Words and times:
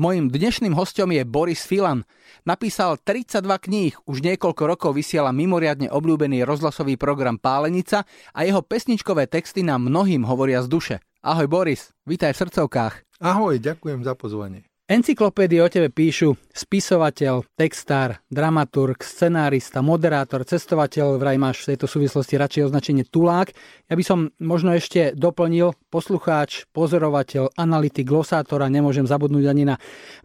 Mojím 0.00 0.32
dnešným 0.32 0.72
hostom 0.72 1.12
je 1.12 1.20
Boris 1.28 1.60
Filan. 1.60 2.08
Napísal 2.48 2.96
32 2.96 3.44
kníh, 3.68 3.92
už 4.08 4.24
niekoľko 4.24 4.62
rokov 4.64 4.96
vysiela 4.96 5.28
mimoriadne 5.28 5.92
obľúbený 5.92 6.40
rozhlasový 6.48 6.96
program 6.96 7.36
Pálenica 7.36 8.08
a 8.32 8.40
jeho 8.48 8.64
pesničkové 8.64 9.28
texty 9.28 9.60
nám 9.60 9.92
mnohým 9.92 10.24
hovoria 10.24 10.64
z 10.64 10.72
duše. 10.72 10.96
Ahoj 11.20 11.52
Boris, 11.52 11.92
vítaj 12.08 12.32
v 12.32 12.48
srdcovkách. 12.48 13.20
Ahoj, 13.20 13.60
ďakujem 13.60 14.00
za 14.00 14.16
pozvanie. 14.16 14.69
Encyklopédie 14.90 15.62
o 15.62 15.70
tebe 15.70 15.86
píšu 15.86 16.34
spisovateľ, 16.50 17.46
textár, 17.54 18.18
dramaturg, 18.26 18.98
scenárista, 19.06 19.86
moderátor, 19.86 20.42
cestovateľ, 20.42 21.14
vraj 21.14 21.38
máš 21.38 21.62
v 21.62 21.70
tejto 21.70 21.86
súvislosti 21.86 22.34
radšej 22.34 22.66
označenie 22.66 23.06
tulák. 23.06 23.54
Ja 23.86 23.94
by 23.94 24.02
som 24.02 24.34
možno 24.42 24.74
ešte 24.74 25.14
doplnil 25.14 25.78
poslucháč, 25.94 26.66
pozorovateľ, 26.74 27.54
analytik, 27.54 28.10
glosátor 28.10 28.66
a 28.66 28.72
nemôžem 28.72 29.06
zabudnúť 29.06 29.46
ani 29.46 29.70
na 29.70 29.76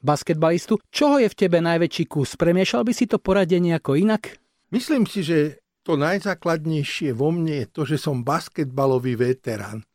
basketbalistu. 0.01 0.82
Čoho 0.89 1.21
je 1.21 1.29
v 1.29 1.38
tebe 1.45 1.61
najväčší 1.61 2.10
kus? 2.10 2.33
Premiešal 2.33 2.89
by 2.89 2.93
si 2.97 3.05
to 3.05 3.21
poradenie 3.21 3.77
ako 3.77 4.02
inak? 4.02 4.41
Myslím 4.74 5.05
si, 5.05 5.21
že 5.21 5.61
to 5.86 5.93
najzákladnejšie 5.93 7.13
vo 7.13 7.29
mne 7.29 7.61
je 7.61 7.68
to, 7.69 7.86
že 7.86 8.02
som 8.02 8.25
basketbalový 8.25 9.13
veterán. 9.13 9.86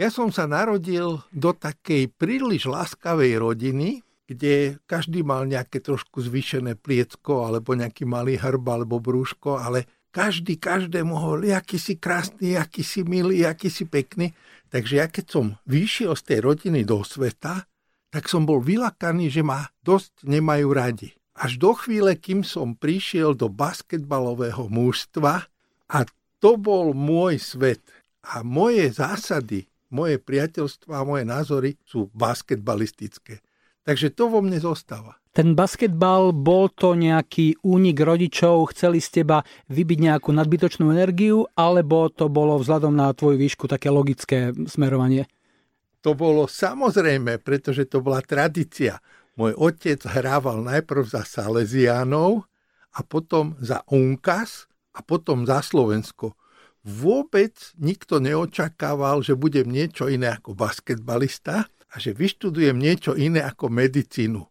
Ja 0.00 0.08
som 0.08 0.32
sa 0.32 0.48
narodil 0.48 1.20
do 1.36 1.50
takej 1.52 2.16
príliš 2.16 2.64
láskavej 2.64 3.36
rodiny, 3.36 4.00
kde 4.24 4.80
každý 4.88 5.20
mal 5.20 5.44
nejaké 5.44 5.84
trošku 5.84 6.24
zvýšené 6.24 6.80
pliecko, 6.80 7.44
alebo 7.44 7.76
nejaký 7.76 8.08
malý 8.08 8.40
hrb, 8.40 8.64
alebo 8.72 9.04
brúško, 9.04 9.60
ale 9.60 9.84
každý 10.08 10.56
každému 10.56 11.12
hovoril, 11.12 11.52
aký 11.52 11.76
si 11.76 12.00
krásny, 12.00 12.56
aký 12.56 12.80
si 12.80 13.04
milý, 13.04 13.44
aký 13.44 13.68
si 13.68 13.84
pekný. 13.84 14.32
Takže 14.72 14.94
ja 14.96 15.06
keď 15.12 15.26
som 15.28 15.44
vyšiel 15.68 16.16
z 16.16 16.22
tej 16.24 16.38
rodiny 16.40 16.88
do 16.88 17.04
sveta, 17.04 17.68
tak 18.12 18.28
som 18.28 18.48
bol 18.48 18.64
vylakaný, 18.64 19.28
že 19.28 19.44
ma 19.44 19.68
dosť 19.84 20.24
nemajú 20.24 20.68
radi. 20.72 21.12
Až 21.36 21.56
do 21.60 21.72
chvíle, 21.72 22.16
kým 22.16 22.44
som 22.44 22.76
prišiel 22.76 23.32
do 23.32 23.48
basketbalového 23.48 24.68
mužstva 24.68 25.48
a 25.88 25.98
to 26.40 26.60
bol 26.60 26.92
môj 26.92 27.40
svet. 27.40 27.80
A 28.20 28.44
moje 28.44 28.92
zásady 28.92 29.71
moje 29.92 30.16
priateľstva 30.18 31.04
a 31.04 31.06
moje 31.06 31.28
názory 31.28 31.70
sú 31.84 32.08
basketbalistické. 32.16 33.44
Takže 33.82 34.14
to 34.14 34.30
vo 34.30 34.40
mne 34.40 34.56
zostáva. 34.62 35.18
Ten 35.32 35.56
basketbal, 35.56 36.36
bol 36.36 36.68
to 36.68 36.92
nejaký 36.92 37.56
únik 37.64 37.98
rodičov, 38.04 38.72
chceli 38.76 39.00
z 39.00 39.22
teba 39.22 39.40
vybiť 39.72 39.98
nejakú 40.12 40.28
nadbytočnú 40.28 40.92
energiu, 40.92 41.48
alebo 41.56 42.12
to 42.12 42.28
bolo 42.28 42.60
vzhľadom 42.60 42.92
na 42.92 43.10
tvoju 43.16 43.40
výšku 43.40 43.64
také 43.64 43.88
logické 43.88 44.52
smerovanie? 44.68 45.24
To 46.04 46.12
bolo 46.12 46.44
samozrejme, 46.50 47.40
pretože 47.40 47.88
to 47.88 48.04
bola 48.04 48.20
tradícia. 48.20 49.00
Môj 49.40 49.56
otec 49.56 50.04
hrával 50.04 50.60
najprv 50.60 51.08
za 51.08 51.24
Salesiánov 51.24 52.44
a 52.92 53.00
potom 53.00 53.56
za 53.56 53.80
Unkas 53.88 54.68
a 54.92 55.00
potom 55.00 55.48
za 55.48 55.64
Slovensko 55.64 56.36
vôbec 56.82 57.54
nikto 57.78 58.18
neočakával, 58.18 59.22
že 59.22 59.38
budem 59.38 59.70
niečo 59.70 60.10
iné 60.10 60.34
ako 60.34 60.58
basketbalista 60.58 61.66
a 61.66 61.94
že 61.98 62.14
vyštudujem 62.14 62.74
niečo 62.74 63.14
iné 63.14 63.42
ako 63.42 63.70
medicínu. 63.70 64.42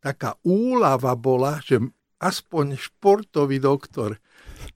Taká 0.00 0.40
úlava 0.42 1.12
bola, 1.14 1.60
že 1.62 1.78
aspoň 2.20 2.76
športový 2.76 3.60
doktor. 3.60 4.20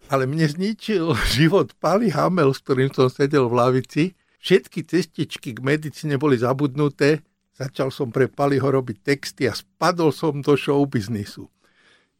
Ale 0.09 0.25
mne 0.25 0.48
zničil 0.48 1.12
život 1.36 1.77
Pali 1.81 2.12
Hamel, 2.12 2.53
s 2.53 2.62
ktorým 2.64 2.92
som 2.92 3.12
sedel 3.12 3.48
v 3.48 3.58
lavici. 3.58 4.05
Všetky 4.45 4.84
cestičky 4.84 5.56
k 5.56 5.61
medicíne 5.64 6.20
boli 6.20 6.36
zabudnuté. 6.36 7.25
Začal 7.55 7.95
som 7.95 8.11
pre 8.11 8.27
Paliho 8.27 8.67
robiť 8.67 8.98
texty 9.01 9.47
a 9.47 9.55
spadol 9.55 10.11
som 10.11 10.42
do 10.42 10.58
showbiznisu. 10.58 11.47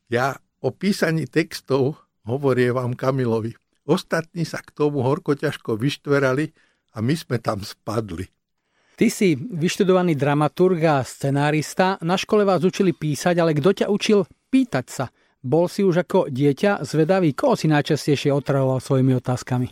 Ja 0.09 0.38
o 0.62 0.70
písaní 0.70 1.27
textov 1.27 1.98
hovorím 2.25 2.78
vám 2.78 2.92
Kamilovi. 2.94 3.63
Ostatní 3.84 4.48
sa 4.48 4.64
k 4.64 4.72
tomu 4.72 5.04
horko 5.04 5.36
ťažko 5.36 5.76
vyštverali 5.76 6.50
a 6.97 7.04
my 7.04 7.14
sme 7.14 7.36
tam 7.36 7.60
spadli. 7.60 8.25
Ty 8.94 9.10
si 9.10 9.34
vyštudovaný 9.34 10.14
dramaturg 10.14 10.78
a 10.86 11.03
scenárista. 11.03 11.98
Na 12.00 12.14
škole 12.14 12.47
vás 12.47 12.62
učili 12.62 12.94
písať, 12.94 13.34
ale 13.42 13.50
kto 13.59 13.84
ťa 13.84 13.86
učil 13.91 14.22
pýtať 14.48 14.86
sa? 14.86 15.04
Bol 15.44 15.66
si 15.66 15.84
už 15.84 16.06
ako 16.06 16.31
dieťa 16.31 16.86
zvedavý? 16.86 17.34
Koho 17.34 17.59
si 17.59 17.66
najčastejšie 17.69 18.31
otravoval 18.31 18.78
svojimi 18.78 19.19
otázkami? 19.19 19.69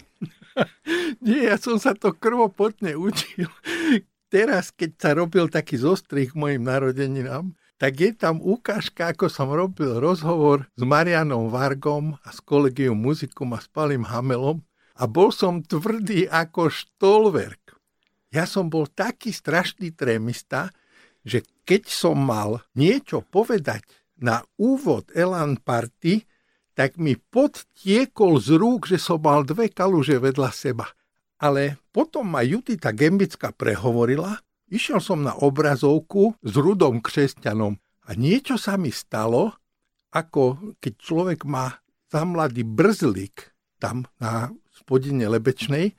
Nie, 1.24 1.54
ja 1.54 1.56
som 1.56 1.78
sa 1.78 1.94
to 1.94 2.12
krvopotne 2.12 2.98
učil. 2.98 3.48
Teraz, 4.26 4.74
keď 4.74 4.90
sa 4.98 5.10
robil 5.14 5.46
taký 5.48 5.78
zostrih 5.78 6.34
mojim 6.34 6.66
narodeninám, 6.66 7.54
tak 7.82 7.98
je 7.98 8.14
tam 8.14 8.38
ukážka, 8.38 9.10
ako 9.10 9.26
som 9.26 9.50
robil 9.50 9.98
rozhovor 9.98 10.70
s 10.78 10.82
Marianom 10.86 11.50
Vargom 11.50 12.14
a 12.22 12.30
s 12.30 12.38
kolegium 12.38 12.94
muzikum 12.94 13.50
a 13.50 13.58
s 13.58 13.66
Palim 13.66 14.06
Hamelom 14.06 14.62
a 14.94 15.10
bol 15.10 15.34
som 15.34 15.66
tvrdý 15.66 16.30
ako 16.30 16.70
štolverk. 16.70 17.74
Ja 18.30 18.46
som 18.46 18.70
bol 18.70 18.86
taký 18.86 19.34
strašný 19.34 19.98
trémista, 19.98 20.70
že 21.26 21.42
keď 21.66 21.90
som 21.90 22.22
mal 22.22 22.62
niečo 22.78 23.26
povedať 23.26 23.82
na 24.14 24.46
úvod 24.62 25.10
Elan 25.18 25.58
Party, 25.58 26.22
tak 26.78 27.02
mi 27.02 27.18
podtiekol 27.18 28.38
z 28.38 28.62
rúk, 28.62 28.86
že 28.86 29.02
som 29.02 29.18
mal 29.18 29.42
dve 29.42 29.66
kaluže 29.74 30.22
vedľa 30.22 30.54
seba. 30.54 30.86
Ale 31.42 31.82
potom 31.90 32.30
ma 32.30 32.46
Judita 32.46 32.94
Gembická 32.94 33.50
prehovorila 33.50 34.38
Išiel 34.72 35.04
som 35.04 35.20
na 35.20 35.36
obrazovku 35.36 36.32
s 36.40 36.56
rudom 36.56 37.04
křesťanom 37.04 37.76
a 38.08 38.10
niečo 38.16 38.56
sa 38.56 38.80
mi 38.80 38.88
stalo, 38.88 39.52
ako 40.08 40.72
keď 40.80 40.92
človek 40.96 41.44
má 41.44 41.76
za 42.08 42.24
mladý 42.24 42.64
brzlik 42.64 43.52
tam 43.76 44.08
na 44.16 44.48
spodine 44.72 45.28
Lebečnej, 45.28 45.92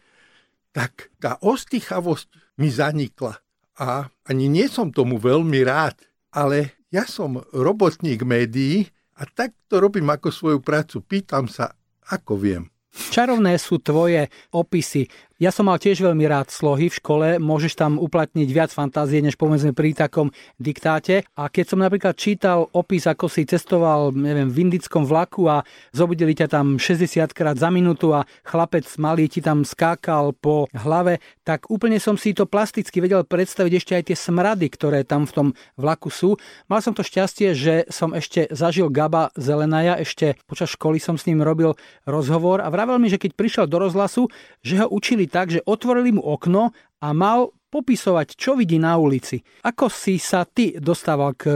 tak 0.73 1.13
tá 1.21 1.37
ostýchavosť 1.45 2.57
mi 2.57 2.73
zanikla. 2.73 3.37
A 3.77 4.09
ani 4.25 4.49
nie 4.49 4.65
som 4.65 4.89
tomu 4.89 5.21
veľmi 5.21 5.61
rád, 5.61 5.93
ale 6.33 6.73
ja 6.89 7.05
som 7.05 7.45
robotník 7.53 8.25
médií 8.25 8.89
a 9.13 9.29
tak 9.29 9.53
to 9.69 9.77
robím 9.77 10.09
ako 10.09 10.33
svoju 10.33 10.59
prácu. 10.65 11.05
Pýtam 11.05 11.45
sa, 11.45 11.77
ako 12.09 12.41
viem. 12.41 12.73
Čarovné 12.93 13.57
sú 13.57 13.81
tvoje 13.81 14.29
opisy 14.53 15.09
ja 15.43 15.51
som 15.51 15.67
mal 15.67 15.75
tiež 15.75 15.99
veľmi 15.99 16.23
rád 16.23 16.55
slohy 16.55 16.87
v 16.87 16.97
škole, 17.03 17.27
môžeš 17.35 17.75
tam 17.75 17.99
uplatniť 17.99 18.47
viac 18.47 18.71
fantázie, 18.71 19.19
než 19.19 19.35
povedzme 19.35 19.75
pri 19.75 19.91
takom 19.91 20.31
diktáte. 20.55 21.27
A 21.35 21.51
keď 21.51 21.65
som 21.67 21.83
napríklad 21.83 22.15
čítal 22.15 22.71
opis, 22.71 23.03
ako 23.03 23.27
si 23.27 23.43
cestoval, 23.43 24.15
neviem, 24.15 24.47
v 24.47 24.71
indickom 24.71 25.03
vlaku 25.03 25.51
a 25.51 25.67
zobudili 25.91 26.31
ťa 26.31 26.47
tam 26.47 26.79
60 26.79 27.35
krát 27.35 27.59
za 27.59 27.67
minútu 27.67 28.15
a 28.15 28.23
chlapec 28.47 28.87
malý 28.95 29.27
ti 29.27 29.43
tam 29.43 29.67
skákal 29.67 30.31
po 30.31 30.71
hlave, 30.71 31.19
tak 31.43 31.67
úplne 31.67 31.99
som 31.99 32.15
si 32.15 32.31
to 32.31 32.47
plasticky 32.47 33.03
vedel 33.03 33.27
predstaviť 33.27 33.73
ešte 33.75 33.93
aj 33.99 34.03
tie 34.07 34.15
smrady, 34.15 34.71
ktoré 34.71 35.03
tam 35.03 35.27
v 35.27 35.35
tom 35.35 35.47
vlaku 35.75 36.07
sú. 36.07 36.39
Mal 36.71 36.79
som 36.79 36.95
to 36.95 37.03
šťastie, 37.03 37.51
že 37.51 37.83
som 37.91 38.15
ešte 38.15 38.47
zažil 38.47 38.87
Gaba 38.87 39.27
Zelenaja, 39.35 39.99
ešte 39.99 40.39
počas 40.47 40.71
školy 40.71 41.03
som 41.03 41.19
s 41.19 41.27
ním 41.27 41.43
robil 41.43 41.75
rozhovor 42.07 42.63
a 42.63 42.71
vravel 42.71 42.95
mi, 42.95 43.11
že 43.11 43.19
keď 43.19 43.35
prišiel 43.35 43.65
do 43.67 43.83
rozhlasu, 43.83 44.31
že 44.63 44.79
ho 44.79 44.87
učili 44.87 45.32
tak, 45.33 45.49
že 45.49 45.65
otvorili 45.65 46.13
mu 46.13 46.21
okno 46.21 46.69
a 47.01 47.07
mal 47.09 47.49
popisovať, 47.73 48.37
čo 48.37 48.53
vidí 48.53 48.77
na 48.77 48.93
ulici. 49.01 49.41
Ako 49.65 49.89
si 49.89 50.21
sa 50.21 50.45
ty 50.45 50.77
dostával 50.77 51.33
k 51.33 51.49
e, 51.49 51.53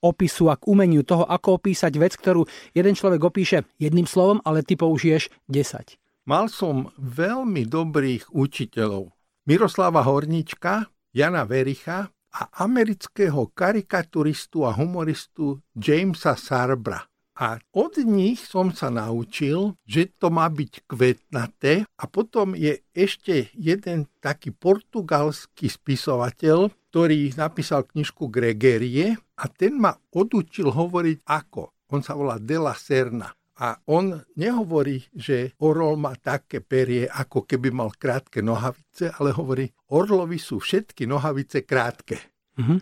opisu 0.00 0.48
a 0.48 0.56
k 0.56 0.64
umeniu 0.64 1.04
toho, 1.04 1.28
ako 1.28 1.60
opísať 1.60 1.92
vec, 2.00 2.16
ktorú 2.16 2.48
jeden 2.72 2.96
človek 2.96 3.20
opíše 3.20 3.68
jedným 3.76 4.08
slovom, 4.08 4.40
ale 4.48 4.64
ty 4.64 4.80
použiješ 4.80 5.28
10? 5.52 6.00
Mal 6.24 6.48
som 6.48 6.88
veľmi 6.96 7.68
dobrých 7.68 8.32
učiteľov. 8.32 9.12
Miroslava 9.44 10.00
Hornička, 10.08 10.88
Jana 11.12 11.44
Vericha 11.44 12.08
a 12.32 12.40
amerického 12.64 13.52
karikaturistu 13.52 14.64
a 14.64 14.72
humoristu 14.72 15.60
Jamesa 15.76 16.36
Sarbra. 16.36 17.04
A 17.38 17.62
od 17.70 17.94
nich 18.02 18.42
som 18.42 18.74
sa 18.74 18.90
naučil, 18.90 19.78
že 19.86 20.10
to 20.18 20.26
má 20.26 20.50
byť 20.50 20.90
kvetnaté 20.90 21.86
a 21.86 22.04
potom 22.10 22.58
je 22.58 22.82
ešte 22.90 23.54
jeden 23.54 24.10
taký 24.18 24.50
portugalský 24.50 25.70
spisovateľ, 25.70 26.74
ktorý 26.90 27.38
napísal 27.38 27.86
knižku 27.86 28.26
Gregerie 28.26 29.14
a 29.38 29.44
ten 29.46 29.78
ma 29.78 29.94
odučil 30.10 30.74
hovoriť 30.74 31.22
ako. 31.30 31.86
On 31.94 32.02
sa 32.02 32.18
volá 32.18 32.42
De 32.42 32.58
La 32.58 32.74
Serna. 32.74 33.30
A 33.58 33.74
on 33.90 34.14
nehovorí, 34.38 35.02
že 35.10 35.54
orol 35.62 35.98
má 35.98 36.14
také 36.14 36.62
perie, 36.62 37.10
ako 37.10 37.42
keby 37.42 37.74
mal 37.74 37.90
krátke 37.90 38.38
nohavice, 38.38 39.10
ale 39.18 39.34
hovorí, 39.34 39.66
orlovi 39.90 40.38
sú 40.38 40.62
všetky 40.62 41.10
nohavice 41.10 41.66
krátke. 41.66 42.18
Mm-hmm. 42.54 42.78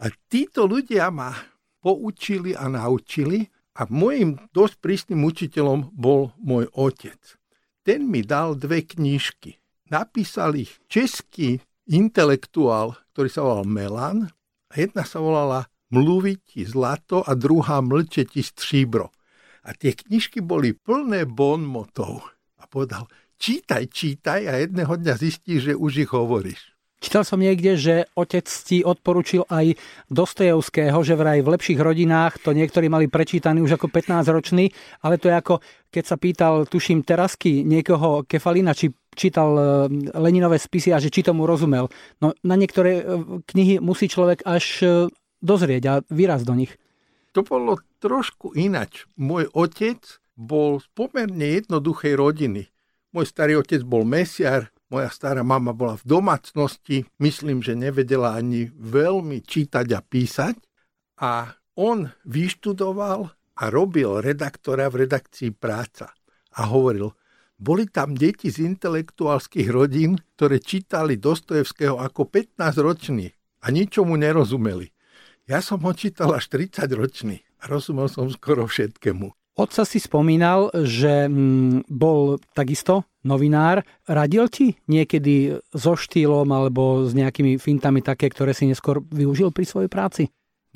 A 0.00 0.04
títo 0.24 0.64
ľudia 0.64 1.12
ma 1.12 1.28
poučili 1.76 2.56
a 2.56 2.72
naučili, 2.72 3.44
a 3.74 3.82
môjim 3.90 4.38
dosť 4.54 4.74
prísnym 4.78 5.26
učiteľom 5.26 5.90
bol 5.94 6.30
môj 6.38 6.70
otec. 6.74 7.18
Ten 7.82 8.06
mi 8.08 8.22
dal 8.22 8.54
dve 8.56 8.86
knižky. 8.86 9.58
Napísal 9.90 10.56
ich 10.56 10.78
český 10.88 11.60
intelektuál, 11.84 12.96
ktorý 13.12 13.28
sa 13.28 13.44
volal 13.44 13.66
Melan 13.68 14.18
a 14.70 14.74
jedna 14.78 15.04
sa 15.04 15.20
volala 15.20 15.68
Mluví 15.94 16.42
ti 16.42 16.66
zlato 16.66 17.22
a 17.22 17.38
druhá 17.38 17.78
mlče 17.78 18.26
stříbro. 18.26 19.14
A 19.62 19.70
tie 19.78 19.94
knižky 19.94 20.42
boli 20.42 20.74
plné 20.74 21.22
bonmotov. 21.22 22.34
A 22.58 22.66
povedal, 22.66 23.06
čítaj, 23.38 23.94
čítaj 23.94 24.42
a 24.50 24.58
jedného 24.58 24.90
dňa 24.90 25.14
zistíš, 25.14 25.60
že 25.70 25.74
už 25.78 25.92
ich 26.02 26.10
hovoríš. 26.10 26.73
Čítal 27.04 27.20
som 27.20 27.36
niekde, 27.36 27.76
že 27.76 28.08
otec 28.16 28.48
ti 28.48 28.80
odporučil 28.80 29.44
aj 29.52 29.76
Dostojevského, 30.08 30.96
že 31.04 31.20
vraj 31.20 31.44
v 31.44 31.52
lepších 31.52 31.76
rodinách 31.76 32.40
to 32.40 32.56
niektorí 32.56 32.88
mali 32.88 33.12
prečítaný 33.12 33.60
už 33.60 33.76
ako 33.76 33.92
15-ročný, 33.92 34.72
ale 35.04 35.20
to 35.20 35.28
je 35.28 35.36
ako, 35.36 35.54
keď 35.92 36.04
sa 36.08 36.16
pýtal, 36.16 36.64
tuším, 36.64 37.04
Terasky 37.04 37.60
niekoho 37.60 38.24
Kefalina, 38.24 38.72
či 38.72 38.88
čítal 39.12 39.52
e, 39.52 39.64
Leninové 40.16 40.56
spisy 40.56 40.96
a 40.96 40.98
že 40.98 41.12
či 41.12 41.20
tomu 41.20 41.44
rozumel. 41.44 41.92
No 42.24 42.32
na 42.40 42.56
niektoré 42.56 43.04
e, 43.04 43.04
knihy 43.52 43.84
musí 43.84 44.08
človek 44.08 44.40
až 44.48 44.64
e, 44.80 44.86
dozrieť 45.44 45.82
a 45.84 45.94
výraz 46.08 46.40
do 46.48 46.56
nich. 46.56 46.72
To 47.36 47.44
bolo 47.44 47.84
trošku 48.00 48.56
inač. 48.56 49.04
Môj 49.20 49.52
otec 49.52 50.00
bol 50.40 50.80
z 50.80 50.88
pomerne 50.96 51.60
jednoduchej 51.60 52.16
rodiny. 52.16 52.72
Môj 53.12 53.28
starý 53.28 53.60
otec 53.60 53.84
bol 53.84 54.08
mesiar, 54.08 54.73
moja 54.92 55.08
stará 55.08 55.40
mama 55.40 55.72
bola 55.72 55.96
v 56.00 56.04
domácnosti, 56.04 56.96
myslím, 57.20 57.64
že 57.64 57.78
nevedela 57.78 58.36
ani 58.36 58.68
veľmi 58.72 59.40
čítať 59.44 59.86
a 59.96 60.00
písať. 60.04 60.56
A 61.20 61.54
on 61.78 62.10
vyštudoval 62.26 63.30
a 63.34 63.62
robil 63.70 64.18
redaktora 64.18 64.90
v 64.90 65.06
redakcii 65.06 65.54
práca. 65.54 66.10
A 66.58 66.70
hovoril, 66.70 67.14
boli 67.54 67.86
tam 67.86 68.18
deti 68.18 68.50
z 68.50 68.66
intelektuálskych 68.66 69.70
rodín, 69.70 70.18
ktoré 70.34 70.58
čítali 70.58 71.18
Dostojevského 71.18 72.02
ako 72.02 72.26
15 72.26 72.58
roční 72.82 73.30
a 73.62 73.70
ničomu 73.70 74.18
nerozumeli. 74.18 74.90
Ja 75.44 75.60
som 75.60 75.80
ho 75.84 75.92
čítal 75.94 76.34
až 76.34 76.50
30 76.50 76.88
ročný 76.96 77.44
a 77.62 77.70
rozumel 77.70 78.10
som 78.10 78.26
skoro 78.32 78.66
všetkému. 78.66 79.30
Otca 79.54 79.86
si 79.86 80.02
spomínal, 80.02 80.74
že 80.74 81.30
mm, 81.30 81.86
bol 81.86 82.42
takisto 82.58 83.06
novinár. 83.24 83.82
Radil 84.04 84.46
ti 84.52 84.78
niekedy 84.86 85.58
so 85.72 85.96
štýlom 85.98 86.46
alebo 86.52 87.08
s 87.08 87.16
nejakými 87.16 87.58
fintami 87.58 88.04
také, 88.04 88.30
ktoré 88.30 88.52
si 88.52 88.68
neskôr 88.68 89.00
využil 89.00 89.50
pri 89.50 89.64
svojej 89.64 89.90
práci? 89.90 90.22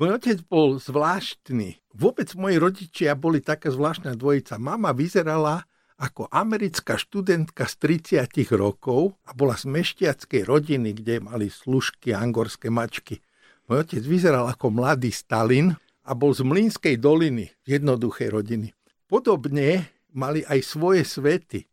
Môj 0.01 0.17
otec 0.17 0.37
bol 0.47 0.81
zvláštny. 0.81 1.79
Vôbec 1.93 2.33
moji 2.33 2.57
rodičia 2.57 3.13
boli 3.13 3.39
taká 3.43 3.69
zvláštna 3.69 4.15
dvojica. 4.17 4.57
Mama 4.57 4.95
vyzerala 4.95 5.67
ako 5.99 6.31
americká 6.31 6.95
študentka 6.95 7.67
z 7.67 8.01
30 8.25 8.31
rokov 8.55 9.19
a 9.27 9.35
bola 9.35 9.59
z 9.59 9.67
meštiackej 9.67 10.47
rodiny, 10.47 10.95
kde 10.95 11.19
mali 11.19 11.51
služky 11.51 12.15
angorské 12.15 12.71
mačky. 12.71 13.19
Môj 13.67 13.85
otec 13.85 14.03
vyzeral 14.07 14.47
ako 14.47 14.71
mladý 14.71 15.11
Stalin, 15.11 15.75
a 16.09 16.17
bol 16.17 16.33
z 16.33 16.41
Mlínskej 16.41 16.97
doliny, 16.97 17.53
jednoduchej 17.69 18.33
rodiny. 18.33 18.73
Podobne 19.05 19.93
mali 20.09 20.41
aj 20.41 20.65
svoje 20.65 21.05
svety. 21.05 21.68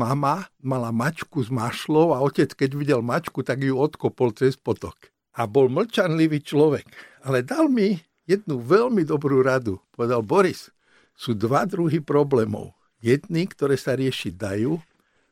Mama 0.00 0.48
mala 0.64 0.88
mačku 0.88 1.44
s 1.44 1.52
mašlou 1.52 2.16
a 2.16 2.24
otec, 2.24 2.56
keď 2.56 2.70
videl 2.72 3.00
mačku, 3.04 3.44
tak 3.44 3.60
ju 3.60 3.76
odkopol 3.76 4.32
cez 4.32 4.56
potok. 4.56 5.12
A 5.36 5.44
bol 5.44 5.68
mlčanlivý 5.68 6.40
človek. 6.40 6.88
Ale 7.20 7.44
dal 7.44 7.68
mi 7.68 8.00
jednu 8.24 8.64
veľmi 8.64 9.04
dobrú 9.04 9.44
radu. 9.44 9.76
Povedal, 9.92 10.24
Boris, 10.24 10.72
sú 11.12 11.36
dva 11.36 11.68
druhy 11.68 12.00
problémov. 12.00 12.72
Jedny, 13.04 13.44
ktoré 13.44 13.76
sa 13.76 13.92
riešiť 13.92 14.40
dajú 14.40 14.80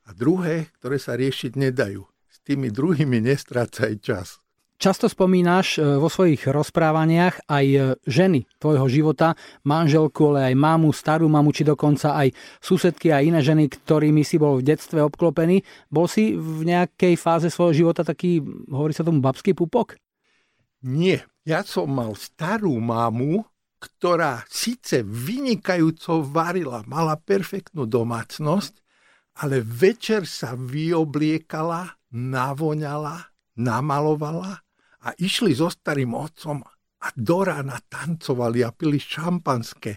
a 0.05 0.11
druhé, 0.13 0.69
ktoré 0.77 1.01
sa 1.01 1.17
riešiť 1.17 1.57
nedajú. 1.57 2.05
S 2.29 2.37
tými 2.45 2.69
druhými 2.69 3.25
nestrácaj 3.25 4.05
čas. 4.05 4.45
Často 4.79 5.11
spomínaš 5.11 5.83
e, 5.83 5.99
vo 5.99 6.07
svojich 6.07 6.47
rozprávaniach 6.47 7.51
aj 7.51 7.67
e, 7.67 7.79
ženy 8.07 8.47
tvojho 8.63 8.87
života, 8.87 9.35
manželku, 9.67 10.31
ale 10.31 10.55
aj 10.55 10.55
mamu, 10.55 10.95
starú 10.95 11.27
mamu, 11.27 11.51
či 11.51 11.67
dokonca 11.67 12.15
aj 12.15 12.31
susedky 12.63 13.11
a 13.11 13.19
iné 13.19 13.43
ženy, 13.43 13.67
ktorými 13.67 14.23
si 14.23 14.39
bol 14.39 14.63
v 14.63 14.71
detstve 14.71 15.03
obklopený. 15.03 15.67
Bol 15.91 16.07
si 16.07 16.39
v 16.39 16.63
nejakej 16.63 17.19
fáze 17.19 17.51
svojho 17.51 17.75
života 17.75 18.07
taký, 18.07 18.39
hovorí 18.71 18.95
sa 18.95 19.03
tomu, 19.03 19.19
babský 19.19 19.51
pupok? 19.51 19.99
Nie. 20.87 21.27
Ja 21.43 21.67
som 21.67 21.91
mal 21.91 22.15
starú 22.15 22.79
mamu, 22.79 23.43
ktorá 23.83 24.47
síce 24.47 25.03
vynikajúco 25.03 26.23
varila, 26.23 26.87
mala 26.87 27.19
perfektnú 27.19 27.83
domácnosť, 27.83 28.79
ale 29.43 29.59
večer 29.59 30.23
sa 30.23 30.55
vyobliekala, 30.55 31.99
navoňala, 32.15 33.35
namalovala 33.59 34.68
a 35.09 35.17
išli 35.17 35.57
so 35.57 35.73
starým 35.73 36.13
otcom 36.13 36.61
a 37.01 37.07
do 37.17 37.41
rána 37.41 37.81
tancovali 37.89 38.61
a 38.61 38.69
pili 38.77 39.01
šampanské 39.01 39.97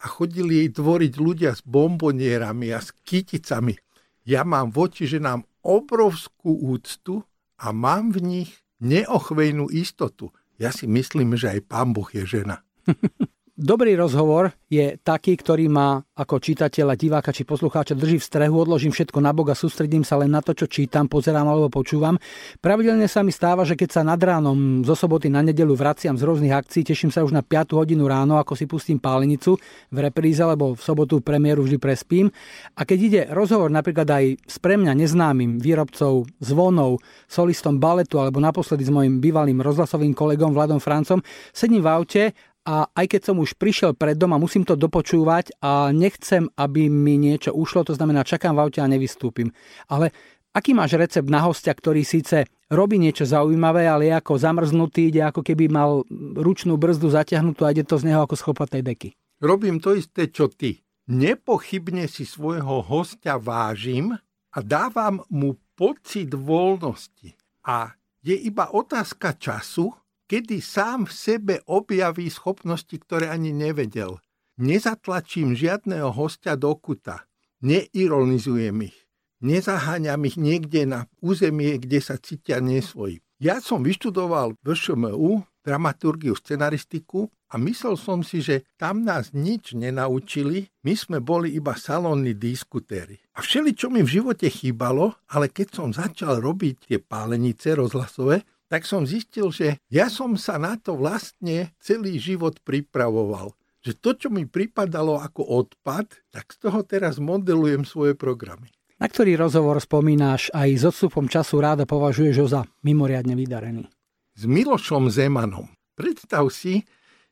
a 0.00 0.04
chodili 0.10 0.64
jej 0.64 0.70
tvoriť 0.74 1.12
ľudia 1.20 1.52
s 1.54 1.62
bombonierami 1.62 2.74
a 2.74 2.82
s 2.82 2.90
kyticami. 3.06 3.78
Ja 4.26 4.42
mám 4.42 4.74
v 4.74 4.90
oči, 4.90 5.04
že 5.06 5.22
nám 5.22 5.46
obrovskú 5.62 6.50
úctu 6.74 7.22
a 7.60 7.70
mám 7.70 8.10
v 8.10 8.18
nich 8.24 8.50
neochvejnú 8.80 9.68
istotu. 9.70 10.32
Ja 10.56 10.72
si 10.72 10.88
myslím, 10.88 11.36
že 11.36 11.52
aj 11.56 11.60
pán 11.68 11.92
Boh 11.92 12.08
je 12.08 12.24
žena. 12.24 12.64
Dobrý 13.60 13.92
rozhovor 13.92 14.56
je 14.72 14.96
taký, 15.04 15.36
ktorý 15.36 15.68
ma 15.68 16.00
ako 16.00 16.40
čitateľa, 16.40 16.96
diváka 16.96 17.28
či 17.28 17.44
poslucháča 17.44 17.92
drží 17.92 18.16
v 18.16 18.24
strehu, 18.24 18.56
odložím 18.56 18.88
všetko 18.88 19.20
na 19.20 19.36
bok 19.36 19.52
a 19.52 19.58
sústredím 19.58 20.00
sa 20.00 20.16
len 20.16 20.32
na 20.32 20.40
to, 20.40 20.56
čo 20.56 20.64
čítam, 20.64 21.12
pozerám 21.12 21.44
alebo 21.44 21.68
počúvam. 21.68 22.16
Pravidelne 22.64 23.04
sa 23.04 23.20
mi 23.20 23.28
stáva, 23.28 23.68
že 23.68 23.76
keď 23.76 24.00
sa 24.00 24.00
nad 24.00 24.16
ránom 24.16 24.80
zo 24.80 24.96
soboty 24.96 25.28
na 25.28 25.44
nedelu 25.44 25.76
vraciam 25.76 26.16
z 26.16 26.24
rôznych 26.24 26.56
akcií, 26.56 26.88
teším 26.88 27.12
sa 27.12 27.20
už 27.20 27.36
na 27.36 27.44
5 27.44 27.76
hodinu 27.76 28.08
ráno, 28.08 28.40
ako 28.40 28.56
si 28.56 28.64
pustím 28.64 28.96
pálenicu 28.96 29.60
v 29.92 29.98
repríze, 30.08 30.40
lebo 30.40 30.72
v 30.72 30.80
sobotu 30.80 31.20
premiéru 31.20 31.60
vždy 31.60 31.76
prespím. 31.76 32.32
A 32.80 32.88
keď 32.88 32.98
ide 33.04 33.20
rozhovor 33.28 33.68
napríklad 33.68 34.08
aj 34.08 34.40
s 34.40 34.56
pre 34.56 34.80
mňa 34.80 34.96
neznámym 34.96 35.60
výrobcov 35.60 36.32
zvonov, 36.40 37.04
solistom 37.28 37.76
baletu 37.76 38.24
alebo 38.24 38.40
naposledy 38.40 38.88
s 38.88 38.92
mojim 38.92 39.20
bývalým 39.20 39.60
rozhlasovým 39.60 40.16
kolegom 40.16 40.56
Vladom 40.56 40.80
Francom, 40.80 41.20
sedím 41.52 41.84
v 41.84 41.92
aute 41.92 42.22
a 42.66 42.88
aj 42.92 43.06
keď 43.16 43.20
som 43.32 43.36
už 43.40 43.56
prišiel 43.56 43.96
pred 43.96 44.20
dom 44.20 44.36
a 44.36 44.42
musím 44.42 44.68
to 44.68 44.76
dopočúvať 44.76 45.56
a 45.64 45.90
nechcem, 45.96 46.48
aby 46.60 46.92
mi 46.92 47.16
niečo 47.16 47.56
ušlo, 47.56 47.88
to 47.88 47.96
znamená 47.96 48.20
čakám 48.20 48.52
v 48.52 48.62
aute 48.68 48.80
a 48.84 48.90
nevystúpim. 48.90 49.48
Ale 49.88 50.12
aký 50.52 50.76
máš 50.76 51.00
recept 51.00 51.30
na 51.32 51.40
hostia, 51.40 51.72
ktorý 51.72 52.04
síce 52.04 52.44
robí 52.68 53.00
niečo 53.00 53.24
zaujímavé, 53.24 53.88
ale 53.88 54.12
je 54.12 54.14
ako 54.14 54.32
zamrznutý, 54.36 55.10
ide 55.10 55.24
ako 55.24 55.40
keby 55.42 55.72
mal 55.72 56.04
ručnú 56.36 56.76
brzdu 56.76 57.10
zatiahnutú 57.10 57.64
a 57.64 57.72
ide 57.72 57.82
to 57.82 57.96
z 57.96 58.12
neho 58.12 58.22
ako 58.22 58.36
z 58.36 58.44
chlopatej 58.44 58.82
deky? 58.84 59.08
Robím 59.40 59.80
to 59.80 59.96
isté, 59.96 60.28
čo 60.28 60.52
ty. 60.52 60.84
Nepochybne 61.10 62.06
si 62.06 62.22
svojho 62.22 62.86
hostia 62.86 63.40
vážim 63.40 64.14
a 64.54 64.58
dávam 64.62 65.24
mu 65.32 65.58
pocit 65.74 66.30
voľnosti. 66.30 67.34
A 67.66 67.96
je 68.20 68.36
iba 68.36 68.68
otázka 68.70 69.34
času, 69.40 69.90
kedy 70.30 70.62
sám 70.62 71.10
v 71.10 71.12
sebe 71.12 71.54
objaví 71.66 72.30
schopnosti, 72.30 72.94
ktoré 72.94 73.34
ani 73.34 73.50
nevedel. 73.50 74.22
Nezatlačím 74.62 75.58
žiadného 75.58 76.14
hostia 76.14 76.54
do 76.54 76.70
kuta, 76.78 77.26
neironizujem 77.66 78.86
ich, 78.86 78.94
nezaháňam 79.42 80.22
ich 80.30 80.38
niekde 80.38 80.86
na 80.86 81.10
územie, 81.18 81.82
kde 81.82 81.98
sa 81.98 82.14
cítia 82.14 82.62
nesvoji. 82.62 83.18
Ja 83.42 83.58
som 83.58 83.82
vyštudoval 83.82 84.54
VŠMU, 84.62 85.42
dramaturgiu, 85.64 86.36
scenaristiku 86.36 87.32
a 87.50 87.56
myslel 87.56 87.96
som 87.96 88.20
si, 88.20 88.44
že 88.44 88.68
tam 88.76 89.02
nás 89.02 89.32
nič 89.32 89.72
nenaučili, 89.74 90.68
my 90.84 90.92
sme 90.94 91.18
boli 91.24 91.56
iba 91.56 91.72
salónni 91.74 92.36
diskutéry. 92.36 93.16
A 93.34 93.42
všeli, 93.42 93.72
čo 93.72 93.88
mi 93.88 94.04
v 94.04 94.20
živote 94.20 94.46
chýbalo, 94.46 95.16
ale 95.32 95.48
keď 95.48 95.68
som 95.72 95.88
začal 95.90 96.38
robiť 96.38 96.74
tie 96.86 96.98
pálenice 97.00 97.72
rozhlasové, 97.74 98.44
tak 98.70 98.86
som 98.86 99.02
zistil, 99.02 99.50
že 99.50 99.82
ja 99.90 100.06
som 100.06 100.38
sa 100.38 100.54
na 100.54 100.78
to 100.78 100.94
vlastne 100.94 101.74
celý 101.82 102.22
život 102.22 102.62
pripravoval. 102.62 103.58
Že 103.82 103.92
to, 103.98 104.10
čo 104.14 104.28
mi 104.30 104.46
pripadalo 104.46 105.18
ako 105.18 105.42
odpad, 105.42 106.06
tak 106.30 106.54
z 106.54 106.56
toho 106.62 106.86
teraz 106.86 107.18
modelujem 107.18 107.82
svoje 107.82 108.14
programy. 108.14 108.70
Na 109.00 109.10
ktorý 109.10 109.34
rozhovor 109.34 109.80
spomínáš 109.82 110.52
aj 110.54 110.70
s 110.76 110.84
odstupom 110.86 111.26
času 111.26 111.58
ráda 111.58 111.88
považuješ 111.88 112.36
ho 112.38 112.46
za 112.46 112.62
mimoriadne 112.86 113.34
vydarený? 113.34 113.88
S 114.36 114.44
Milošom 114.46 115.10
Zemanom. 115.10 115.66
Predstav 115.96 116.46
si, 116.52 116.86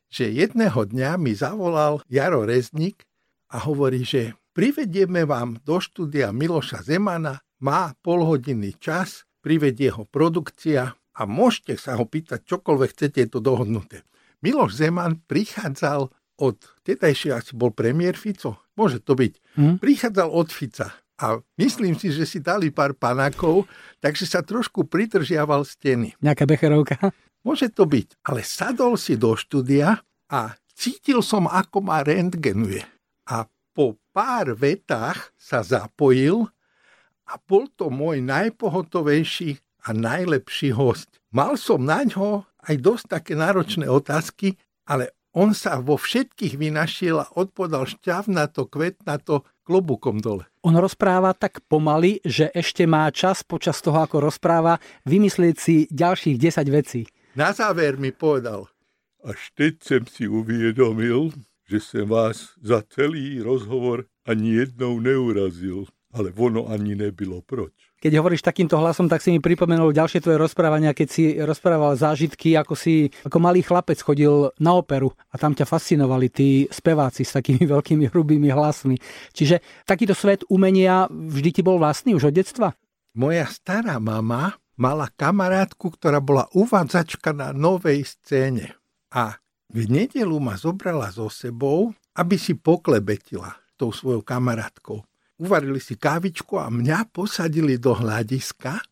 že 0.09 0.33
jedného 0.33 0.89
dňa 0.89 1.15
mi 1.21 1.37
zavolal 1.37 2.01
Jaro 2.09 2.43
Reznik 2.43 3.05
a 3.53 3.61
hovorí, 3.63 4.01
že 4.01 4.33
privedieme 4.51 5.23
vám 5.23 5.61
do 5.61 5.77
štúdia 5.77 6.33
Miloša 6.33 6.83
Zemana, 6.83 7.39
má 7.61 7.93
pol 8.01 8.25
hodiny 8.25 8.75
čas, 8.81 9.29
privedie 9.45 9.93
ho 9.93 10.09
produkcia, 10.09 10.98
a 11.19 11.27
môžete 11.27 11.75
sa 11.75 11.99
ho 11.99 12.07
pýtať 12.07 12.47
čokoľvek 12.47 12.89
chcete, 12.95 13.19
je 13.19 13.29
to 13.29 13.43
dohodnuté. 13.43 14.07
Miloš 14.39 14.79
Zeman 14.79 15.19
prichádzal 15.27 16.07
od, 16.39 16.57
tedajšie 16.87 17.35
asi 17.35 17.51
bol 17.59 17.75
premiér 17.75 18.15
Fico, 18.15 18.63
môže 18.79 19.03
to 19.03 19.19
byť, 19.19 19.33
hmm. 19.59 19.75
prichádzal 19.83 20.31
od 20.31 20.47
Fica 20.47 20.95
a 21.19 21.43
myslím 21.59 21.99
si, 21.99 22.15
že 22.15 22.23
si 22.23 22.39
dali 22.39 22.71
pár 22.71 22.95
panakov, 22.95 23.67
takže 23.99 24.23
sa 24.23 24.39
trošku 24.39 24.87
pridržiaval 24.87 25.67
steny. 25.67 26.15
Nejaká 26.23 26.47
becherovka? 26.47 26.95
Môže 27.43 27.67
to 27.75 27.83
byť. 27.83 28.23
Ale 28.23 28.43
sadol 28.47 28.95
si 28.95 29.19
do 29.19 29.35
štúdia 29.35 29.99
a 30.31 30.55
cítil 30.71 31.19
som, 31.19 31.43
ako 31.51 31.83
ma 31.83 31.99
rentgenuje. 32.07 32.87
A 33.27 33.43
po 33.75 33.99
pár 34.15 34.55
vetách 34.55 35.35
sa 35.35 35.59
zapojil 35.59 36.47
a 37.27 37.35
bol 37.35 37.67
to 37.75 37.91
môj 37.91 38.23
najpohotovejší 38.23 39.59
a 39.85 39.95
najlepší 39.95 40.75
host. 40.75 41.21
Mal 41.31 41.55
som 41.55 41.85
na 41.85 42.03
ňo 42.03 42.43
aj 42.65 42.75
dosť 42.81 43.05
také 43.07 43.33
náročné 43.37 43.85
otázky, 43.87 44.57
ale 44.89 45.13
on 45.29 45.53
sa 45.53 45.77
vo 45.77 45.95
všetkých 45.95 46.57
vynašiel 46.57 47.21
a 47.21 47.31
odpovedal 47.37 47.85
šťavnato, 47.85 48.65
kvetnato, 48.65 49.45
klobukom 49.61 50.17
dole. 50.17 50.49
On 50.65 50.73
rozpráva 50.73 51.37
tak 51.37 51.61
pomaly, 51.69 52.17
že 52.25 52.49
ešte 52.49 52.89
má 52.89 53.05
čas 53.13 53.45
počas 53.45 53.77
toho, 53.85 54.01
ako 54.01 54.25
rozpráva, 54.25 54.81
vymyslieť 55.05 55.55
si 55.55 55.85
ďalších 55.93 56.35
10 56.41 56.65
vecí. 56.73 57.01
Na 57.37 57.53
záver 57.53 58.01
mi 58.01 58.09
povedal, 58.09 58.65
až 59.21 59.53
teď 59.53 59.73
som 59.85 60.03
si 60.09 60.25
uvědomil, 60.25 61.29
že 61.69 61.77
som 61.77 62.09
vás 62.09 62.57
za 62.57 62.81
celý 62.89 63.45
rozhovor 63.45 64.09
ani 64.25 64.65
jednou 64.65 64.97
neurazil, 64.97 65.85
ale 66.13 66.33
ono 66.37 66.67
ani 66.67 66.95
nebylo 66.95 67.41
proč 67.41 67.89
keď 67.99 68.23
hovoríš 68.23 68.47
takýmto 68.47 68.79
hlasom, 68.79 69.11
tak 69.11 69.19
si 69.19 69.35
mi 69.35 69.43
pripomenul 69.43 69.91
ďalšie 69.91 70.23
tvoje 70.23 70.39
rozprávania, 70.39 70.95
keď 70.95 71.07
si 71.11 71.35
rozprával 71.35 71.99
zážitky, 71.99 72.55
ako 72.55 72.73
si 72.73 73.11
ako 73.27 73.37
malý 73.43 73.59
chlapec 73.59 73.99
chodil 73.99 74.55
na 74.55 74.79
operu 74.79 75.11
a 75.29 75.35
tam 75.35 75.51
ťa 75.51 75.67
fascinovali 75.67 76.31
tí 76.31 76.49
speváci 76.71 77.27
s 77.27 77.35
takými 77.35 77.67
veľkými 77.75 78.07
hrubými 78.07 78.49
hlasmi. 78.55 78.95
Čiže 79.35 79.59
takýto 79.83 80.15
svet 80.15 80.47
umenia 80.47 81.11
vždy 81.11 81.59
ti 81.59 81.61
bol 81.61 81.75
vlastný 81.75 82.15
už 82.15 82.31
od 82.31 82.35
detstva? 82.39 82.71
Moja 83.19 83.43
stará 83.51 83.99
mama 83.99 84.55
mala 84.79 85.11
kamarátku, 85.11 85.91
ktorá 85.91 86.23
bola 86.23 86.47
uvádzačka 86.55 87.35
na 87.35 87.51
novej 87.51 88.07
scéne. 88.07 88.79
A 89.11 89.35
v 89.67 89.91
nedelu 89.91 90.39
ma 90.39 90.55
zobrala 90.55 91.11
so 91.11 91.27
sebou, 91.27 91.91
aby 92.15 92.39
si 92.39 92.55
poklebetila 92.55 93.59
tou 93.75 93.91
svojou 93.91 94.23
kamarátkou 94.23 95.08
uvarili 95.39 95.79
si 95.79 95.95
kávičku 95.95 96.59
a 96.59 96.67
mňa 96.67 97.09
posadili 97.15 97.79
do 97.79 97.95
hľadiska 97.95 98.83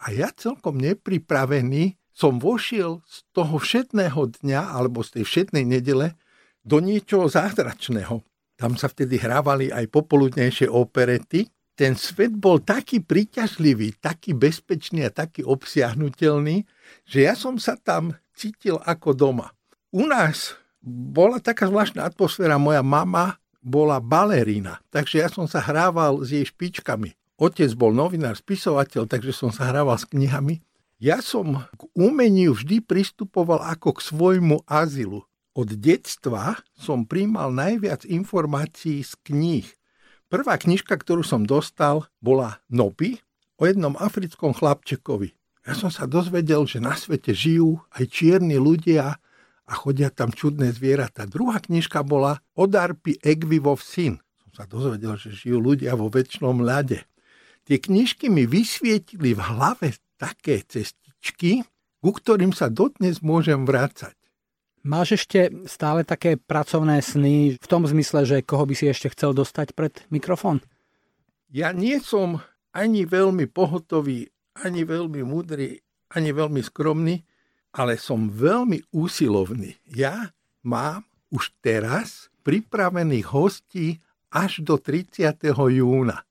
a 0.00 0.04
ja 0.14 0.30
celkom 0.30 0.78
nepripravený 0.78 1.98
som 2.16 2.40
vošiel 2.40 3.04
z 3.04 3.16
toho 3.36 3.60
všetného 3.60 4.40
dňa 4.40 4.72
alebo 4.72 5.04
z 5.04 5.20
tej 5.20 5.24
všetnej 5.28 5.64
nedele 5.68 6.16
do 6.64 6.80
niečoho 6.80 7.28
zázračného. 7.28 8.24
Tam 8.56 8.72
sa 8.80 8.88
vtedy 8.88 9.20
hrávali 9.20 9.68
aj 9.68 9.92
popoludnejšie 9.92 10.72
operety. 10.72 11.44
Ten 11.76 11.92
svet 11.92 12.32
bol 12.32 12.64
taký 12.64 13.04
príťažlivý, 13.04 14.00
taký 14.00 14.32
bezpečný 14.32 15.04
a 15.04 15.12
taký 15.12 15.44
obsiahnutelný, 15.44 16.64
že 17.04 17.28
ja 17.28 17.36
som 17.36 17.60
sa 17.60 17.76
tam 17.76 18.16
cítil 18.32 18.80
ako 18.80 19.12
doma. 19.12 19.52
U 19.92 20.08
nás 20.08 20.56
bola 20.80 21.36
taká 21.36 21.68
zvláštna 21.68 22.08
atmosféra. 22.08 22.56
Moja 22.56 22.80
mama 22.80 23.36
bola 23.66 23.98
balerína, 23.98 24.78
takže 24.94 25.18
ja 25.18 25.26
som 25.26 25.50
sa 25.50 25.58
hrával 25.58 26.22
s 26.22 26.30
jej 26.30 26.46
špičkami. 26.46 27.18
Otec 27.34 27.74
bol 27.74 27.90
novinár, 27.90 28.38
spisovateľ, 28.38 29.10
takže 29.10 29.34
som 29.34 29.50
sa 29.50 29.68
hrával 29.68 29.98
s 29.98 30.06
knihami. 30.06 30.62
Ja 31.02 31.20
som 31.20 31.66
k 31.76 31.82
umeniu 31.92 32.56
vždy 32.56 32.80
pristupoval 32.80 33.60
ako 33.60 33.98
k 33.98 34.06
svojmu 34.06 34.56
azylu. 34.64 35.26
Od 35.52 35.68
detstva 35.68 36.62
som 36.72 37.04
príjmal 37.04 37.52
najviac 37.52 38.08
informácií 38.08 39.04
z 39.04 39.12
kníh. 39.26 39.68
Prvá 40.32 40.56
knižka, 40.56 40.96
ktorú 40.96 41.20
som 41.20 41.44
dostal, 41.44 42.08
bola 42.22 42.62
Nopi 42.72 43.20
o 43.60 43.68
jednom 43.68 43.92
africkom 44.00 44.56
chlapčekovi. 44.56 45.36
Ja 45.66 45.74
som 45.74 45.90
sa 45.90 46.06
dozvedel, 46.06 46.62
že 46.64 46.78
na 46.78 46.94
svete 46.94 47.34
žijú 47.34 47.82
aj 47.92 48.04
čierni 48.08 48.56
ľudia, 48.56 49.18
a 49.66 49.72
chodia 49.74 50.14
tam 50.14 50.30
čudné 50.30 50.70
zvieratá. 50.70 51.26
Druhá 51.26 51.58
knižka 51.58 52.06
bola 52.06 52.38
Odarpi 52.54 53.18
Egvivov 53.18 53.82
syn. 53.82 54.22
Som 54.46 54.50
sa 54.54 54.64
dozvedel, 54.64 55.18
že 55.18 55.34
žijú 55.34 55.58
ľudia 55.58 55.98
vo 55.98 56.06
väčšnom 56.06 56.62
ľade. 56.62 57.02
Tie 57.66 57.76
knižky 57.82 58.30
mi 58.30 58.46
vysvietili 58.46 59.34
v 59.34 59.42
hlave 59.42 59.98
také 60.22 60.62
cestičky, 60.62 61.66
ku 61.98 62.10
ktorým 62.14 62.54
sa 62.54 62.70
dodnes 62.70 63.18
môžem 63.18 63.66
vrácať. 63.66 64.14
Máš 64.86 65.18
ešte 65.18 65.50
stále 65.66 66.06
také 66.06 66.38
pracovné 66.38 67.02
sny 67.02 67.58
v 67.58 67.66
tom 67.66 67.82
zmysle, 67.90 68.22
že 68.22 68.46
koho 68.46 68.70
by 68.70 68.74
si 68.78 68.86
ešte 68.86 69.10
chcel 69.10 69.34
dostať 69.34 69.74
pred 69.74 69.98
mikrofón? 70.14 70.62
Ja 71.50 71.74
nie 71.74 71.98
som 71.98 72.38
ani 72.70 73.02
veľmi 73.02 73.50
pohotový, 73.50 74.30
ani 74.62 74.86
veľmi 74.86 75.26
múdry, 75.26 75.82
ani 76.14 76.30
veľmi 76.30 76.62
skromný, 76.62 77.26
ale 77.76 78.00
som 78.00 78.32
veľmi 78.32 78.88
úsilovný. 78.88 79.76
Ja 79.92 80.32
mám 80.64 81.04
už 81.28 81.52
teraz 81.60 82.32
pripravených 82.40 83.28
hostí 83.28 84.00
až 84.32 84.64
do 84.64 84.80
30. 84.80 85.36
júna. 85.52 86.24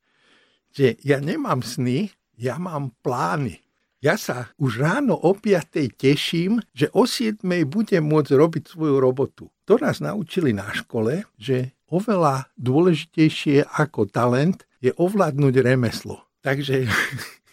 Že 0.74 0.98
ja 1.06 1.22
nemám 1.22 1.62
sny, 1.62 2.10
ja 2.36 2.58
mám 2.58 2.92
plány. 3.06 3.62
Ja 4.04 4.20
sa 4.20 4.54
už 4.60 4.82
ráno 4.82 5.16
o 5.18 5.34
5. 5.34 5.98
teším, 5.98 6.62
že 6.76 6.90
o 6.92 7.08
7. 7.08 7.42
budem 7.66 8.04
môcť 8.06 8.32
robiť 8.38 8.64
svoju 8.76 8.98
robotu. 9.02 9.50
To 9.66 9.82
nás 9.82 10.02
naučili 10.02 10.54
na 10.54 10.70
škole, 10.74 11.26
že 11.40 11.74
oveľa 11.90 12.50
dôležitejšie 12.60 13.66
ako 13.66 14.06
talent 14.10 14.66
je 14.82 14.94
ovládnuť 14.94 15.54
remeslo. 15.62 16.22
Takže 16.46 16.86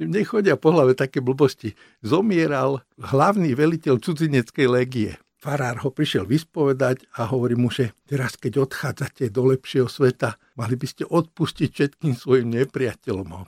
nechodia 0.00 0.56
po 0.56 0.72
hlave 0.72 0.96
také 0.96 1.20
blbosti. 1.20 1.76
Zomieral 2.00 2.84
hlavný 3.00 3.52
veliteľ 3.52 4.00
cudzineckej 4.00 4.66
legie. 4.66 5.12
Farár 5.36 5.84
ho 5.84 5.92
prišiel 5.92 6.26
vyspovedať 6.26 7.06
a 7.20 7.28
hovorí 7.28 7.54
mu, 7.54 7.68
že 7.70 7.94
teraz 8.08 8.34
keď 8.40 8.66
odchádzate 8.66 9.30
do 9.30 9.52
lepšieho 9.52 9.86
sveta, 9.86 10.40
mali 10.56 10.74
by 10.74 10.86
ste 10.88 11.04
odpustiť 11.06 11.68
všetkým 11.70 12.16
svojim 12.16 12.50
nepriateľom. 12.50 13.28
A 13.30 13.44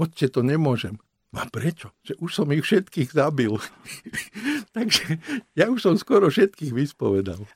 Otče, 0.00 0.32
to 0.32 0.40
nemôžem. 0.40 0.96
A 1.30 1.46
prečo? 1.46 1.94
Že 2.02 2.14
už 2.18 2.30
som 2.34 2.48
ich 2.50 2.66
všetkých 2.66 3.14
zabil. 3.14 3.54
Takže 4.76 5.22
ja 5.54 5.70
už 5.70 5.78
som 5.78 5.94
skoro 5.94 6.26
všetkých 6.26 6.74
vyspovedal. 6.74 7.46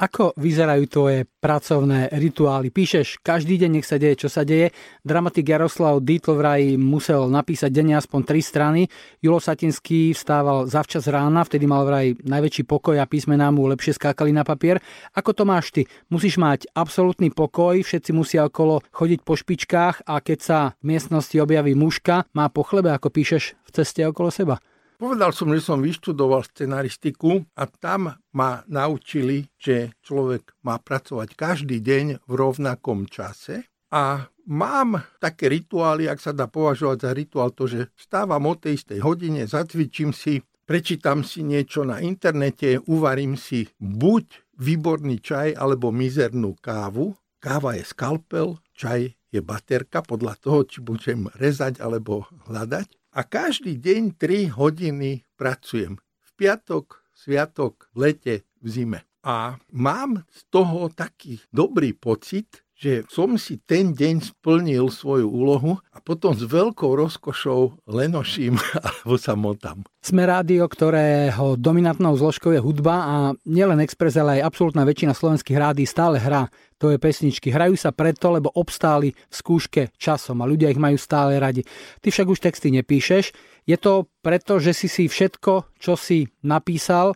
Ako 0.00 0.32
vyzerajú 0.40 0.88
tvoje 0.88 1.28
pracovné 1.28 2.08
rituály? 2.16 2.72
Píšeš 2.72 3.20
každý 3.20 3.60
deň, 3.60 3.70
nech 3.76 3.84
sa 3.84 4.00
deje, 4.00 4.24
čo 4.24 4.32
sa 4.32 4.48
deje. 4.48 4.72
Dramatik 5.04 5.44
Jaroslav 5.44 6.00
Dietl 6.00 6.40
vraj 6.40 6.80
musel 6.80 7.28
napísať 7.28 7.68
denne 7.68 8.00
aspoň 8.00 8.20
tri 8.24 8.40
strany. 8.40 8.88
Julo 9.20 9.44
Satinský 9.44 10.16
vstával 10.16 10.64
zavčas 10.72 11.04
rána, 11.04 11.44
vtedy 11.44 11.68
mal 11.68 11.84
vraj 11.84 12.16
najväčší 12.16 12.64
pokoj 12.64 12.96
a 12.96 13.04
písmená 13.04 13.52
mu 13.52 13.68
lepšie 13.68 14.00
skákali 14.00 14.32
na 14.32 14.40
papier. 14.40 14.80
Ako 15.12 15.36
to 15.36 15.44
máš 15.44 15.68
ty? 15.68 15.84
Musíš 16.08 16.40
mať 16.40 16.72
absolútny 16.72 17.28
pokoj, 17.28 17.76
všetci 17.84 18.16
musia 18.16 18.48
okolo 18.48 18.80
chodiť 18.96 19.20
po 19.20 19.36
špičkách 19.36 20.08
a 20.08 20.24
keď 20.24 20.38
sa 20.40 20.58
v 20.80 20.96
miestnosti 20.96 21.36
objaví 21.36 21.76
muška, 21.76 22.24
má 22.32 22.48
po 22.48 22.64
ako 22.64 23.12
píšeš 23.12 23.52
v 23.52 23.68
ceste 23.68 24.00
okolo 24.08 24.32
seba. 24.32 24.64
Povedal 25.00 25.32
som, 25.32 25.48
že 25.48 25.64
som 25.64 25.80
vyštudoval 25.80 26.44
scenaristiku 26.44 27.40
a 27.56 27.64
tam 27.64 28.20
ma 28.36 28.60
naučili, 28.68 29.48
že 29.56 29.96
človek 30.04 30.60
má 30.60 30.76
pracovať 30.76 31.32
každý 31.40 31.80
deň 31.80 32.20
v 32.28 32.32
rovnakom 32.36 33.08
čase. 33.08 33.64
A 33.88 34.28
mám 34.44 35.00
také 35.16 35.48
rituály, 35.48 36.04
ak 36.04 36.20
sa 36.20 36.36
dá 36.36 36.52
považovať 36.52 36.98
za 37.00 37.10
rituál, 37.16 37.48
to, 37.56 37.64
že 37.64 37.88
vstávam 37.96 38.44
o 38.44 38.52
tej 38.60 38.76
istej 38.76 39.00
hodine, 39.00 39.48
zacvičím 39.48 40.12
si, 40.12 40.44
prečítam 40.68 41.24
si 41.24 41.48
niečo 41.48 41.80
na 41.88 42.04
internete, 42.04 42.76
uvarím 42.84 43.40
si 43.40 43.72
buď 43.80 44.52
výborný 44.60 45.24
čaj 45.24 45.56
alebo 45.56 45.88
mizernú 45.96 46.60
kávu. 46.60 47.16
Káva 47.40 47.72
je 47.72 47.88
skalpel, 47.88 48.60
čaj 48.76 49.16
je 49.32 49.40
baterka 49.40 50.04
podľa 50.04 50.36
toho, 50.44 50.68
či 50.68 50.84
budem 50.84 51.32
rezať 51.40 51.80
alebo 51.80 52.28
hľadať 52.52 52.99
a 53.10 53.26
každý 53.26 53.74
deň 53.78 54.14
3 54.18 54.54
hodiny 54.54 55.26
pracujem. 55.34 55.98
V 55.98 56.30
piatok, 56.38 57.02
sviatok, 57.10 57.90
v 57.94 57.96
lete, 57.98 58.34
v 58.62 58.66
zime. 58.70 59.00
A 59.20 59.60
mám 59.74 60.24
z 60.32 60.40
toho 60.48 60.88
taký 60.88 61.42
dobrý 61.52 61.92
pocit, 61.92 62.64
že 62.80 63.04
som 63.12 63.36
si 63.36 63.60
ten 63.60 63.92
deň 63.92 64.32
splnil 64.32 64.88
svoju 64.88 65.28
úlohu 65.28 65.76
a 65.92 66.00
potom 66.00 66.32
s 66.32 66.40
veľkou 66.48 66.96
rozkošou 66.96 67.84
lenoším 67.84 68.56
alebo 68.80 69.20
sa 69.20 69.36
motám. 69.36 69.84
Sme 70.00 70.24
rádio, 70.24 70.64
ktorého 70.64 71.60
dominantnou 71.60 72.16
zložkou 72.16 72.56
je 72.56 72.64
hudba 72.64 72.96
a 73.04 73.16
nielen 73.44 73.84
Express, 73.84 74.16
ale 74.16 74.40
aj 74.40 74.48
absolútna 74.48 74.88
väčšina 74.88 75.12
slovenských 75.12 75.60
rádií 75.60 75.84
stále 75.84 76.16
hrá 76.16 76.48
je 76.80 76.96
pesničky. 76.96 77.52
Hrajú 77.52 77.76
sa 77.76 77.92
preto, 77.92 78.32
lebo 78.32 78.48
obstáli 78.56 79.12
v 79.12 79.34
skúške 79.36 79.92
časom 80.00 80.40
a 80.40 80.48
ľudia 80.48 80.72
ich 80.72 80.80
majú 80.80 80.96
stále 80.96 81.36
radi. 81.36 81.60
Ty 82.00 82.08
však 82.08 82.32
už 82.32 82.40
texty 82.40 82.72
nepíšeš. 82.72 83.36
Je 83.68 83.76
to 83.76 84.08
preto, 84.24 84.56
že 84.56 84.72
si 84.72 84.88
si 84.88 85.04
všetko, 85.04 85.76
čo 85.76 86.00
si 86.00 86.32
napísal, 86.40 87.12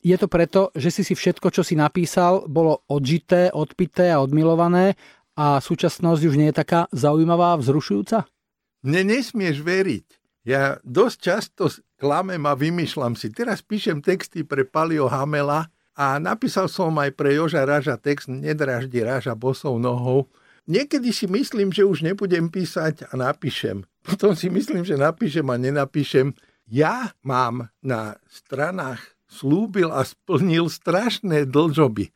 je 0.00 0.16
to 0.16 0.26
preto, 0.26 0.72
že 0.72 0.88
si 0.88 1.02
si 1.04 1.12
všetko, 1.12 1.52
čo 1.52 1.60
si 1.60 1.76
napísal, 1.76 2.48
bolo 2.48 2.80
odžité, 2.88 3.52
odpité 3.52 4.08
a 4.08 4.24
odmilované 4.24 4.96
a 5.36 5.60
súčasnosť 5.60 6.22
už 6.24 6.34
nie 6.40 6.48
je 6.48 6.60
taká 6.64 6.88
zaujímavá, 6.96 7.60
vzrušujúca? 7.60 8.24
Mne 8.80 9.20
nesmieš 9.20 9.60
veriť. 9.60 10.06
Ja 10.48 10.80
dosť 10.80 11.16
často 11.20 11.68
klamem 12.00 12.40
a 12.48 12.56
vymýšľam 12.56 13.12
si. 13.12 13.28
Teraz 13.28 13.60
píšem 13.60 14.00
texty 14.00 14.40
pre 14.40 14.64
Palio 14.64 15.04
Hamela 15.12 15.68
a 15.92 16.16
napísal 16.16 16.72
som 16.72 16.96
aj 16.96 17.12
pre 17.12 17.36
Joža 17.36 17.68
Raža 17.68 18.00
text 18.00 18.32
Nedraždi 18.32 19.04
Raža 19.04 19.36
bosou 19.36 19.76
nohou. 19.76 20.32
Niekedy 20.64 21.12
si 21.12 21.28
myslím, 21.28 21.68
že 21.68 21.84
už 21.84 22.00
nebudem 22.00 22.48
písať 22.48 23.12
a 23.12 23.20
napíšem. 23.20 23.84
Potom 24.08 24.32
si 24.32 24.48
myslím, 24.48 24.88
že 24.88 24.96
napíšem 24.96 25.44
a 25.44 25.60
nenapíšem. 25.60 26.32
Ja 26.64 27.12
mám 27.20 27.68
na 27.84 28.16
stranách 28.24 29.19
slúbil 29.30 29.94
a 29.94 30.02
splnil 30.02 30.66
strašné 30.66 31.46
dlžoby. 31.46 32.10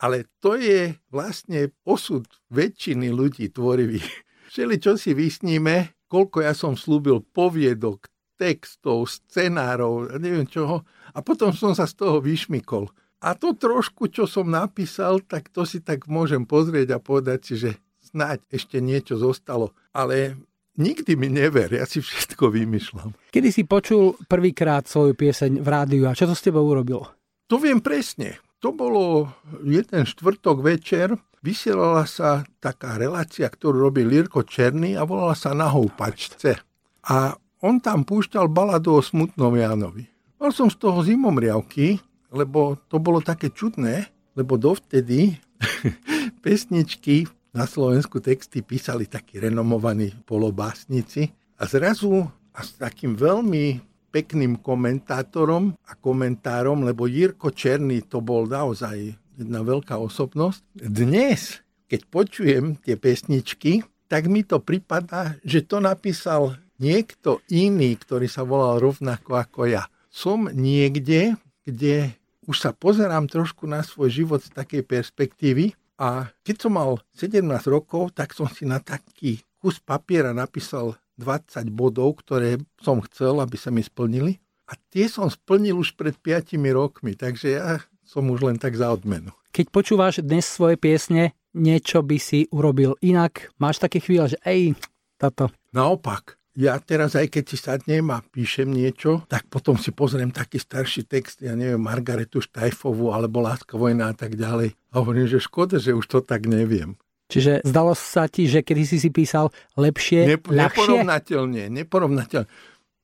Ale 0.00 0.26
to 0.42 0.56
je 0.56 0.96
vlastne 1.12 1.70
osud 1.84 2.26
väčšiny 2.50 3.12
ľudí 3.12 3.52
tvorivých. 3.52 4.08
Všeli, 4.50 4.76
čo 4.80 4.96
si 4.96 5.12
vysníme, 5.12 5.94
koľko 6.08 6.42
ja 6.42 6.56
som 6.56 6.74
slúbil 6.74 7.22
poviedok, 7.22 8.08
textov, 8.34 9.06
scenárov, 9.06 10.18
neviem 10.18 10.48
čoho. 10.48 10.82
A 11.14 11.22
potom 11.22 11.54
som 11.54 11.76
sa 11.76 11.86
z 11.86 11.94
toho 11.94 12.18
vyšmykol. 12.18 12.90
A 13.24 13.32
to 13.38 13.56
trošku, 13.56 14.10
čo 14.12 14.28
som 14.28 14.50
napísal, 14.52 15.22
tak 15.24 15.48
to 15.48 15.64
si 15.64 15.80
tak 15.80 16.04
môžem 16.10 16.44
pozrieť 16.44 16.98
a 16.98 16.98
povedať 17.00 17.40
si, 17.40 17.54
že 17.56 17.70
snáď 18.04 18.44
ešte 18.52 18.84
niečo 18.84 19.16
zostalo. 19.16 19.72
Ale 19.96 20.36
nikdy 20.78 21.14
mi 21.14 21.30
never, 21.30 21.70
ja 21.70 21.86
si 21.86 22.02
všetko 22.02 22.50
vymýšľam. 22.50 23.14
Kedy 23.30 23.48
si 23.50 23.62
počul 23.66 24.18
prvýkrát 24.26 24.86
svoju 24.86 25.14
pieseň 25.14 25.62
v 25.62 25.68
rádiu 25.68 26.04
a 26.10 26.16
čo 26.16 26.26
to 26.26 26.34
s 26.34 26.42
tebou 26.42 26.66
urobilo? 26.66 27.10
To 27.50 27.60
viem 27.60 27.78
presne. 27.78 28.40
To 28.64 28.72
bolo 28.72 29.28
jeden 29.60 30.08
štvrtok 30.08 30.64
večer, 30.64 31.12
vysielala 31.44 32.08
sa 32.08 32.48
taká 32.64 32.96
relácia, 32.96 33.44
ktorú 33.44 33.92
robil 33.92 34.08
Lirko 34.08 34.48
Černý 34.48 34.96
a 34.96 35.04
volala 35.04 35.36
sa 35.36 35.52
Na 35.52 35.68
houpačce. 35.68 36.56
A 37.04 37.36
on 37.60 37.84
tam 37.84 38.08
púšťal 38.08 38.48
baladu 38.48 38.96
o 38.96 39.04
smutnom 39.04 39.52
Jánovi. 39.52 40.08
Mal 40.40 40.50
som 40.56 40.72
z 40.72 40.80
toho 40.80 41.04
zimomriavky, 41.04 42.00
lebo 42.32 42.80
to 42.88 42.96
bolo 42.96 43.20
také 43.20 43.52
čudné, 43.52 44.08
lebo 44.32 44.56
dovtedy 44.56 45.36
pesničky 46.44 47.28
na 47.54 47.70
Slovensku 47.70 48.18
texty 48.18 48.66
písali 48.66 49.06
takí 49.06 49.38
renomovaní 49.38 50.10
polobásnici 50.26 51.30
a 51.54 51.70
zrazu 51.70 52.26
a 52.50 52.60
s 52.66 52.74
takým 52.74 53.14
veľmi 53.14 53.78
pekným 54.10 54.58
komentátorom 54.58 55.74
a 55.86 55.92
komentárom, 55.94 56.82
lebo 56.82 57.06
Jirko 57.06 57.54
Černý 57.54 58.02
to 58.06 58.18
bol 58.18 58.46
naozaj 58.50 59.14
jedna 59.38 59.62
veľká 59.62 59.94
osobnosť. 59.98 60.62
Dnes, 60.78 61.62
keď 61.86 62.00
počujem 62.10 62.64
tie 62.82 62.98
pesničky, 62.98 63.86
tak 64.06 64.30
mi 64.30 64.46
to 64.46 64.62
pripadá, 64.62 65.38
že 65.42 65.66
to 65.66 65.82
napísal 65.82 66.58
niekto 66.78 67.42
iný, 67.50 67.94
ktorý 67.98 68.26
sa 68.30 68.46
volal 68.46 68.82
rovnako 68.82 69.38
ako 69.38 69.60
ja. 69.70 69.86
Som 70.10 70.46
niekde, 70.50 71.34
kde 71.66 72.14
už 72.46 72.60
sa 72.60 72.70
pozerám 72.70 73.26
trošku 73.26 73.66
na 73.66 73.82
svoj 73.82 74.14
život 74.14 74.42
z 74.42 74.54
takej 74.54 74.82
perspektívy 74.86 75.74
a 75.94 76.30
keď 76.42 76.56
som 76.66 76.72
mal 76.74 76.98
17 77.14 77.44
rokov, 77.70 78.14
tak 78.18 78.34
som 78.34 78.50
si 78.50 78.66
na 78.66 78.82
taký 78.82 79.38
kus 79.62 79.80
papiera 79.80 80.34
napísal 80.34 80.98
20 81.16 81.70
bodov, 81.70 82.20
ktoré 82.20 82.60
som 82.82 83.00
chcel, 83.06 83.38
aby 83.38 83.56
sa 83.56 83.70
mi 83.70 83.80
splnili. 83.80 84.42
A 84.68 84.74
tie 84.90 85.06
som 85.06 85.30
splnil 85.30 85.78
už 85.78 85.94
pred 85.94 86.16
5 86.18 86.58
rokmi, 86.74 87.14
takže 87.14 87.48
ja 87.56 87.80
som 88.04 88.26
už 88.28 88.44
len 88.44 88.58
tak 88.60 88.76
za 88.76 88.90
odmenu. 88.92 89.32
Keď 89.54 89.66
počúvaš 89.70 90.20
dnes 90.20 90.44
svoje 90.44 90.74
piesne, 90.74 91.32
niečo 91.54 92.02
by 92.02 92.18
si 92.18 92.50
urobil 92.50 92.98
inak? 93.00 93.54
Máš 93.62 93.78
také 93.78 94.02
chvíle, 94.02 94.26
že 94.26 94.38
ej, 94.42 94.74
toto. 95.16 95.54
Naopak, 95.70 96.36
ja 96.54 96.78
teraz 96.78 97.18
aj 97.18 97.34
keď 97.34 97.44
si 97.50 97.56
sadnem 97.58 98.06
a 98.14 98.22
píšem 98.22 98.70
niečo, 98.70 99.26
tak 99.26 99.50
potom 99.50 99.74
si 99.74 99.90
pozriem 99.90 100.30
taký 100.30 100.62
starší 100.62 101.02
text, 101.10 101.42
ja 101.42 101.58
neviem, 101.58 101.82
Margaretu 101.82 102.38
Štajfovú 102.38 103.10
alebo 103.10 103.42
Láska 103.42 103.74
vojna 103.74 104.10
a 104.10 104.14
tak 104.14 104.38
ďalej. 104.38 104.78
A 104.94 104.94
hovorím, 105.02 105.26
že 105.26 105.42
škoda, 105.42 105.82
že 105.82 105.98
už 105.98 106.06
to 106.06 106.18
tak 106.22 106.46
neviem. 106.46 106.94
Čiže 107.26 107.66
zdalo 107.66 107.98
sa 107.98 108.30
ti, 108.30 108.46
že 108.46 108.62
kedy 108.62 108.82
si 108.86 109.02
si 109.02 109.10
písal 109.10 109.50
lepšie, 109.74 110.28
Nep- 110.28 110.46
ľahšie? 110.46 110.78
Neporovnateľne, 110.78 111.62
neporovnateľne. 111.72 112.48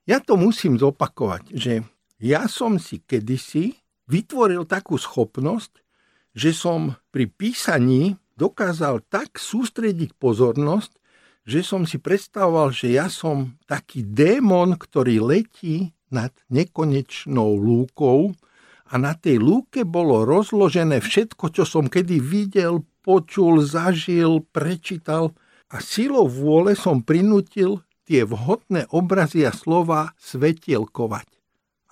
Ja 0.07 0.23
to 0.23 0.39
musím 0.39 0.79
zopakovať, 0.79 1.51
že 1.51 1.83
ja 2.23 2.47
som 2.47 2.79
si 2.79 3.03
kedysi 3.03 3.81
vytvoril 4.07 4.69
takú 4.69 5.01
schopnosť, 5.01 5.83
že 6.37 6.55
som 6.55 6.95
pri 7.11 7.27
písaní 7.27 8.21
dokázal 8.39 9.03
tak 9.11 9.41
sústrediť 9.41 10.15
pozornosť, 10.21 11.00
že 11.45 11.65
som 11.65 11.89
si 11.89 11.97
predstavoval, 11.97 12.73
že 12.73 12.95
ja 12.95 13.09
som 13.09 13.57
taký 13.65 14.05
démon, 14.05 14.77
ktorý 14.77 15.21
letí 15.25 15.97
nad 16.11 16.35
nekonečnou 16.51 17.57
lúkou 17.57 18.35
a 18.91 18.95
na 18.99 19.15
tej 19.15 19.39
lúke 19.39 19.87
bolo 19.87 20.27
rozložené 20.27 20.99
všetko, 20.99 21.55
čo 21.55 21.63
som 21.63 21.87
kedy 21.87 22.19
videl, 22.19 22.83
počul, 23.01 23.63
zažil, 23.63 24.45
prečítal 24.51 25.33
a 25.71 25.79
silou 25.79 26.27
vôle 26.27 26.75
som 26.75 27.01
prinútil 27.01 27.81
tie 28.03 28.27
vhodné 28.27 28.91
obrazy 28.91 29.47
a 29.47 29.55
slova 29.55 30.11
svetielkovať. 30.19 31.31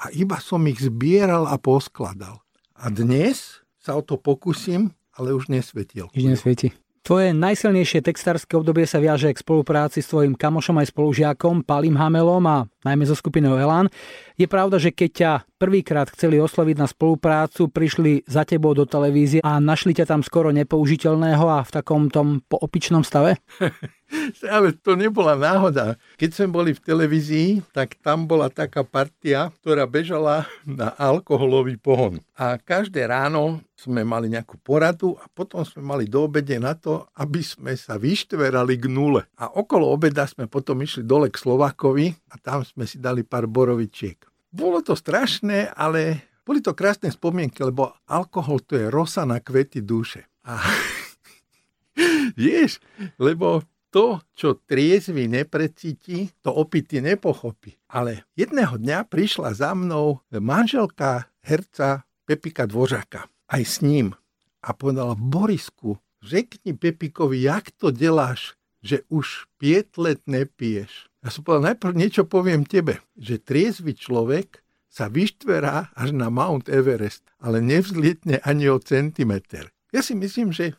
A 0.02 0.10
iba 0.14 0.42
som 0.42 0.66
ich 0.66 0.82
zbieral 0.82 1.46
a 1.46 1.58
poskladal. 1.58 2.42
A 2.74 2.90
dnes 2.90 3.62
sa 3.78 3.98
o 3.98 4.02
to 4.02 4.18
pokúsim, 4.18 4.94
ale 5.14 5.34
už 5.34 5.50
nesvetiel. 5.50 6.10
Už 6.14 6.26
nesvieti. 6.26 6.74
Tvoje 7.08 7.32
najsilnejšie 7.32 8.04
textárske 8.04 8.52
obdobie 8.52 8.84
sa 8.84 9.00
viaže 9.00 9.32
k 9.32 9.40
spolupráci 9.40 10.04
s 10.04 10.12
tvojim 10.12 10.36
kamošom 10.36 10.76
aj 10.76 10.92
spolužiakom 10.92 11.64
Palim 11.64 11.96
Hamelom 11.96 12.44
a 12.44 12.68
najmä 12.84 13.08
so 13.08 13.16
skupinou 13.16 13.56
Elan. 13.56 13.88
Je 14.36 14.44
pravda, 14.44 14.76
že 14.76 14.92
keď 14.92 15.10
ťa 15.16 15.32
prvýkrát 15.56 16.12
chceli 16.12 16.36
osloviť 16.36 16.76
na 16.76 16.84
spoluprácu, 16.84 17.72
prišli 17.72 18.28
za 18.28 18.44
tebou 18.44 18.76
do 18.76 18.84
televízie 18.84 19.40
a 19.40 19.56
našli 19.56 19.96
ťa 19.96 20.04
tam 20.04 20.20
skoro 20.20 20.52
nepoužiteľného 20.52 21.48
a 21.48 21.64
v 21.64 21.70
takom 21.80 22.12
tom 22.12 22.44
poopičnom 22.44 23.00
stave? 23.00 23.40
Ale 24.52 24.76
to 24.76 24.92
nebola 24.92 25.32
náhoda. 25.32 25.96
Keď 26.20 26.28
sme 26.28 26.60
boli 26.60 26.76
v 26.76 26.84
televízii, 26.84 27.72
tak 27.72 27.96
tam 28.04 28.28
bola 28.28 28.52
taká 28.52 28.84
partia, 28.84 29.48
ktorá 29.64 29.88
bežala 29.88 30.44
na 30.68 30.92
alkoholový 31.00 31.80
pohon. 31.80 32.20
A 32.36 32.60
každé 32.60 33.08
ráno 33.08 33.64
sme 33.78 34.02
mali 34.02 34.26
nejakú 34.26 34.58
poradu 34.58 35.14
a 35.22 35.30
potom 35.30 35.62
sme 35.62 35.86
mali 35.86 36.10
do 36.10 36.26
obede 36.26 36.58
na 36.58 36.74
to, 36.74 37.06
aby 37.14 37.38
sme 37.38 37.78
sa 37.78 37.94
vyštverali 37.94 38.74
k 38.74 38.90
nule. 38.90 39.22
A 39.38 39.54
okolo 39.54 39.86
obeda 39.94 40.26
sme 40.26 40.50
potom 40.50 40.82
išli 40.82 41.06
dole 41.06 41.30
k 41.30 41.38
Slovakovi 41.38 42.10
a 42.10 42.34
tam 42.42 42.66
sme 42.66 42.90
si 42.90 42.98
dali 42.98 43.22
pár 43.22 43.46
borovičiek. 43.46 44.18
Bolo 44.50 44.82
to 44.82 44.98
strašné, 44.98 45.70
ale 45.78 46.26
boli 46.42 46.58
to 46.58 46.74
krásne 46.74 47.06
spomienky, 47.14 47.62
lebo 47.62 47.94
alkohol 48.10 48.58
to 48.66 48.74
je 48.74 48.90
rosa 48.90 49.22
na 49.22 49.38
kvety 49.38 49.86
duše. 49.86 50.26
A 50.42 50.58
vieš, 52.40 52.82
lebo 53.22 53.62
to, 53.94 54.20
čo 54.34 54.58
triezvy 54.66 55.30
neprecíti, 55.30 56.28
to 56.42 56.50
opity 56.50 56.98
nepochopí. 56.98 57.78
Ale 57.94 58.26
jedného 58.34 58.76
dňa 58.76 59.06
prišla 59.06 59.54
za 59.54 59.72
mnou 59.72 60.20
manželka 60.34 61.30
herca 61.46 62.04
Pepika 62.28 62.68
Dvořaka. 62.68 63.37
Aj 63.48 63.64
s 63.64 63.80
ním. 63.80 64.12
A 64.60 64.76
povedala, 64.76 65.16
Borisku, 65.16 65.96
řekni 66.20 66.76
Pepikovi, 66.76 67.42
jak 67.42 67.72
to 67.74 67.88
deláš, 67.88 68.54
že 68.84 69.02
už 69.08 69.48
5 69.58 70.04
let 70.04 70.20
nepiješ. 70.28 71.08
Ja 71.24 71.34
som 71.34 71.42
povedal, 71.42 71.74
najprv 71.74 71.92
niečo 71.98 72.22
poviem 72.28 72.62
tebe, 72.62 73.02
že 73.18 73.42
triezvy 73.42 73.96
človek 73.96 74.62
sa 74.86 75.10
vyštverá 75.10 75.96
až 75.96 76.14
na 76.14 76.30
Mount 76.30 76.70
Everest, 76.70 77.26
ale 77.42 77.58
nevzlietne 77.58 78.38
ani 78.46 78.70
o 78.70 78.78
centimeter. 78.78 79.72
Ja 79.90 80.04
si 80.04 80.14
myslím, 80.14 80.52
že 80.52 80.78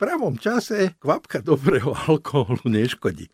pravom 0.00 0.40
čase 0.40 0.96
kvapka 0.96 1.44
dobrého 1.44 1.92
alkoholu 2.08 2.64
neškodí. 2.64 3.28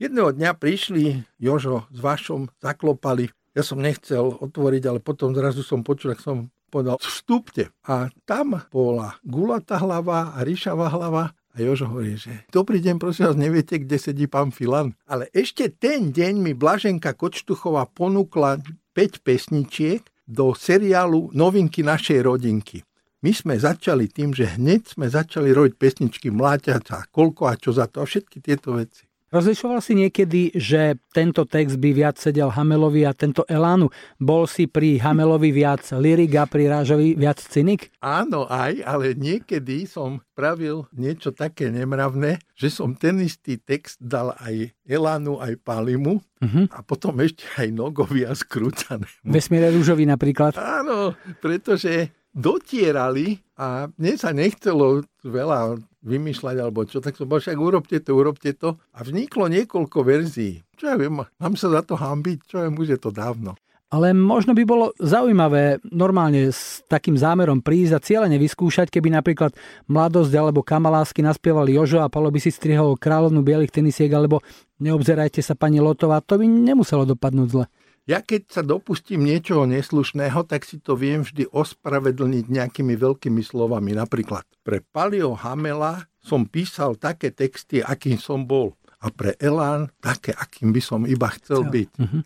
Jedného 0.00 0.32
dňa 0.32 0.56
prišli 0.56 1.20
Jožo 1.36 1.84
s 1.92 1.98
Vašom, 2.00 2.48
zaklopali. 2.64 3.28
Ja 3.52 3.66
som 3.66 3.82
nechcel 3.82 4.24
otvoriť, 4.40 4.82
ale 4.88 5.04
potom 5.04 5.36
zrazu 5.36 5.60
som 5.60 5.84
počul, 5.84 6.14
ak 6.16 6.22
som 6.22 6.48
povedal, 6.68 6.96
vstúpte. 7.00 7.72
A 7.88 8.12
tam 8.28 8.60
bola 8.68 9.16
gulatá 9.24 9.80
hlava 9.80 10.36
a 10.36 10.44
ríšavá 10.44 10.92
hlava 10.92 11.32
a 11.56 11.56
Jožo 11.58 11.90
hovorí, 11.90 12.14
že 12.14 12.46
dobrý 12.54 12.78
deň, 12.78 13.02
prosím 13.02 13.26
vás, 13.26 13.36
neviete, 13.40 13.82
kde 13.82 13.98
sedí 13.98 14.30
pán 14.30 14.54
Filan. 14.54 14.94
Ale 15.10 15.26
ešte 15.34 15.66
ten 15.72 16.14
deň 16.14 16.38
mi 16.38 16.52
Blaženka 16.54 17.18
Kočtuchová 17.18 17.88
ponúkla 17.90 18.62
5 18.94 19.26
pesničiek 19.26 20.06
do 20.28 20.52
seriálu 20.52 21.32
Novinky 21.34 21.80
našej 21.80 22.20
rodinky. 22.22 22.84
My 23.18 23.34
sme 23.34 23.58
začali 23.58 24.06
tým, 24.06 24.30
že 24.30 24.54
hneď 24.54 24.94
sme 24.94 25.10
začali 25.10 25.50
robiť 25.50 25.74
pesničky 25.74 26.30
Mláťaca, 26.30 27.10
koľko 27.10 27.50
a 27.50 27.58
čo 27.58 27.74
za 27.74 27.90
to 27.90 28.04
a 28.04 28.06
všetky 28.06 28.38
tieto 28.38 28.78
veci. 28.78 29.07
Rozlišoval 29.28 29.84
si 29.84 29.92
niekedy, 29.92 30.56
že 30.56 30.96
tento 31.12 31.44
text 31.44 31.76
by 31.76 31.92
viac 31.92 32.16
sedel 32.16 32.48
Hamelovi 32.48 33.04
a 33.04 33.12
tento 33.12 33.44
Elánu? 33.44 33.92
Bol 34.16 34.48
si 34.48 34.64
pri 34.64 34.96
Hamelovi 34.96 35.52
viac 35.52 35.84
lirik 36.00 36.32
a 36.40 36.48
pri 36.48 36.64
Rážovi 36.72 37.12
viac 37.12 37.36
cynik? 37.36 37.92
Áno, 38.00 38.48
aj, 38.48 38.80
ale 38.88 39.12
niekedy 39.12 39.84
som 39.84 40.24
pravil 40.32 40.88
niečo 40.96 41.36
také 41.36 41.68
nemravné, 41.68 42.40
že 42.56 42.72
som 42.72 42.96
ten 42.96 43.20
istý 43.20 43.60
text 43.60 44.00
dal 44.00 44.32
aj 44.40 44.72
Elánu, 44.88 45.36
aj 45.44 45.60
Palimu 45.60 46.24
uh-huh. 46.40 46.64
a 46.72 46.80
potom 46.80 47.20
ešte 47.20 47.44
aj 47.60 47.68
Nogovi 47.68 48.24
a 48.24 48.32
Skrúcanému. 48.32 49.28
Vesmíre 49.28 49.68
Rúžovi 49.68 50.08
napríklad? 50.08 50.56
Áno, 50.56 51.12
pretože 51.44 52.16
dotierali 52.38 53.42
a 53.58 53.90
mne 53.98 54.14
sa 54.14 54.30
nechcelo 54.30 55.02
veľa 55.26 55.82
vymýšľať 56.06 56.56
alebo 56.62 56.86
čo, 56.86 57.02
tak 57.02 57.18
som 57.18 57.26
bol 57.26 57.42
však 57.42 57.58
urobte 57.58 57.98
to, 57.98 58.14
urobte 58.14 58.54
to 58.54 58.78
a 58.94 59.02
vzniklo 59.02 59.50
niekoľko 59.50 59.98
verzií. 60.06 60.62
Čo 60.78 60.94
ja 60.94 60.96
viem, 60.96 61.18
mám 61.18 61.54
sa 61.58 61.66
za 61.66 61.82
to 61.82 61.98
hambiť, 61.98 62.38
čo 62.46 62.62
ja 62.62 62.70
už 62.70 63.02
to 63.02 63.10
dávno. 63.10 63.58
Ale 63.88 64.12
možno 64.12 64.52
by 64.52 64.64
bolo 64.68 64.92
zaujímavé 65.00 65.80
normálne 65.88 66.52
s 66.52 66.84
takým 66.92 67.16
zámerom 67.16 67.64
prísť 67.64 67.92
a 67.96 68.04
cieľene 68.04 68.36
vyskúšať, 68.36 68.92
keby 68.92 69.16
napríklad 69.16 69.56
Mladosť 69.88 70.32
alebo 70.36 70.60
Kamalásky 70.60 71.24
naspievali 71.24 71.72
Jožo 71.72 72.04
a 72.04 72.12
Palo 72.12 72.28
by 72.28 72.36
si 72.36 72.52
strihol 72.52 73.00
kráľovnú 73.00 73.40
bielých 73.40 73.72
tenisiek 73.72 74.12
alebo 74.12 74.44
Neobzerajte 74.78 75.42
sa 75.42 75.58
pani 75.58 75.82
Lotová, 75.82 76.22
to 76.22 76.38
by 76.38 76.46
nemuselo 76.46 77.02
dopadnúť 77.02 77.48
zle. 77.50 77.66
Ja 78.08 78.24
keď 78.24 78.48
sa 78.48 78.62
dopustím 78.64 79.28
niečoho 79.28 79.68
neslušného, 79.68 80.40
tak 80.48 80.64
si 80.64 80.80
to 80.80 80.96
viem 80.96 81.20
vždy 81.20 81.44
ospravedlniť 81.52 82.48
nejakými 82.48 82.96
veľkými 82.96 83.44
slovami. 83.44 83.92
Napríklad 83.92 84.48
pre 84.64 84.80
Palio 84.80 85.36
Hamela 85.36 86.08
som 86.16 86.48
písal 86.48 86.96
také 86.96 87.36
texty, 87.36 87.84
akým 87.84 88.16
som 88.16 88.48
bol 88.48 88.72
a 89.04 89.12
pre 89.12 89.36
Elán 89.36 89.92
také, 90.00 90.32
akým 90.32 90.72
by 90.72 90.80
som 90.80 91.04
iba 91.04 91.28
chcel 91.36 91.68
byť. 91.68 91.88
Uh-huh. 92.00 92.20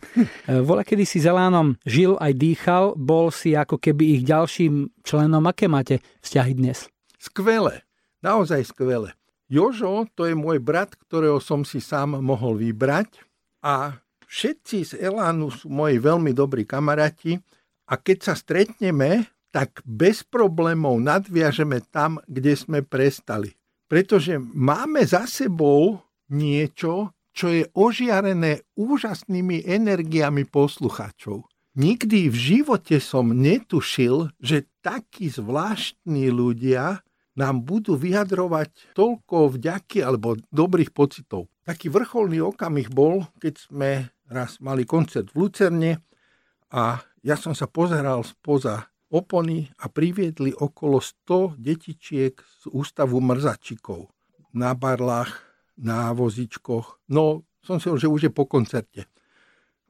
Vola, 0.63 0.87
kedy 0.87 1.03
si 1.03 1.19
s 1.19 1.27
Elánom 1.27 1.75
žil 1.83 2.15
aj 2.15 2.31
dýchal, 2.31 2.95
bol 2.95 3.27
si 3.27 3.51
ako 3.51 3.75
keby 3.75 4.17
ich 4.17 4.21
ďalším 4.23 5.03
členom. 5.03 5.43
Aké 5.51 5.67
máte 5.67 5.99
vzťahy 6.23 6.63
dnes? 6.63 6.87
Skvelé, 7.19 7.83
naozaj 8.23 8.71
skvelé. 8.71 9.11
Jožo, 9.51 10.07
to 10.15 10.31
je 10.31 10.33
môj 10.33 10.63
brat, 10.63 10.95
ktorého 10.95 11.43
som 11.43 11.67
si 11.67 11.83
sám 11.83 12.23
mohol 12.23 12.55
vybrať 12.55 13.19
a 13.61 13.99
Všetci 14.33 14.77
z 14.81 14.91
Elánu 14.97 15.53
sú 15.53 15.69
moji 15.69 16.01
veľmi 16.01 16.33
dobrí 16.33 16.65
kamaráti 16.65 17.37
a 17.85 18.01
keď 18.01 18.17
sa 18.17 18.33
stretneme, 18.33 19.29
tak 19.53 19.85
bez 19.85 20.25
problémov 20.25 20.97
nadviažeme 20.97 21.85
tam, 21.93 22.17
kde 22.25 22.57
sme 22.57 22.81
prestali. 22.81 23.53
Pretože 23.85 24.41
máme 24.41 25.05
za 25.05 25.29
sebou 25.29 26.01
niečo, 26.33 27.13
čo 27.29 27.53
je 27.53 27.69
ožiarené 27.77 28.65
úžasnými 28.73 29.69
energiami 29.69 30.49
poslucháčov. 30.49 31.45
Nikdy 31.77 32.33
v 32.33 32.37
živote 32.37 32.97
som 32.97 33.29
netušil, 33.37 34.33
že 34.41 34.65
takí 34.81 35.29
zvláštni 35.29 36.33
ľudia 36.33 37.05
nám 37.37 37.65
budú 37.65 37.97
vyjadrovať 37.97 38.97
toľko 38.97 39.57
vďaky 39.57 40.01
alebo 40.01 40.37
dobrých 40.49 40.89
pocitov. 40.89 41.49
Taký 41.65 41.89
vrcholný 41.89 42.41
okamih 42.41 42.93
bol, 42.93 43.25
keď 43.41 43.53
sme 43.57 43.89
raz 44.33 44.57
mali 44.59 44.83
koncert 44.83 45.29
v 45.31 45.45
Lucerne 45.45 46.01
a 46.73 46.97
ja 47.21 47.37
som 47.37 47.53
sa 47.53 47.69
pozeral 47.69 48.25
spoza 48.25 48.89
opony 49.13 49.69
a 49.77 49.87
priviedli 49.87 50.49
okolo 50.57 50.97
100 50.97 51.61
detičiek 51.61 52.33
z 52.41 52.63
ústavu 52.73 53.21
mrzačikov 53.21 54.09
na 54.57 54.73
barlách, 54.73 55.29
na 55.77 56.09
vozičkoch. 56.17 57.05
No, 57.13 57.45
som 57.61 57.77
si 57.77 57.93
že 57.93 58.09
už 58.09 58.27
je 58.27 58.31
po 58.33 58.49
koncerte. 58.49 59.05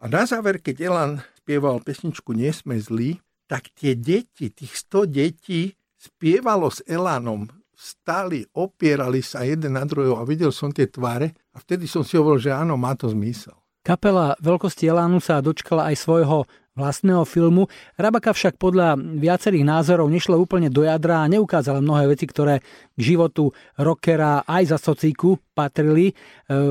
A 0.03 0.12
na 0.12 0.27
záver, 0.27 0.60
keď 0.60 0.75
Elan 0.84 1.12
spieval 1.39 1.79
pesničku 1.79 2.36
Nie 2.36 2.51
sme 2.51 2.75
zlí, 2.75 3.23
tak 3.47 3.71
tie 3.71 3.95
deti, 3.95 4.51
tých 4.51 4.75
100 4.75 5.08
detí 5.08 5.71
spievalo 5.95 6.67
s 6.67 6.84
Elanom, 6.84 7.47
stali, 7.71 8.43
opierali 8.56 9.23
sa 9.23 9.47
jeden 9.47 9.79
na 9.79 9.88
druhého 9.88 10.19
a 10.19 10.27
videl 10.27 10.51
som 10.51 10.71
tie 10.71 10.88
tváre 10.88 11.32
a 11.56 11.58
vtedy 11.63 11.88
som 11.88 12.03
si 12.03 12.19
hovoril, 12.19 12.43
že 12.43 12.51
áno, 12.51 12.75
má 12.75 12.95
to 12.95 13.08
zmysel. 13.08 13.56
Kapela 13.84 14.39
Veľkosti 14.39 14.88
Elánu 14.88 15.19
sa 15.19 15.43
dočkala 15.43 15.91
aj 15.91 16.00
svojho 16.00 16.48
vlastného 16.72 17.28
filmu. 17.28 17.67
Rabaka 18.00 18.32
však 18.32 18.56
podľa 18.56 18.96
viacerých 18.96 19.67
názorov 19.67 20.08
nešlo 20.08 20.39
úplne 20.39 20.72
do 20.72 20.88
jadra 20.88 21.19
a 21.19 21.28
neukázala 21.28 21.84
mnohé 21.84 22.08
veci, 22.08 22.24
ktoré 22.24 22.63
k 22.96 23.00
životu 23.00 23.52
rockera 23.76 24.41
aj 24.48 24.72
za 24.72 24.78
socíku 24.80 25.36
patrili. 25.52 26.10
E, 26.10 26.13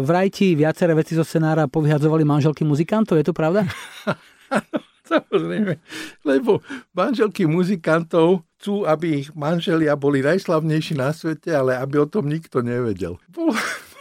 vraj 0.01 0.33
ti 0.33 0.57
viaceré 0.57 0.97
veci 0.97 1.13
zo 1.13 1.23
scenára 1.23 1.69
povyhadzovali 1.69 2.25
manželky 2.25 2.65
muzikantov, 2.65 3.21
je 3.21 3.29
to 3.29 3.37
pravda? 3.37 3.69
Samozrejme, 5.13 5.85
lebo 6.25 6.65
manželky 6.97 7.45
muzikantov 7.45 8.49
chcú, 8.57 8.89
aby 8.89 9.21
ich 9.21 9.29
manželia 9.37 10.01
boli 10.01 10.25
najslavnejší 10.25 10.97
na 10.97 11.13
svete, 11.13 11.53
ale 11.53 11.77
aby 11.77 12.01
o 12.01 12.09
tom 12.09 12.25
nikto 12.25 12.65
nevedel. 12.65 13.21
Bolo, 13.29 13.53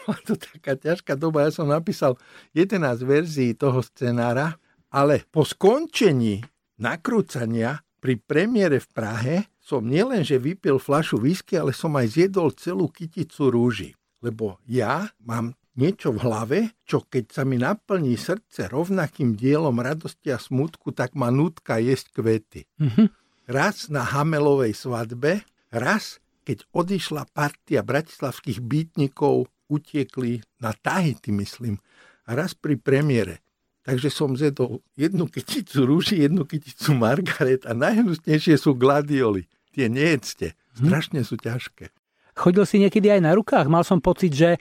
bola 0.03 0.19
to 0.25 0.35
taká 0.37 0.73
ťažká 0.77 1.13
doba. 1.17 1.47
Ja 1.47 1.51
som 1.53 1.69
napísal 1.69 2.17
11 2.57 3.01
verzií 3.05 3.53
toho 3.53 3.81
scenára, 3.85 4.57
ale 4.91 5.23
po 5.29 5.45
skončení 5.45 6.43
nakrúcania 6.81 7.79
pri 8.01 8.17
premiére 8.17 8.81
v 8.81 8.87
Prahe 8.91 9.35
som 9.61 9.85
nielenže 9.85 10.41
vypil 10.41 10.81
flašu 10.81 11.21
whisky, 11.21 11.55
ale 11.55 11.71
som 11.71 11.93
aj 11.93 12.17
zjedol 12.17 12.49
celú 12.57 12.89
kyticu 12.89 13.53
rúži. 13.53 13.89
Lebo 14.19 14.57
ja 14.65 15.13
mám 15.21 15.53
niečo 15.77 16.11
v 16.11 16.19
hlave, 16.25 16.59
čo 16.83 17.05
keď 17.07 17.23
sa 17.31 17.43
mi 17.47 17.61
naplní 17.61 18.17
srdce 18.19 18.67
rovnakým 18.67 19.37
dielom 19.37 19.79
radosti 19.79 20.33
a 20.33 20.41
smutku, 20.41 20.91
tak 20.91 21.15
ma 21.15 21.31
nutka 21.31 21.79
jesť 21.79 22.19
kvety. 22.19 22.61
Mm-hmm. 22.81 23.07
Raz 23.47 23.87
na 23.87 24.03
Hamelovej 24.03 24.75
svadbe, 24.75 25.45
raz 25.71 26.19
keď 26.43 26.67
odišla 26.73 27.29
partia 27.31 27.85
bratislavských 27.85 28.59
bytnikov 28.59 29.47
utiekli 29.71 30.43
na 30.59 30.75
Tahiti, 30.75 31.31
myslím, 31.31 31.79
a 32.27 32.35
raz 32.35 32.51
pri 32.51 32.75
premiére. 32.75 33.39
Takže 33.81 34.13
som 34.13 34.37
zjedol 34.37 34.85
jednu 34.93 35.25
kyticu 35.25 35.87
rúži, 35.89 36.21
jednu 36.21 36.45
kyticu 36.45 36.93
margaret 36.93 37.65
a 37.65 37.73
najhnusnejšie 37.73 38.59
sú 38.59 38.77
gladioli. 38.77 39.49
Tie 39.73 39.89
nejedzte. 39.89 40.53
Strašne 40.77 41.25
sú 41.25 41.39
ťažké. 41.39 41.89
Chodil 42.37 42.63
si 42.63 42.77
niekedy 42.79 43.11
aj 43.11 43.21
na 43.25 43.35
rukách? 43.35 43.67
Mal 43.67 43.83
som 43.83 43.99
pocit, 43.99 44.31
že 44.31 44.55
e, 44.55 44.59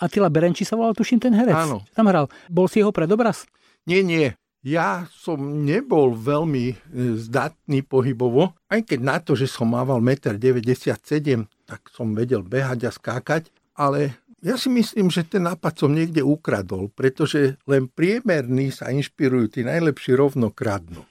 Attila 0.00 0.32
Berenči 0.32 0.64
sa 0.64 0.78
volal, 0.78 0.96
tuším, 0.96 1.20
ten 1.20 1.36
herec. 1.36 1.52
Áno. 1.52 1.84
Tam 1.92 2.08
hral. 2.08 2.32
Bol 2.48 2.64
si 2.70 2.80
jeho 2.80 2.94
predobraz? 2.94 3.44
Nie, 3.84 4.00
nie. 4.00 4.32
Ja 4.60 5.08
som 5.08 5.64
nebol 5.64 6.16
veľmi 6.16 6.64
e, 6.72 6.74
zdatný 7.16 7.84
pohybovo, 7.84 8.56
aj 8.68 8.92
keď 8.92 8.98
na 9.00 9.16
to, 9.20 9.32
že 9.36 9.48
som 9.48 9.72
mával 9.72 10.00
1,97 10.04 10.96
m, 11.32 11.48
tak 11.64 11.88
som 11.92 12.12
vedel 12.12 12.44
behať 12.44 12.88
a 12.88 12.90
skákať, 12.92 13.52
ale 13.76 14.20
ja 14.40 14.56
si 14.56 14.72
myslím, 14.72 15.12
že 15.12 15.24
ten 15.24 15.44
nápad 15.44 15.84
som 15.84 15.92
niekde 15.92 16.24
ukradol, 16.24 16.88
pretože 16.92 17.60
len 17.68 17.88
priemerní 17.92 18.72
sa 18.72 18.88
inšpirujú, 18.88 19.52
tí 19.52 19.60
najlepší 19.64 20.16
rovno 20.16 20.48
kradnú. 20.48 21.04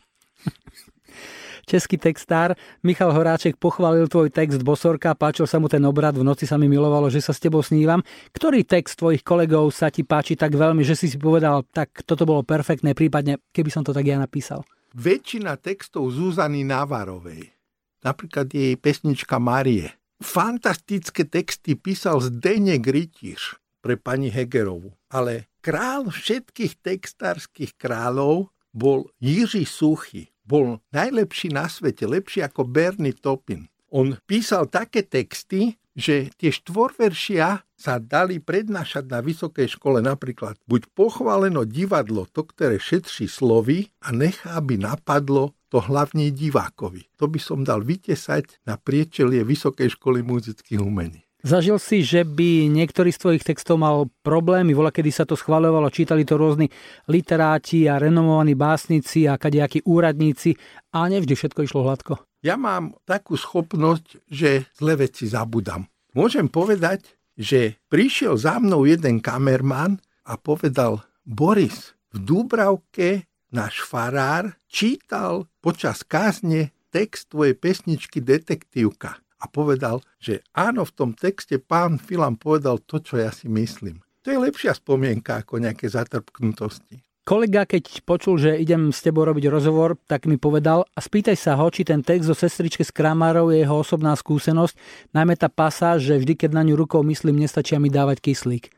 Český 1.69 2.01
textár 2.01 2.57
Michal 2.81 3.13
Horáček 3.13 3.53
pochválil 3.61 4.09
tvoj 4.09 4.33
text 4.33 4.65
Bosorka, 4.65 5.13
páčil 5.13 5.45
sa 5.45 5.61
mu 5.61 5.69
ten 5.69 5.85
obrad, 5.85 6.17
v 6.17 6.25
noci 6.25 6.49
sa 6.49 6.57
mi 6.57 6.65
milovalo, 6.65 7.13
že 7.13 7.21
sa 7.21 7.29
s 7.29 7.37
tebou 7.37 7.61
snívam. 7.61 8.01
Ktorý 8.33 8.65
text 8.65 8.97
tvojich 8.97 9.21
kolegov 9.21 9.69
sa 9.69 9.93
ti 9.93 10.01
páči 10.01 10.33
tak 10.33 10.57
veľmi, 10.57 10.81
že 10.81 10.97
si 10.97 11.05
si 11.05 11.21
povedal, 11.21 11.61
tak 11.69 12.01
toto 12.09 12.25
bolo 12.25 12.41
perfektné, 12.41 12.97
prípadne 12.97 13.37
keby 13.53 13.69
som 13.69 13.85
to 13.85 13.93
tak 13.93 14.01
ja 14.01 14.17
napísal? 14.17 14.65
Väčšina 14.97 15.61
textov 15.61 16.09
Zuzany 16.09 16.65
Navarovej, 16.65 17.53
napríklad 18.01 18.49
jej 18.49 18.73
pesnička 18.73 19.37
Marie, 19.37 19.98
fantastické 20.23 21.23
texty 21.23 21.75
písal 21.75 22.21
Zdeněk 22.21 22.87
Rytíř 22.87 23.41
pre 23.81 23.95
pani 23.95 24.29
Hegerovu. 24.29 24.93
Ale 25.09 25.47
král 25.63 26.11
všetkých 26.11 26.83
textárskych 26.83 27.73
kráľov 27.79 28.51
bol 28.75 29.09
Jiří 29.17 29.65
Suchy. 29.65 30.29
Bol 30.45 30.81
najlepší 30.93 31.53
na 31.53 31.69
svete, 31.69 32.05
lepší 32.05 32.45
ako 32.45 32.65
Bernie 32.65 33.13
Topin. 33.13 33.65
On 33.89 34.17
písal 34.25 34.69
také 34.69 35.01
texty, 35.01 35.77
že 35.97 36.29
tie 36.37 36.53
štvorveršia 36.53 37.65
sa 37.75 37.93
dali 37.99 38.39
prednášať 38.39 39.09
na 39.09 39.19
vysokej 39.19 39.67
škole 39.75 39.99
napríklad 39.99 40.55
buď 40.69 40.89
pochváleno 40.95 41.65
divadlo, 41.67 42.29
to, 42.29 42.45
ktoré 42.47 42.79
šetří 42.79 43.27
slovy 43.27 43.91
a 44.03 44.15
nechá, 44.15 44.55
aby 44.55 44.79
napadlo 44.79 45.57
to 45.69 45.79
hlavne 45.79 46.33
divákovi. 46.33 47.13
To 47.21 47.29
by 47.29 47.39
som 47.39 47.61
dal 47.61 47.85
vytesať 47.85 48.65
na 48.65 48.75
priečelie 48.75 49.45
Vysokej 49.45 49.95
školy 49.95 50.25
muzických 50.25 50.81
umení. 50.81 51.23
Zažil 51.39 51.79
si, 51.79 52.03
že 52.03 52.27
by 52.27 52.67
niektorý 52.67 53.15
z 53.15 53.21
tvojich 53.23 53.47
textov 53.47 53.79
mal 53.79 54.11
problémy, 54.27 54.75
voľa 54.75 54.91
kedy 54.91 55.07
sa 55.07 55.23
to 55.23 55.39
schvaľovalo, 55.39 55.87
čítali 55.87 56.27
to 56.27 56.35
rôzni 56.35 56.67
literáti 57.07 57.87
a 57.87 57.95
renomovaní 57.95 58.59
básnici 58.59 59.23
a 59.23 59.39
kadejakí 59.39 59.79
úradníci 59.87 60.59
a 60.91 61.07
nevždy 61.07 61.39
všetko 61.39 61.63
išlo 61.63 61.87
hladko. 61.87 62.19
Ja 62.43 62.59
mám 62.59 62.91
takú 63.07 63.39
schopnosť, 63.39 64.27
že 64.27 64.67
zle 64.75 64.99
veci 64.99 65.31
zabudám. 65.31 65.87
Môžem 66.11 66.51
povedať, 66.51 67.15
že 67.39 67.79
prišiel 67.87 68.35
za 68.35 68.59
mnou 68.59 68.83
jeden 68.83 69.23
kamerman 69.23 69.95
a 70.27 70.35
povedal, 70.35 71.07
Boris, 71.23 71.95
v 72.11 72.17
Dúbravke 72.19 73.28
náš 73.49 73.81
farár 73.81 74.57
čítal 74.69 75.49
počas 75.61 76.05
kázne 76.05 76.73
text 76.93 77.33
tvojej 77.33 77.57
pesničky 77.57 78.21
Detektívka 78.21 79.21
a 79.39 79.45
povedal, 79.49 80.01
že 80.21 80.45
áno, 80.53 80.85
v 80.85 80.95
tom 80.95 81.11
texte 81.15 81.57
pán 81.61 81.97
Filan 81.97 82.37
povedal 82.37 82.81
to, 82.83 83.01
čo 83.01 83.17
ja 83.17 83.33
si 83.33 83.49
myslím. 83.49 84.01
To 84.25 84.33
je 84.33 84.37
lepšia 84.37 84.75
spomienka 84.75 85.41
ako 85.41 85.63
nejaké 85.63 85.87
zatrpknutosti. 85.87 87.01
Kolega, 87.23 87.61
keď 87.69 88.01
počul, 88.09 88.41
že 88.41 88.57
idem 88.57 88.89
s 88.89 89.05
tebou 89.05 89.21
robiť 89.21 89.53
rozhovor, 89.53 90.01
tak 90.09 90.25
mi 90.25 90.41
povedal 90.41 90.81
a 90.97 90.99
spýtaj 90.99 91.37
sa 91.37 91.53
ho, 91.61 91.69
či 91.69 91.85
ten 91.85 92.01
text 92.01 92.25
o 92.25 92.33
sestričke 92.33 92.81
z 92.81 92.89
Kramárov 92.89 93.53
je 93.53 93.61
jeho 93.61 93.85
osobná 93.85 94.17
skúsenosť, 94.17 94.73
najmä 95.13 95.37
tá 95.37 95.45
pasáž, 95.45 96.09
že 96.09 96.17
vždy, 96.17 96.33
keď 96.33 96.57
na 96.57 96.65
ňu 96.65 96.73
rukou 96.73 97.05
myslím, 97.05 97.37
nestačia 97.37 97.77
mi 97.77 97.93
dávať 97.93 98.17
kyslík. 98.25 98.73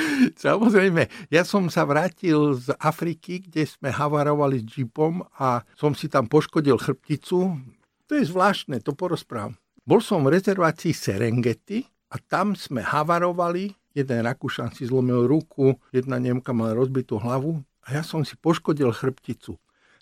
Samozrejme, 0.45 1.09
ja 1.33 1.41
som 1.41 1.73
sa 1.73 1.89
vrátil 1.89 2.53
z 2.53 2.77
Afriky, 2.77 3.41
kde 3.41 3.65
sme 3.65 3.89
havarovali 3.89 4.61
s 4.61 4.77
jeepom 4.77 5.25
a 5.41 5.65
som 5.73 5.97
si 5.97 6.13
tam 6.13 6.29
poškodil 6.29 6.77
chrbticu. 6.77 7.57
To 8.05 8.13
je 8.13 8.29
zvláštne, 8.29 8.85
to 8.85 8.93
porozprávam. 8.93 9.57
Bol 9.89 10.05
som 10.05 10.21
v 10.21 10.37
rezervácii 10.37 10.93
Serengeti 10.93 11.81
a 12.13 12.21
tam 12.21 12.53
sme 12.53 12.85
havarovali 12.85 13.73
jeden 13.95 14.21
Rakúšan 14.27 14.75
si 14.75 14.85
zlomil 14.85 15.25
ruku, 15.25 15.79
jedna 15.95 16.19
Nemka 16.19 16.51
mala 16.53 16.75
rozbitú 16.75 17.23
hlavu 17.23 17.63
a 17.87 17.97
ja 17.97 18.03
som 18.03 18.27
si 18.27 18.35
poškodil 18.37 18.91
chrbticu. 18.91 19.57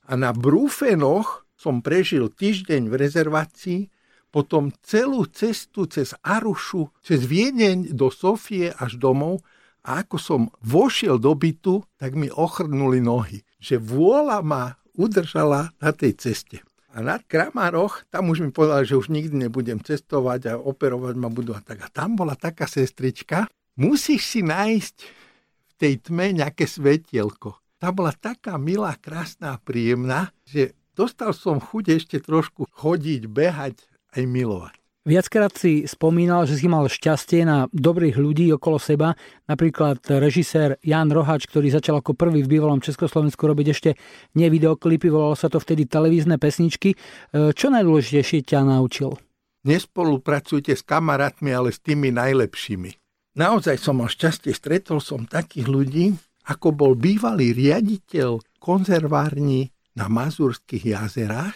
A 0.08 0.18
na 0.18 0.34
Brúfenoch 0.34 1.46
som 1.54 1.84
prežil 1.84 2.26
týždeň 2.32 2.90
v 2.90 2.94
rezervácii, 2.98 3.80
potom 4.32 4.72
celú 4.80 5.28
cestu 5.28 5.84
cez 5.84 6.16
Arušu, 6.24 6.88
cez 7.04 7.20
Viedeň 7.28 7.92
do 7.92 8.08
Sofie 8.08 8.72
až 8.72 8.96
domov 8.96 9.44
a 9.82 10.06
ako 10.06 10.16
som 10.18 10.40
vošiel 10.62 11.18
do 11.18 11.34
bytu, 11.34 11.82
tak 11.98 12.14
mi 12.14 12.30
ochrnuli 12.30 13.02
nohy. 13.02 13.42
Že 13.58 13.82
vôľa 13.82 14.38
ma 14.46 14.78
udržala 14.94 15.74
na 15.82 15.90
tej 15.90 16.14
ceste. 16.14 16.62
A 16.92 17.00
na 17.00 17.16
Kramároch, 17.18 18.04
tam 18.12 18.28
už 18.28 18.44
mi 18.44 18.50
povedal, 18.52 18.84
že 18.84 19.00
už 19.00 19.08
nikdy 19.08 19.48
nebudem 19.48 19.80
cestovať 19.80 20.40
a 20.52 20.60
operovať 20.60 21.14
ma 21.16 21.32
budú 21.32 21.56
a 21.56 21.64
tak. 21.64 21.80
A 21.80 21.88
tam 21.88 22.14
bola 22.14 22.36
taká 22.36 22.68
sestrička, 22.68 23.48
musíš 23.80 24.28
si 24.28 24.40
nájsť 24.44 24.96
v 25.66 25.72
tej 25.80 25.94
tme 26.04 26.36
nejaké 26.36 26.68
svetielko. 26.68 27.56
Tá 27.80 27.90
bola 27.90 28.12
taká 28.12 28.60
milá, 28.60 28.94
krásna 29.00 29.56
a 29.56 29.62
príjemná, 29.62 30.30
že 30.44 30.76
dostal 30.92 31.32
som 31.32 31.58
chuť 31.58 31.96
ešte 31.96 32.16
trošku 32.20 32.68
chodiť, 32.68 33.24
behať 33.26 33.82
aj 34.12 34.22
milovať. 34.28 34.81
Viackrát 35.02 35.50
si 35.58 35.82
spomínal, 35.90 36.46
že 36.46 36.62
si 36.62 36.70
mal 36.70 36.86
šťastie 36.86 37.42
na 37.42 37.66
dobrých 37.74 38.14
ľudí 38.14 38.46
okolo 38.54 38.78
seba, 38.78 39.18
napríklad 39.50 39.98
režisér 40.06 40.78
Jan 40.78 41.10
Rohač, 41.10 41.50
ktorý 41.50 41.74
začal 41.74 41.98
ako 41.98 42.14
prvý 42.14 42.46
v 42.46 42.58
bývalom 42.58 42.78
Československu 42.78 43.42
robiť 43.42 43.66
ešte 43.74 43.90
nie 44.38 44.46
videoklipy, 44.46 45.10
volalo 45.10 45.34
sa 45.34 45.50
to 45.50 45.58
vtedy 45.58 45.90
televízne 45.90 46.38
pesničky. 46.38 46.94
E, 46.94 46.96
čo 47.50 47.74
najdôležitejšie 47.74 48.46
ťa 48.46 48.62
naučil? 48.62 49.18
Nespolupracujte 49.66 50.78
s 50.78 50.86
kamarátmi, 50.86 51.50
ale 51.50 51.74
s 51.74 51.82
tými 51.82 52.14
najlepšími 52.14 53.02
naozaj 53.36 53.80
som 53.80 54.00
mal 54.00 54.08
šťastie, 54.08 54.52
stretol 54.52 55.00
som 55.00 55.24
takých 55.24 55.66
ľudí, 55.68 56.06
ako 56.48 56.74
bol 56.74 56.92
bývalý 56.98 57.54
riaditeľ 57.54 58.42
konzervárni 58.58 59.70
na 59.94 60.08
Mazurských 60.08 60.96
jazerách, 60.96 61.54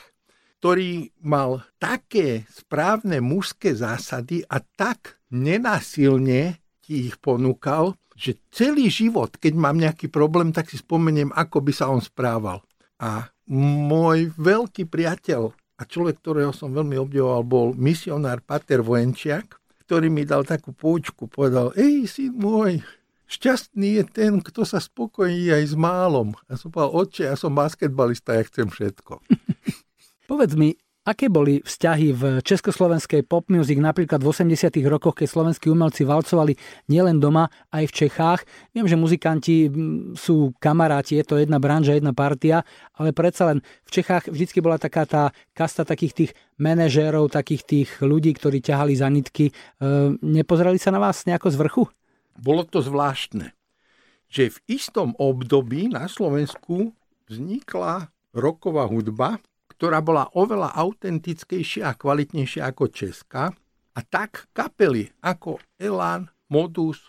ktorý 0.59 1.12
mal 1.23 1.62
také 1.77 2.49
správne 2.49 3.21
mužské 3.21 3.77
zásady 3.77 4.42
a 4.49 4.59
tak 4.59 5.21
nenásilne 5.29 6.59
ti 6.81 7.11
ich 7.11 7.19
ponúkal, 7.19 7.99
že 8.16 8.40
celý 8.49 8.88
život, 8.88 9.37
keď 9.37 9.53
mám 9.53 9.77
nejaký 9.77 10.09
problém, 10.09 10.51
tak 10.51 10.73
si 10.73 10.81
spomeniem, 10.81 11.29
ako 11.37 11.61
by 11.61 11.73
sa 11.75 11.92
on 11.92 12.01
správal. 12.01 12.64
A 12.97 13.29
môj 13.53 14.33
veľký 14.40 14.88
priateľ 14.88 15.53
a 15.77 15.83
človek, 15.85 16.25
ktorého 16.25 16.57
som 16.57 16.73
veľmi 16.73 16.97
obdivoval, 16.97 17.45
bol 17.45 17.66
misionár 17.77 18.40
Pater 18.40 18.81
Vojenčiak, 18.81 19.61
ktorý 19.85 20.09
mi 20.09 20.25
dal 20.25 20.42
takú 20.42 20.73
poučku, 20.73 21.29
povedal, 21.29 21.71
ej, 21.77 22.09
syn 22.09 22.33
môj, 22.35 22.81
šťastný 23.29 24.03
je 24.03 24.05
ten, 24.09 24.33
kto 24.40 24.64
sa 24.64 24.81
spokojí 24.81 25.53
aj 25.53 25.62
s 25.62 25.75
málom. 25.77 26.33
Ja 26.49 26.57
som 26.57 26.73
povedal, 26.73 26.97
oče, 26.97 27.23
ja 27.29 27.37
som 27.37 27.53
basketbalista, 27.55 28.35
ja 28.35 28.42
chcem 28.49 28.66
všetko. 28.73 29.21
Povedz 30.26 30.58
mi, 30.58 30.74
Aké 31.06 31.30
boli 31.30 31.62
vzťahy 31.62 32.08
v 32.10 32.22
československej 32.42 33.22
pop 33.30 33.46
music 33.46 33.78
napríklad 33.78 34.18
v 34.18 34.26
80 34.26 34.74
rokoch, 34.90 35.14
keď 35.14 35.30
slovenskí 35.30 35.70
umelci 35.70 36.02
valcovali 36.02 36.58
nielen 36.90 37.22
doma, 37.22 37.46
aj 37.70 37.86
v 37.86 37.92
Čechách? 37.94 38.42
Viem, 38.74 38.90
že 38.90 38.98
muzikanti 38.98 39.70
sú 40.18 40.50
kamaráti, 40.58 41.22
je 41.22 41.24
to 41.30 41.38
jedna 41.38 41.62
branža, 41.62 41.94
jedna 41.94 42.10
partia, 42.10 42.66
ale 42.98 43.14
predsa 43.14 43.54
len 43.54 43.62
v 43.86 43.90
Čechách 43.94 44.34
vždycky 44.34 44.58
bola 44.58 44.82
taká 44.82 45.06
tá 45.06 45.30
kasta 45.54 45.86
takých 45.86 46.26
tých 46.26 46.30
manažérov, 46.58 47.30
takých 47.30 47.62
tých 47.62 47.90
ľudí, 48.02 48.34
ktorí 48.34 48.58
ťahali 48.58 48.98
za 48.98 49.06
nitky. 49.06 49.46
E, 49.46 49.52
nepozerali 50.26 50.82
sa 50.82 50.90
na 50.90 50.98
vás 50.98 51.22
nejako 51.22 51.54
z 51.54 51.56
vrchu? 51.62 51.82
Bolo 52.34 52.66
to 52.66 52.82
zvláštne, 52.82 53.54
že 54.26 54.50
v 54.50 54.58
istom 54.74 55.14
období 55.22 55.86
na 55.86 56.10
Slovensku 56.10 56.90
vznikla 57.30 58.10
roková 58.34 58.90
hudba, 58.90 59.38
ktorá 59.76 60.00
bola 60.00 60.32
oveľa 60.32 60.72
autentickejšia 60.72 61.92
a 61.92 61.96
kvalitnejšia 61.96 62.64
ako 62.72 62.88
česká. 62.88 63.52
A 63.96 64.00
tak 64.04 64.48
kapely 64.56 65.12
ako 65.24 65.60
Elan, 65.76 66.28
Modus, 66.48 67.00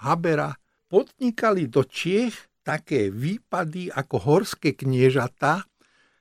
Habera 0.00 0.56
podnikali 0.88 1.68
do 1.68 1.84
Čiech 1.84 2.64
také 2.64 3.12
výpady 3.12 3.92
ako 3.92 4.16
horské 4.24 4.72
kniežatá 4.72 5.64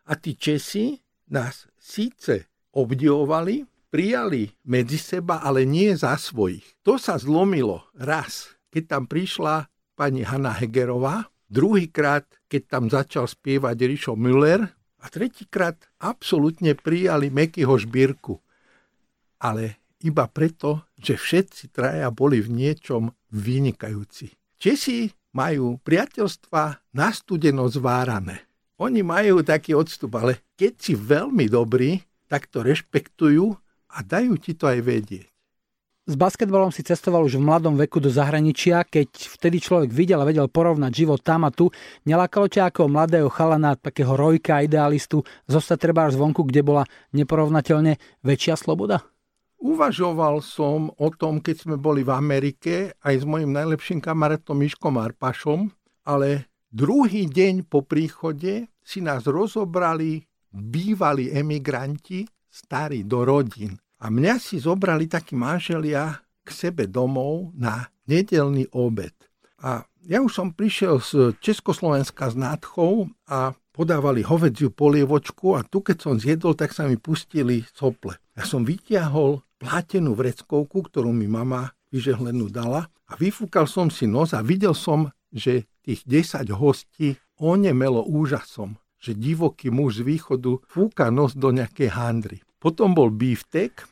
a 0.03 0.13
tí 0.19 0.35
Česi 0.35 0.99
nás 1.31 1.67
síce 1.79 2.51
obdivovali, 2.75 3.63
prijali 3.87 4.51
medzi 4.67 4.99
seba, 4.99 5.39
ale 5.39 5.63
nie 5.63 5.95
za 5.95 6.15
svojich. 6.19 6.83
To 6.83 6.99
sa 6.99 7.15
zlomilo 7.15 7.87
raz, 7.95 8.59
keď 8.73 8.83
tam 8.99 9.03
prišla 9.07 9.71
pani 9.95 10.25
Hanna 10.25 10.51
Hegerová, 10.57 11.31
druhýkrát, 11.47 12.25
keď 12.49 12.61
tam 12.65 12.83
začal 12.89 13.29
spievať 13.29 13.77
Rišo 13.77 14.13
Müller, 14.17 14.67
a 15.03 15.11
tretíkrát 15.11 15.75
absolútne 15.99 16.79
prijali 16.79 17.27
Mekyho 17.27 17.75
šbírku. 17.75 18.39
Ale 19.43 19.83
iba 19.99 20.31
preto, 20.31 20.87
že 20.95 21.19
všetci 21.19 21.75
traja 21.75 22.07
boli 22.07 22.39
v 22.39 22.47
niečom 22.47 23.11
vynikajúci. 23.35 24.31
Česi 24.55 25.11
majú 25.35 25.75
priateľstva 25.83 26.95
nastudeno 26.95 27.67
zvárané. 27.67 28.47
Oni 28.79 29.03
majú 29.03 29.43
taký 29.43 29.75
odstup, 29.75 30.15
ale 30.15 30.47
keď 30.55 30.73
si 30.79 30.93
veľmi 30.95 31.51
dobrý, 31.51 31.99
tak 32.31 32.47
to 32.47 32.63
rešpektujú 32.63 33.51
a 33.93 33.97
dajú 34.01 34.39
ti 34.39 34.55
to 34.55 34.71
aj 34.71 34.79
vedieť. 34.79 35.32
S 36.03 36.19
basketbalom 36.19 36.67
si 36.67 36.83
cestoval 36.83 37.23
už 37.23 37.39
v 37.39 37.47
mladom 37.47 37.79
veku 37.79 38.03
do 38.03 38.11
zahraničia, 38.11 38.83
keď 38.83 39.07
vtedy 39.39 39.63
človek 39.63 39.87
videl 39.87 40.19
a 40.19 40.27
vedel 40.27 40.51
porovnať 40.51 40.91
život 40.91 41.23
tam 41.23 41.47
a 41.47 41.51
tu. 41.55 41.71
Nelákalo 42.03 42.51
ťa 42.51 42.75
ako 42.75 42.91
mladého 42.91 43.31
chalana, 43.31 43.79
takého 43.79 44.11
rojka, 44.11 44.59
idealistu, 44.67 45.23
zostať 45.47 45.77
treba 45.79 46.11
zvonku, 46.11 46.43
kde 46.43 46.59
bola 46.59 46.83
neporovnateľne 47.15 48.19
väčšia 48.19 48.59
sloboda? 48.59 48.99
Uvažoval 49.63 50.43
som 50.43 50.91
o 50.91 51.07
tom, 51.07 51.39
keď 51.39 51.55
sme 51.71 51.75
boli 51.79 52.03
v 52.03 52.11
Amerike, 52.11 52.99
aj 52.99 53.23
s 53.23 53.25
mojim 53.25 53.55
najlepším 53.55 54.03
kamarátom 54.03 54.59
Miškom 54.59 54.99
Arpašom, 54.99 55.71
ale 56.03 56.51
druhý 56.67 57.31
deň 57.31 57.71
po 57.71 57.87
príchode 57.87 58.67
si 58.83 58.99
nás 58.99 59.23
rozobrali 59.23 60.19
bývalí 60.51 61.31
emigranti, 61.31 62.27
starí 62.51 63.07
do 63.07 63.23
rodín. 63.23 63.79
A 64.03 64.11
mňa 64.11 64.35
si 64.35 64.59
zobrali 64.59 65.07
takí 65.07 65.31
manželia 65.31 66.19
k 66.43 66.49
sebe 66.51 66.91
domov 66.91 67.55
na 67.55 67.87
nedelný 68.03 68.67
obed. 68.75 69.15
A 69.63 69.87
ja 70.03 70.19
už 70.19 70.31
som 70.35 70.51
prišiel 70.51 70.99
z 70.99 71.39
Československa 71.39 72.27
s 72.27 72.35
nádchou 72.35 73.07
a 73.31 73.55
podávali 73.71 74.19
hovedziu 74.27 74.75
polievočku 74.75 75.55
a 75.55 75.63
tu 75.63 75.79
keď 75.79 75.97
som 76.03 76.19
zjedol, 76.19 76.51
tak 76.51 76.75
sa 76.75 76.83
mi 76.83 76.99
pustili 76.99 77.63
sople. 77.71 78.19
Ja 78.35 78.43
som 78.43 78.67
vytiahol 78.67 79.39
plátenú 79.55 80.19
vreckovku, 80.19 80.83
ktorú 80.91 81.15
mi 81.15 81.31
mama 81.31 81.71
vyžehlenú 81.87 82.51
dala 82.51 82.91
a 83.07 83.15
vyfúkal 83.15 83.71
som 83.71 83.87
si 83.87 84.03
nos 84.03 84.35
a 84.35 84.43
videl 84.43 84.75
som, 84.75 85.07
že 85.31 85.63
tých 85.79 86.03
10 86.03 86.51
hostí 86.51 87.15
onemelo 87.39 88.03
úžasom, 88.03 88.75
že 88.99 89.15
divoký 89.15 89.71
muž 89.71 90.03
z 90.03 90.11
východu 90.11 90.59
fúka 90.67 91.07
nos 91.07 91.39
do 91.39 91.55
nejakej 91.55 91.89
handry. 91.95 92.43
Potom 92.59 92.91
bol 92.91 93.11
beeftek, 93.11 93.83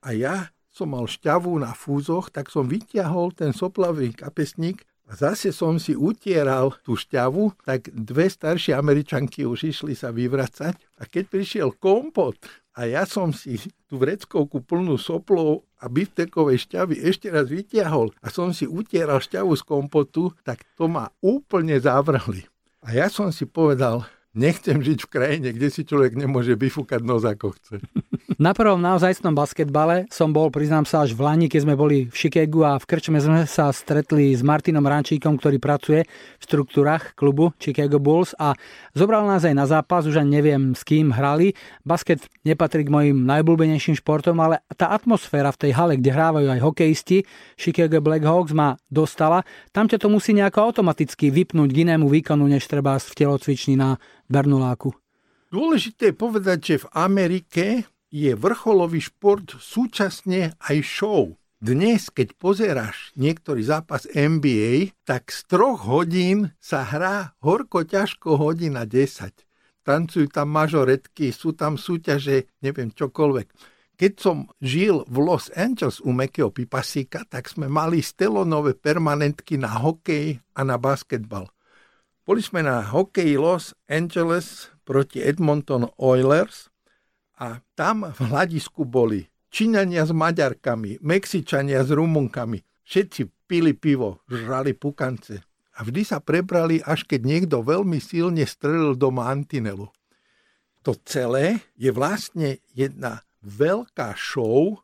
a 0.00 0.16
ja 0.16 0.36
som 0.70 0.94
mal 0.94 1.04
šťavu 1.04 1.60
na 1.60 1.76
fúzoch, 1.76 2.32
tak 2.32 2.48
som 2.48 2.70
vyťahol 2.70 3.34
ten 3.36 3.52
soplavý 3.52 4.14
kapesník 4.14 4.86
A 5.10 5.18
zase 5.18 5.50
som 5.50 5.74
si 5.82 5.98
utieral 5.98 6.70
tú 6.86 6.94
šťavu, 6.94 7.66
tak 7.66 7.90
dve 7.90 8.30
staršie 8.30 8.78
američanky 8.78 9.42
už 9.42 9.74
išli 9.74 9.98
sa 9.98 10.14
vyvracať. 10.14 10.78
A 11.02 11.10
keď 11.10 11.24
prišiel 11.26 11.74
kompot 11.74 12.38
a 12.78 12.86
ja 12.86 13.02
som 13.10 13.34
si 13.34 13.58
tú 13.90 13.98
vreckovku 13.98 14.62
plnú 14.62 14.94
soplov 15.02 15.66
a 15.82 15.90
biftekovej 15.90 16.62
šťavy 16.62 17.02
ešte 17.02 17.26
raz 17.26 17.50
vytiahol 17.50 18.14
a 18.22 18.30
som 18.30 18.54
si 18.54 18.70
utieral 18.70 19.18
šťavu 19.18 19.50
z 19.58 19.66
kompotu, 19.66 20.30
tak 20.46 20.62
to 20.78 20.86
ma 20.86 21.10
úplne 21.18 21.74
zavrhli. 21.82 22.46
A 22.86 22.94
ja 22.94 23.10
som 23.10 23.34
si 23.34 23.50
povedal, 23.50 24.06
nechcem 24.30 24.78
žiť 24.78 24.98
v 25.04 25.10
krajine, 25.10 25.48
kde 25.50 25.74
si 25.74 25.82
človek 25.82 26.14
nemôže 26.14 26.54
vyfúkať 26.54 27.02
nos 27.02 27.26
ako 27.26 27.58
chce. 27.58 27.82
Na 28.40 28.56
prvom 28.56 28.80
naozajstnom 28.80 29.36
basketbale 29.36 30.08
som 30.08 30.32
bol, 30.32 30.48
priznám 30.48 30.88
sa, 30.88 31.04
až 31.04 31.12
v 31.12 31.28
Lani, 31.28 31.52
keď 31.52 31.60
sme 31.60 31.76
boli 31.76 32.08
v 32.08 32.16
Chicagu 32.16 32.64
a 32.64 32.80
v 32.80 32.88
Krčme 32.88 33.20
sme 33.20 33.44
sa 33.44 33.68
stretli 33.68 34.32
s 34.32 34.40
Martinom 34.40 34.80
Rančíkom, 34.80 35.36
ktorý 35.36 35.60
pracuje 35.60 36.08
v 36.08 36.42
štruktúrach 36.48 37.12
klubu 37.20 37.52
Chicago 37.60 38.00
Bulls 38.00 38.32
a 38.40 38.56
zobral 38.96 39.28
nás 39.28 39.44
aj 39.44 39.52
na 39.52 39.68
zápas, 39.68 40.08
už 40.08 40.24
ani 40.24 40.40
neviem 40.40 40.72
s 40.72 40.88
kým 40.88 41.12
hrali. 41.12 41.52
Basket 41.84 42.24
nepatrí 42.40 42.88
k 42.88 42.94
mojim 42.96 43.28
najobľúbenejším 43.28 44.00
športom, 44.00 44.40
ale 44.40 44.64
tá 44.72 44.88
atmosféra 44.88 45.52
v 45.52 45.60
tej 45.60 45.72
hale, 45.76 46.00
kde 46.00 46.08
hrávajú 46.08 46.48
aj 46.48 46.64
hokejisti, 46.64 47.28
Chicago 47.60 48.00
Blackhawks 48.00 48.56
ma 48.56 48.72
dostala. 48.88 49.44
Tam 49.68 49.84
ťa 49.84 50.00
to 50.00 50.08
musí 50.08 50.32
nejako 50.32 50.64
automaticky 50.64 51.28
vypnúť 51.28 51.76
k 51.76 51.84
inému 51.84 52.08
výkonu, 52.08 52.48
než 52.48 52.64
treba 52.72 52.96
v 52.96 53.04
telocvični 53.04 53.76
na 53.76 54.00
Bernuláku. 54.32 54.96
Dôležité 55.52 56.08
je 56.08 56.16
povedať, 56.16 56.58
že 56.64 56.88
v 56.88 56.90
Amerike 56.96 57.64
je 58.10 58.34
vrcholový 58.34 58.98
šport 58.98 59.54
súčasne 59.62 60.58
aj 60.58 60.76
show. 60.82 61.38
Dnes, 61.62 62.10
keď 62.10 62.34
pozeráš 62.40 63.14
niektorý 63.14 63.62
zápas 63.62 64.10
NBA, 64.10 64.98
tak 65.06 65.30
z 65.30 65.46
troch 65.46 65.86
hodín 65.86 66.50
sa 66.58 66.82
hrá 66.82 67.38
horko 67.44 67.86
ťažko 67.86 68.34
hodina 68.34 68.82
10. 68.82 69.30
Tancujú 69.86 70.26
tam 70.28 70.50
mažoretky, 70.50 71.30
sú 71.30 71.54
tam 71.54 71.78
súťaže, 71.78 72.50
neviem 72.64 72.90
čokoľvek. 72.90 73.46
Keď 74.00 74.12
som 74.16 74.48
žil 74.64 75.04
v 75.12 75.16
Los 75.20 75.52
Angeles 75.52 76.00
u 76.00 76.16
Mekeo 76.16 76.48
Pipasíka, 76.48 77.28
tak 77.28 77.52
sme 77.52 77.68
mali 77.68 78.00
stelonové 78.00 78.72
permanentky 78.72 79.60
na 79.60 79.68
hokej 79.84 80.40
a 80.56 80.60
na 80.64 80.80
basketbal. 80.80 81.52
Boli 82.24 82.40
sme 82.40 82.64
na 82.64 82.80
hokeji 82.80 83.36
Los 83.36 83.76
Angeles 83.84 84.72
proti 84.88 85.20
Edmonton 85.20 85.92
Oilers 86.00 86.69
a 87.40 87.64
tam 87.72 88.04
v 88.12 88.20
hľadisku 88.20 88.84
boli 88.84 89.24
Číňania 89.50 90.04
s 90.04 90.12
Maďarkami, 90.12 91.00
Mexičania 91.00 91.82
s 91.82 91.90
Rumunkami. 91.90 92.60
Všetci 92.84 93.48
pili 93.48 93.72
pivo, 93.72 94.20
žrali 94.28 94.76
pukance. 94.76 95.40
A 95.74 95.82
vždy 95.82 96.04
sa 96.04 96.20
prebrali, 96.20 96.84
až 96.84 97.08
keď 97.08 97.20
niekto 97.24 97.56
veľmi 97.64 97.96
silne 97.98 98.44
strelil 98.44 98.94
do 98.94 99.08
mantinelu. 99.08 99.88
To 100.84 100.92
celé 101.08 101.64
je 101.80 101.88
vlastne 101.90 102.60
jedna 102.76 103.24
veľká 103.40 104.14
show, 104.14 104.78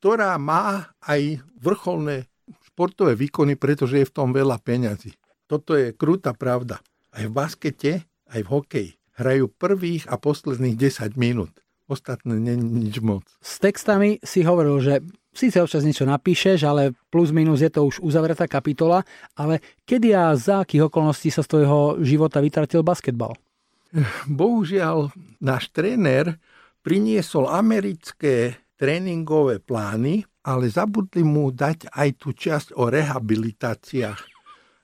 ktorá 0.00 0.40
má 0.40 0.96
aj 1.04 1.44
vrcholné 1.60 2.26
športové 2.72 3.12
výkony, 3.14 3.60
pretože 3.60 4.00
je 4.00 4.08
v 4.08 4.14
tom 4.16 4.32
veľa 4.32 4.56
peňazí. 4.64 5.12
Toto 5.44 5.76
je 5.76 5.92
krúta 5.92 6.32
pravda. 6.32 6.80
Aj 7.12 7.24
v 7.28 7.32
baskete, 7.36 8.08
aj 8.32 8.40
v 8.40 8.48
hokeji. 8.48 8.90
Hrajú 9.20 9.52
prvých 9.52 10.08
a 10.08 10.16
posledných 10.16 10.80
10 10.80 11.20
minút 11.20 11.60
ostatné 11.90 12.38
nie 12.38 12.54
nič 12.54 13.02
moc. 13.02 13.26
S 13.42 13.58
textami 13.58 14.22
si 14.22 14.46
hovoril, 14.46 14.78
že 14.78 15.02
síce 15.34 15.58
občas 15.58 15.82
niečo 15.82 16.06
napíšeš, 16.06 16.62
ale 16.62 16.94
plus 17.10 17.34
minus 17.34 17.60
je 17.60 17.70
to 17.70 17.90
už 17.90 17.98
uzavretá 17.98 18.46
kapitola, 18.46 19.02
ale 19.34 19.58
kedy 19.82 20.14
a 20.14 20.38
za 20.38 20.62
akých 20.62 20.86
okolností 20.86 21.34
sa 21.34 21.42
z 21.42 21.50
tvojho 21.50 21.98
života 22.06 22.38
vytratil 22.38 22.86
basketbal? 22.86 23.34
Bohužiaľ, 24.30 25.10
náš 25.42 25.74
tréner 25.74 26.38
priniesol 26.86 27.50
americké 27.50 28.54
tréningové 28.78 29.60
plány, 29.60 30.24
ale 30.40 30.72
zabudli 30.72 31.20
mu 31.20 31.52
dať 31.52 31.92
aj 31.92 32.08
tú 32.16 32.32
časť 32.32 32.72
o 32.78 32.88
rehabilitáciách. 32.88 34.20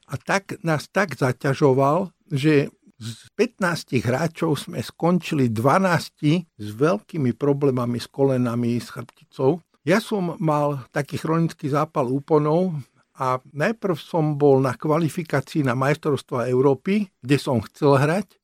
A 0.07 0.15
tak 0.21 0.61
nás 0.61 0.87
tak 0.93 1.17
zaťažoval, 1.17 2.13
že 2.29 2.69
z 2.97 3.29
15 3.37 3.93
hráčov 4.01 4.57
sme 4.57 4.81
skončili 4.81 5.53
12 5.53 6.57
s 6.57 6.69
veľkými 6.73 7.37
problémami 7.37 8.01
s 8.01 8.09
kolenami, 8.09 8.81
s 8.81 8.89
chrbticou. 8.89 9.61
Ja 9.85 10.01
som 10.01 10.35
mal 10.41 10.89
taký 10.91 11.21
chronický 11.21 11.69
zápal 11.71 12.09
úponov 12.09 12.75
a 13.17 13.39
najprv 13.53 13.97
som 14.01 14.41
bol 14.41 14.59
na 14.65 14.75
kvalifikácii 14.75 15.63
na 15.63 15.77
majstrovstvo 15.77 16.49
Európy, 16.49 17.07
kde 17.21 17.37
som 17.37 17.61
chcel 17.65 18.01
hrať 18.01 18.41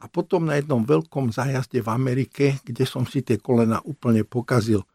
a 0.00 0.06
potom 0.06 0.46
na 0.46 0.56
jednom 0.56 0.86
veľkom 0.86 1.34
zájazde 1.34 1.82
v 1.82 1.88
Amerike, 1.90 2.44
kde 2.62 2.84
som 2.86 3.04
si 3.04 3.26
tie 3.26 3.42
kolena 3.42 3.82
úplne 3.82 4.22
pokazil. 4.22 4.86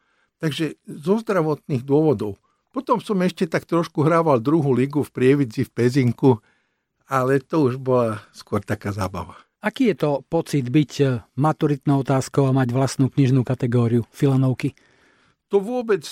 Takže 0.41 0.79
zo 0.87 1.21
zdravotných 1.21 1.85
dôvodov. 1.85 2.39
Potom 2.71 3.03
som 3.03 3.19
ešte 3.19 3.45
tak 3.45 3.67
trošku 3.67 4.01
hrával 4.07 4.39
druhú 4.39 4.71
ligu 4.71 5.03
v 5.03 5.11
Prievidzi 5.11 5.67
v 5.67 5.73
Pezinku, 5.75 6.39
ale 7.11 7.43
to 7.43 7.67
už 7.67 7.75
bola 7.75 8.23
skôr 8.31 8.63
taká 8.63 8.95
zábava. 8.95 9.35
Aký 9.59 9.91
je 9.91 9.99
to 9.99 10.23
pocit 10.25 10.71
byť 10.71 10.91
eh, 11.03 11.19
maturitnou 11.35 12.01
otázkou 12.01 12.47
a 12.47 12.55
mať 12.55 12.71
vlastnú 12.71 13.11
knižnú 13.11 13.43
kategóriu 13.43 14.07
filanovky? 14.09 14.73
To 15.51 15.59
vôbec 15.59 16.07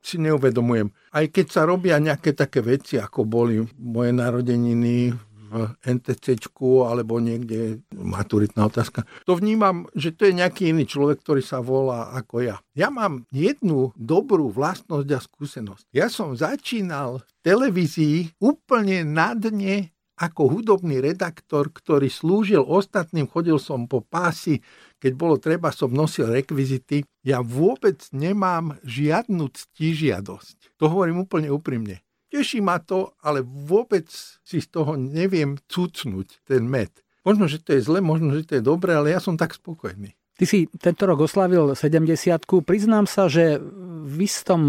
si 0.00 0.16
neuvedomujem. 0.16 0.88
Aj 1.12 1.28
keď 1.28 1.46
sa 1.52 1.62
robia 1.68 2.00
nejaké 2.00 2.32
také 2.32 2.64
veci, 2.64 2.96
ako 2.96 3.28
boli 3.28 3.60
moje 3.76 4.10
narodeniny 4.16 5.12
v 5.48 5.72
NTC 5.80 6.36
alebo 6.60 7.16
niekde 7.24 7.80
maturitná 7.96 8.68
otázka. 8.68 9.08
To 9.24 9.32
vnímam, 9.32 9.88
že 9.96 10.12
to 10.12 10.28
je 10.28 10.36
nejaký 10.36 10.76
iný 10.76 10.84
človek, 10.84 11.24
ktorý 11.24 11.40
sa 11.40 11.64
volá 11.64 12.12
ako 12.12 12.44
ja. 12.44 12.56
Ja 12.76 12.92
mám 12.92 13.24
jednu 13.32 13.96
dobrú 13.96 14.52
vlastnosť 14.52 15.08
a 15.08 15.20
skúsenosť. 15.24 15.84
Ja 15.96 16.12
som 16.12 16.36
začínal 16.36 17.24
v 17.24 17.30
televízii 17.40 18.18
úplne 18.44 19.08
na 19.08 19.32
dne 19.32 19.88
ako 20.18 20.58
hudobný 20.58 20.98
redaktor, 20.98 21.70
ktorý 21.70 22.10
slúžil 22.10 22.66
ostatným, 22.66 23.30
chodil 23.30 23.56
som 23.62 23.86
po 23.86 24.02
pási, 24.02 24.58
keď 24.98 25.12
bolo 25.14 25.38
treba, 25.38 25.70
som 25.70 25.94
nosil 25.94 26.28
rekvizity. 26.34 27.06
Ja 27.22 27.38
vôbec 27.38 28.02
nemám 28.10 28.82
žiadnu 28.82 29.46
ctižiadosť. 29.54 30.74
To 30.82 30.90
hovorím 30.90 31.22
úplne 31.22 31.54
úprimne. 31.54 32.02
Teší 32.28 32.60
ma 32.60 32.76
to, 32.82 33.16
ale 33.24 33.40
vôbec 33.46 34.10
si 34.44 34.58
z 34.60 34.68
toho 34.68 35.00
neviem 35.00 35.56
cucnúť 35.70 36.44
ten 36.44 36.66
med. 36.66 36.92
Možno, 37.24 37.48
že 37.48 37.62
to 37.62 37.78
je 37.78 37.80
zle, 37.80 38.04
možno, 38.04 38.36
že 38.36 38.44
to 38.44 38.54
je 38.60 38.64
dobré, 38.64 38.92
ale 38.92 39.14
ja 39.14 39.20
som 39.22 39.38
tak 39.38 39.56
spokojný. 39.56 40.12
Ty 40.38 40.44
si 40.46 40.70
tento 40.78 41.02
rok 41.02 41.26
oslavil 41.26 41.74
70 41.74 42.14
Priznám 42.62 43.10
sa, 43.10 43.26
že 43.26 43.58
v 44.06 44.16
istom 44.22 44.62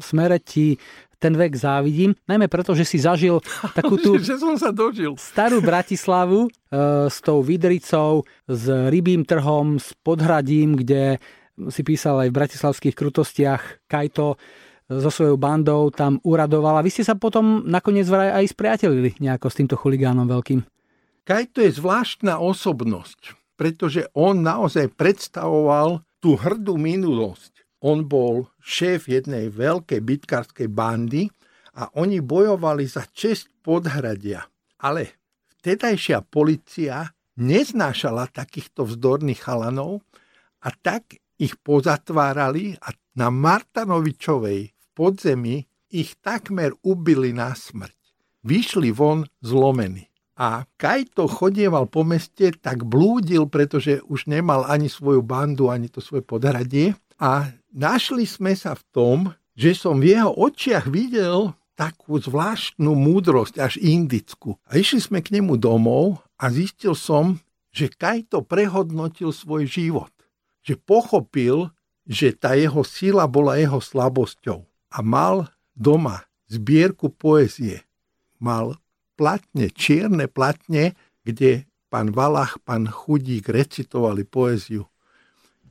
smere 0.00 0.40
ti 0.40 0.80
ten 1.22 1.38
vek 1.38 1.54
závidím, 1.54 2.18
najmä 2.26 2.50
preto, 2.50 2.74
že 2.74 2.82
si 2.82 2.98
zažil 2.98 3.38
takú 3.78 3.94
tú 3.94 4.18
že 4.18 4.42
som 4.42 4.58
sa 4.58 4.74
dožil. 4.74 5.14
starú 5.14 5.62
Bratislavu 5.62 6.50
e, 6.50 6.50
s 7.06 7.22
tou 7.22 7.46
Vidricou, 7.46 8.26
s 8.50 8.66
rybým 8.66 9.22
trhom, 9.22 9.78
s 9.78 9.94
podhradím, 10.02 10.74
kde 10.74 11.22
si 11.70 11.86
písal 11.86 12.26
aj 12.26 12.28
v 12.34 12.38
bratislavských 12.42 12.98
krutostiach 12.98 13.86
Kajto 13.86 14.34
so 14.90 15.10
svojou 15.12 15.38
bandou 15.38 15.88
tam 15.94 16.18
uradovala. 16.26 16.84
Vy 16.84 16.90
ste 16.90 17.04
sa 17.06 17.14
potom 17.16 17.64
nakoniec 17.64 18.04
vraj 18.04 18.34
aj 18.42 18.52
spriatelili 18.52 19.16
nejako 19.22 19.46
s 19.48 19.56
týmto 19.62 19.76
chuligánom 19.78 20.26
veľkým. 20.28 20.66
Kajto 21.22 21.62
je 21.62 21.70
zvláštna 21.70 22.42
osobnosť, 22.42 23.38
pretože 23.54 24.10
on 24.12 24.42
naozaj 24.42 24.90
predstavoval 24.98 26.02
tú 26.18 26.34
hrdú 26.34 26.74
minulosť 26.74 27.51
on 27.82 28.06
bol 28.06 28.46
šéf 28.62 29.10
jednej 29.10 29.50
veľkej 29.50 30.00
bytkárskej 30.00 30.70
bandy 30.70 31.26
a 31.74 31.90
oni 31.98 32.22
bojovali 32.22 32.86
za 32.86 33.02
čest 33.10 33.50
podhradia. 33.60 34.46
Ale 34.82 35.18
vtedajšia 35.58 36.22
policia 36.26 37.10
neznášala 37.38 38.30
takýchto 38.30 38.86
vzdorných 38.86 39.40
chalanov 39.42 40.04
a 40.62 40.70
tak 40.70 41.18
ich 41.42 41.58
pozatvárali 41.58 42.78
a 42.78 42.94
na 43.18 43.28
Martanovičovej 43.34 44.60
v 44.70 44.86
podzemí 44.94 45.56
ich 45.92 46.16
takmer 46.22 46.72
ubili 46.86 47.34
na 47.34 47.52
smrť. 47.52 47.98
Vyšli 48.46 48.90
von 48.94 49.26
zlomení. 49.42 50.08
A 50.40 50.64
Kajto 50.80 51.28
chodieval 51.28 51.86
po 51.86 52.02
meste, 52.02 52.50
tak 52.56 52.82
blúdil, 52.82 53.46
pretože 53.46 54.00
už 54.08 54.26
nemal 54.26 54.64
ani 54.66 54.88
svoju 54.88 55.22
bandu, 55.22 55.68
ani 55.68 55.92
to 55.92 56.00
svoje 56.00 56.24
podhradie. 56.24 56.96
A 57.20 57.52
našli 57.72 58.28
sme 58.28 58.52
sa 58.54 58.76
v 58.76 58.84
tom, 58.92 59.18
že 59.52 59.76
som 59.76 60.00
v 60.00 60.16
jeho 60.16 60.32
očiach 60.32 60.88
videl 60.88 61.52
takú 61.76 62.20
zvláštnu 62.20 62.92
múdrosť, 62.92 63.58
až 63.58 63.74
indickú. 63.80 64.60
A 64.68 64.78
išli 64.78 65.00
sme 65.00 65.18
k 65.24 65.40
nemu 65.40 65.56
domov 65.56 66.20
a 66.36 66.52
zistil 66.52 66.92
som, 66.92 67.40
že 67.72 67.88
Kajto 67.88 68.44
prehodnotil 68.44 69.32
svoj 69.32 69.64
život. 69.66 70.12
Že 70.62 70.78
pochopil, 70.84 71.56
že 72.04 72.36
tá 72.36 72.54
jeho 72.54 72.84
sila 72.84 73.24
bola 73.24 73.56
jeho 73.58 73.80
slabosťou. 73.80 74.62
A 74.92 74.98
mal 75.00 75.48
doma 75.72 76.28
zbierku 76.52 77.08
poezie. 77.08 77.82
mal 78.42 78.74
platne, 79.14 79.70
čierne 79.70 80.26
platne, 80.26 80.98
kde 81.22 81.64
pán 81.86 82.10
Valach, 82.10 82.58
pán 82.66 82.90
Chudík 82.90 83.46
recitovali 83.46 84.26
poéziu. 84.26 84.90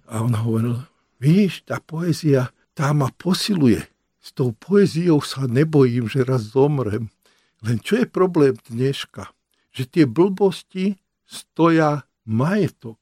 A 0.08 0.24
on 0.24 0.32
hovoril, 0.32 0.80
víš, 1.22 1.61
tá 1.69 1.78
poézia, 1.78 2.49
tá 2.74 2.89
ma 2.97 3.13
posiluje. 3.13 3.86
S 4.17 4.34
tou 4.34 4.57
poéziou 4.57 5.22
sa 5.22 5.45
nebojím, 5.45 6.09
že 6.09 6.26
raz 6.26 6.57
zomrem. 6.57 7.13
Len 7.61 7.78
čo 7.78 8.01
je 8.01 8.09
problém 8.09 8.57
dneška? 8.65 9.30
Že 9.69 9.84
tie 9.86 10.05
blbosti 10.09 10.86
stoja 11.30 12.09
majetok 12.26 12.97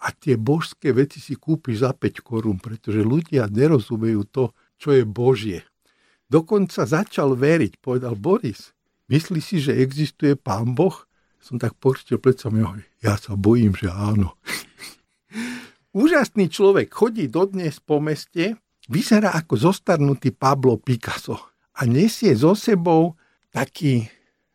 a 0.00 0.12
tie 0.12 0.36
božské 0.40 0.92
veci 0.92 1.20
si 1.20 1.36
kúpiš 1.36 1.84
za 1.84 1.92
5 1.92 2.24
korún, 2.24 2.56
pretože 2.60 3.04
ľudia 3.04 3.48
nerozumejú 3.48 4.24
to, 4.28 4.44
čo 4.76 4.92
je 4.92 5.04
Božie. 5.04 5.64
Dokonca 6.28 6.84
začal 6.84 7.36
veriť, 7.36 7.80
povedal 7.80 8.16
Boris, 8.16 8.72
myslí 9.08 9.40
si, 9.40 9.60
že 9.60 9.76
existuje 9.76 10.36
Pán 10.36 10.72
Boh? 10.76 10.96
Som 11.40 11.60
tak 11.60 11.76
počtil 11.76 12.16
pred 12.16 12.40
sami, 12.40 12.64
ja 13.04 13.20
sa 13.20 13.36
bojím, 13.36 13.76
že 13.76 13.92
áno. 13.92 14.36
Úžasný 15.94 16.50
človek 16.50 16.90
chodí 16.90 17.30
dodnes 17.30 17.78
po 17.78 18.02
meste, 18.02 18.58
vyzerá 18.90 19.38
ako 19.38 19.70
zostarnutý 19.70 20.34
Pablo 20.34 20.74
Picasso 20.82 21.38
a 21.78 21.86
nesie 21.86 22.34
so 22.34 22.58
sebou 22.58 23.14
taký 23.54 24.02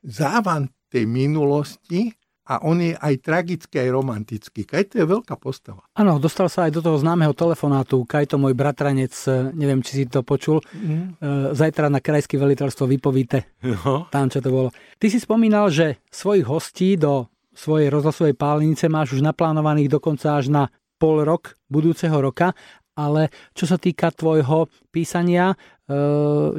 závan 0.04 0.68
tej 0.92 1.08
minulosti 1.08 2.12
a 2.50 2.60
on 2.68 2.84
je 2.84 2.92
aj 2.92 3.24
tragický, 3.24 3.80
aj 3.80 3.90
romantický. 3.94 4.68
Kajto 4.68 5.00
je 5.00 5.06
veľká 5.08 5.40
postava. 5.40 5.86
Áno, 5.96 6.20
dostal 6.20 6.52
sa 6.52 6.68
aj 6.68 6.76
do 6.76 6.82
toho 6.84 7.00
známeho 7.00 7.32
telefonátu. 7.32 8.04
Kajto, 8.04 8.36
môj 8.36 8.58
bratranec, 8.58 9.14
e, 9.30 9.54
neviem, 9.56 9.80
či 9.86 10.02
si 10.02 10.04
to 10.10 10.26
počul, 10.26 10.60
mm. 10.60 11.24
zajtra 11.54 11.88
na 11.94 12.02
krajské 12.02 12.36
veliteľstvo 12.36 12.90
vypovíte. 12.90 13.48
No. 13.64 14.10
Tam, 14.10 14.28
čo 14.28 14.44
to 14.44 14.50
bolo. 14.50 14.70
Ty 14.98 15.08
si 15.08 15.22
spomínal, 15.22 15.70
že 15.70 16.02
svojich 16.10 16.44
hostí 16.50 16.98
do 16.98 17.30
svojej 17.54 17.88
rozhlasovej 17.94 18.34
pálenice 18.34 18.90
máš 18.90 19.16
už 19.16 19.22
naplánovaných 19.22 19.94
dokonca 19.94 20.42
až 20.42 20.50
na 20.50 20.64
pol 21.00 21.24
rok 21.24 21.56
budúceho 21.72 22.20
roka 22.20 22.52
ale 23.00 23.32
čo 23.56 23.64
sa 23.64 23.80
týka 23.80 24.12
tvojho 24.12 24.68
písania, 24.92 25.56
e, 25.56 25.58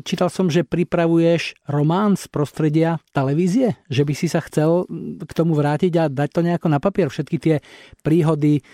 čítal 0.00 0.32
som, 0.32 0.48
že 0.48 0.64
pripravuješ 0.64 1.68
román 1.68 2.16
z 2.16 2.24
prostredia 2.32 2.96
televízie, 3.12 3.76
že 3.92 4.08
by 4.08 4.14
si 4.16 4.24
sa 4.32 4.40
chcel 4.40 4.88
k 5.20 5.32
tomu 5.36 5.52
vrátiť 5.52 5.92
a 6.00 6.08
dať 6.08 6.28
to 6.32 6.40
nejako 6.40 6.68
na 6.72 6.80
papier, 6.80 7.12
všetky 7.12 7.36
tie 7.36 7.56
príhody 8.00 8.64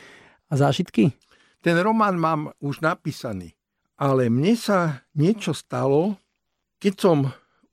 a 0.47 0.55
zážitky? 0.55 1.11
Ten 1.59 1.75
román 1.83 2.15
mám 2.23 2.55
už 2.63 2.79
napísaný, 2.87 3.59
ale 3.99 4.31
mne 4.31 4.55
sa 4.55 5.03
niečo 5.19 5.51
stalo, 5.51 6.15
keď 6.79 6.95
som 6.95 7.19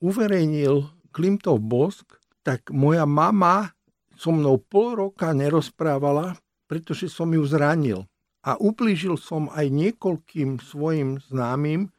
uverejnil 0.01 0.89
Klimtov 1.13 1.61
bosk, 1.61 2.17
tak 2.41 2.73
moja 2.73 3.05
mama 3.05 3.69
so 4.17 4.33
mnou 4.33 4.57
pol 4.57 4.97
roka 4.97 5.29
nerozprávala, 5.29 6.33
pretože 6.73 7.05
som 7.05 7.29
ju 7.29 7.45
zranil 7.45 8.09
a 8.41 8.57
ublížil 8.57 9.13
som 9.13 9.45
aj 9.53 9.69
niekoľkým 9.69 10.57
svojim 10.57 11.21
známym, 11.21 11.93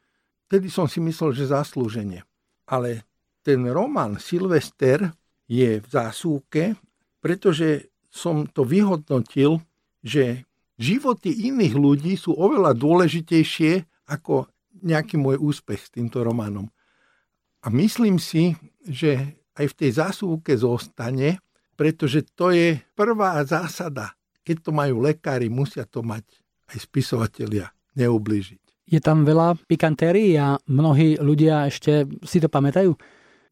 vtedy 0.51 0.67
som 0.67 0.83
si 0.83 0.99
myslel, 0.99 1.31
že 1.31 1.47
zaslúženie. 1.47 2.27
Ale 2.67 3.07
ten 3.39 3.63
román 3.71 4.19
Silvester 4.19 5.15
je 5.47 5.79
v 5.79 5.87
zásúke, 5.87 6.75
pretože 7.23 7.87
som 8.11 8.43
to 8.43 8.67
vyhodnotil, 8.67 9.63
že 10.03 10.43
životy 10.75 11.31
iných 11.47 11.75
ľudí 11.79 12.19
sú 12.19 12.35
oveľa 12.35 12.75
dôležitejšie 12.75 14.03
ako 14.11 14.51
nejaký 14.83 15.15
môj 15.15 15.39
úspech 15.39 15.87
s 15.87 15.93
týmto 15.95 16.19
románom. 16.19 16.67
A 17.63 17.71
myslím 17.71 18.19
si, 18.19 18.59
že 18.83 19.39
aj 19.55 19.71
v 19.71 19.77
tej 19.87 19.91
zásuvke 20.03 20.51
zostane, 20.59 21.39
pretože 21.79 22.27
to 22.35 22.51
je 22.51 22.75
prvá 22.91 23.39
zásada 23.47 24.19
keď 24.45 24.69
to 24.69 24.71
majú 24.71 25.01
lekári, 25.01 25.49
musia 25.49 25.89
to 25.89 26.05
mať 26.05 26.23
aj 26.69 26.77
spisovatelia 26.85 27.73
neublížiť. 27.97 28.61
Je 28.85 29.01
tam 29.01 29.25
veľa 29.25 29.57
pikantérií 29.65 30.37
a 30.37 30.61
mnohí 30.69 31.17
ľudia 31.17 31.65
ešte 31.65 32.05
si 32.21 32.37
to 32.37 32.45
pamätajú? 32.45 32.93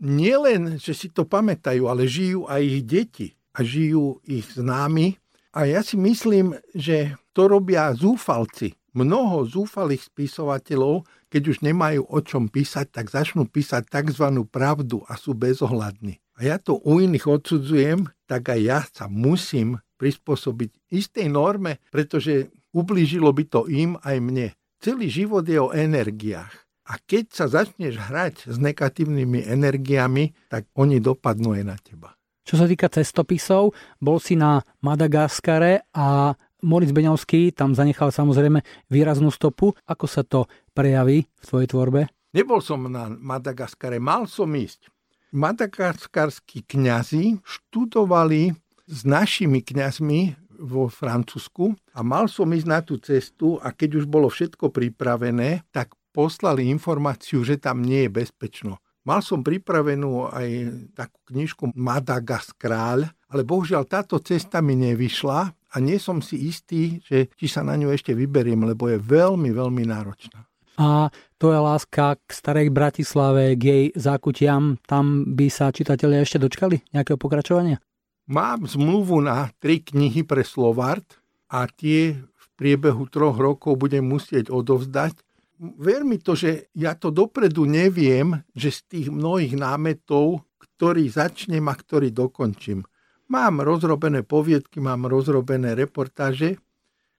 Nielen, 0.06 0.78
že 0.78 0.94
si 0.94 1.10
to 1.10 1.26
pamätajú, 1.26 1.90
ale 1.90 2.06
žijú 2.06 2.46
aj 2.46 2.62
ich 2.62 2.80
deti 2.86 3.28
a 3.58 3.66
žijú 3.66 4.22
ich 4.30 4.46
známi. 4.54 5.18
A 5.54 5.66
ja 5.66 5.82
si 5.82 5.98
myslím, 5.98 6.54
že 6.78 7.18
to 7.34 7.50
robia 7.50 7.90
zúfalci. 7.98 8.78
Mnoho 8.94 9.50
zúfalých 9.50 10.06
spisovateľov, 10.06 11.10
keď 11.34 11.42
už 11.50 11.58
nemajú 11.66 12.06
o 12.06 12.20
čom 12.22 12.46
písať, 12.46 12.94
tak 12.94 13.10
začnú 13.10 13.50
písať 13.50 13.90
tzv. 13.90 14.46
pravdu 14.46 15.02
a 15.10 15.18
sú 15.18 15.34
bezohľadní. 15.34 16.22
A 16.38 16.46
ja 16.46 16.58
to 16.62 16.78
u 16.78 17.02
iných 17.02 17.26
odsudzujem, 17.26 18.06
tak 18.30 18.54
aj 18.54 18.60
ja 18.62 18.80
sa 18.90 19.06
musím 19.10 19.82
prispôsobiť 20.04 20.92
istej 20.92 21.32
norme, 21.32 21.80
pretože 21.88 22.52
ublížilo 22.76 23.32
by 23.32 23.44
to 23.48 23.72
im 23.72 23.96
aj 24.04 24.20
mne. 24.20 24.52
Celý 24.84 25.08
život 25.08 25.48
je 25.48 25.64
o 25.64 25.72
energiách. 25.72 26.52
A 26.92 27.00
keď 27.00 27.32
sa 27.32 27.46
začneš 27.48 27.96
hrať 27.96 28.52
s 28.52 28.60
negatívnymi 28.60 29.48
energiami, 29.48 30.36
tak 30.52 30.68
oni 30.76 31.00
dopadnú 31.00 31.56
aj 31.56 31.64
na 31.64 31.80
teba. 31.80 32.12
Čo 32.44 32.60
sa 32.60 32.68
týka 32.68 32.92
cestopisov, 32.92 33.72
bol 34.04 34.20
si 34.20 34.36
na 34.36 34.60
Madagaskare 34.84 35.88
a 35.96 36.36
Moritz 36.68 36.92
Beňovský 36.92 37.56
tam 37.56 37.72
zanechal 37.72 38.12
samozrejme 38.12 38.60
výraznú 38.92 39.32
stopu. 39.32 39.72
Ako 39.88 40.12
sa 40.12 40.28
to 40.28 40.52
prejaví 40.76 41.24
v 41.24 41.44
tvojej 41.48 41.72
tvorbe? 41.72 42.12
Nebol 42.36 42.60
som 42.60 42.84
na 42.92 43.08
Madagaskare, 43.08 44.04
mal 44.04 44.28
som 44.28 44.52
ísť. 44.52 44.92
Madagaskarskí 45.34 46.68
kňazi 46.68 47.42
študovali 47.42 48.54
s 48.88 49.08
našimi 49.08 49.64
kňazmi 49.64 50.36
vo 50.64 50.88
Francúzsku 50.88 51.76
a 51.96 52.00
mal 52.06 52.30
som 52.30 52.48
ísť 52.48 52.68
na 52.68 52.80
tú 52.80 53.00
cestu 53.02 53.60
a 53.60 53.74
keď 53.74 54.04
už 54.04 54.06
bolo 54.08 54.30
všetko 54.30 54.70
pripravené, 54.70 55.66
tak 55.74 55.96
poslali 56.14 56.70
informáciu, 56.70 57.42
že 57.42 57.58
tam 57.58 57.82
nie 57.82 58.06
je 58.06 58.14
bezpečno. 58.14 58.78
Mal 59.04 59.20
som 59.20 59.44
pripravenú 59.44 60.32
aj 60.32 60.50
takú 60.96 61.20
knižku 61.28 61.76
Madagaskráľ, 61.76 63.12
ale 63.12 63.42
bohužiaľ 63.44 63.84
táto 63.84 64.16
cesta 64.24 64.64
mi 64.64 64.80
nevyšla 64.80 65.40
a 65.52 65.76
nie 65.84 66.00
som 66.00 66.24
si 66.24 66.48
istý, 66.48 67.04
že 67.04 67.28
či 67.36 67.52
sa 67.52 67.68
na 67.68 67.76
ňu 67.76 67.92
ešte 67.92 68.16
vyberiem, 68.16 68.64
lebo 68.64 68.88
je 68.88 69.02
veľmi, 69.02 69.52
veľmi 69.52 69.84
náročná. 69.84 70.48
A 70.80 71.12
to 71.38 71.52
je 71.52 71.60
láska 71.60 72.18
k 72.18 72.30
starej 72.32 72.72
Bratislave, 72.72 73.60
k 73.60 73.62
jej 73.62 73.86
zákutiam. 73.94 74.80
Tam 74.88 75.36
by 75.36 75.52
sa 75.52 75.70
čitatelia 75.76 76.24
ešte 76.24 76.40
dočkali 76.40 76.96
nejakého 76.96 77.20
pokračovania? 77.20 77.84
Mám 78.24 78.72
zmluvu 78.72 79.20
na 79.20 79.52
tri 79.60 79.84
knihy 79.84 80.24
pre 80.24 80.48
Slovart 80.48 81.20
a 81.52 81.68
tie 81.68 82.16
v 82.16 82.46
priebehu 82.56 83.04
troch 83.12 83.36
rokov 83.36 83.76
budem 83.76 84.08
musieť 84.08 84.48
odovzdať. 84.48 85.20
Ver 85.60 86.08
mi 86.08 86.16
to, 86.16 86.32
že 86.32 86.72
ja 86.72 86.96
to 86.96 87.12
dopredu 87.12 87.68
neviem, 87.68 88.40
že 88.56 88.72
z 88.72 88.80
tých 88.88 89.08
mnohých 89.12 89.60
námetov, 89.60 90.48
ktorý 90.56 91.12
začnem 91.12 91.68
a 91.68 91.76
ktorý 91.76 92.16
dokončím. 92.16 92.88
Mám 93.28 93.60
rozrobené 93.60 94.24
poviedky, 94.24 94.80
mám 94.80 95.04
rozrobené 95.04 95.76
reportáže 95.76 96.56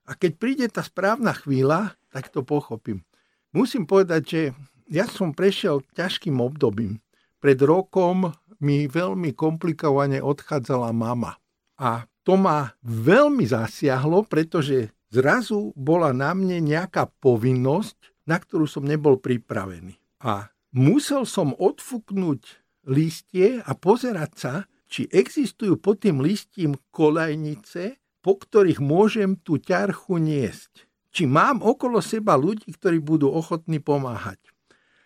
a 0.08 0.16
keď 0.16 0.32
príde 0.40 0.66
tá 0.72 0.80
správna 0.80 1.36
chvíľa, 1.36 2.00
tak 2.08 2.32
to 2.32 2.40
pochopím. 2.40 3.04
Musím 3.52 3.84
povedať, 3.84 4.22
že 4.24 4.42
ja 4.88 5.04
som 5.04 5.36
prešiel 5.36 5.84
ťažkým 5.96 6.40
obdobím. 6.40 7.00
Pred 7.44 7.60
rokom 7.60 8.32
mi 8.64 8.88
veľmi 8.88 9.36
komplikovane 9.36 10.24
odchádzala 10.24 10.88
mama. 10.96 11.36
A 11.76 12.08
to 12.24 12.40
ma 12.40 12.72
veľmi 12.80 13.44
zasiahlo, 13.44 14.24
pretože 14.24 14.88
zrazu 15.12 15.76
bola 15.76 16.16
na 16.16 16.32
mne 16.32 16.64
nejaká 16.64 17.12
povinnosť, 17.20 18.24
na 18.24 18.40
ktorú 18.40 18.64
som 18.64 18.88
nebol 18.88 19.20
pripravený. 19.20 20.00
A 20.24 20.48
musel 20.72 21.28
som 21.28 21.52
odfúknuť 21.52 22.40
listie 22.88 23.60
a 23.60 23.76
pozerať 23.76 24.32
sa, 24.32 24.54
či 24.88 25.04
existujú 25.12 25.76
pod 25.76 26.00
tým 26.00 26.24
listím 26.24 26.80
kolajnice, 26.88 28.00
po 28.24 28.40
ktorých 28.40 28.80
môžem 28.80 29.36
tú 29.36 29.60
ťarchu 29.60 30.16
niesť. 30.16 30.88
Či 31.12 31.28
mám 31.28 31.60
okolo 31.60 32.00
seba 32.00 32.34
ľudí, 32.40 32.72
ktorí 32.72 33.04
budú 33.04 33.28
ochotní 33.28 33.78
pomáhať. 33.84 34.40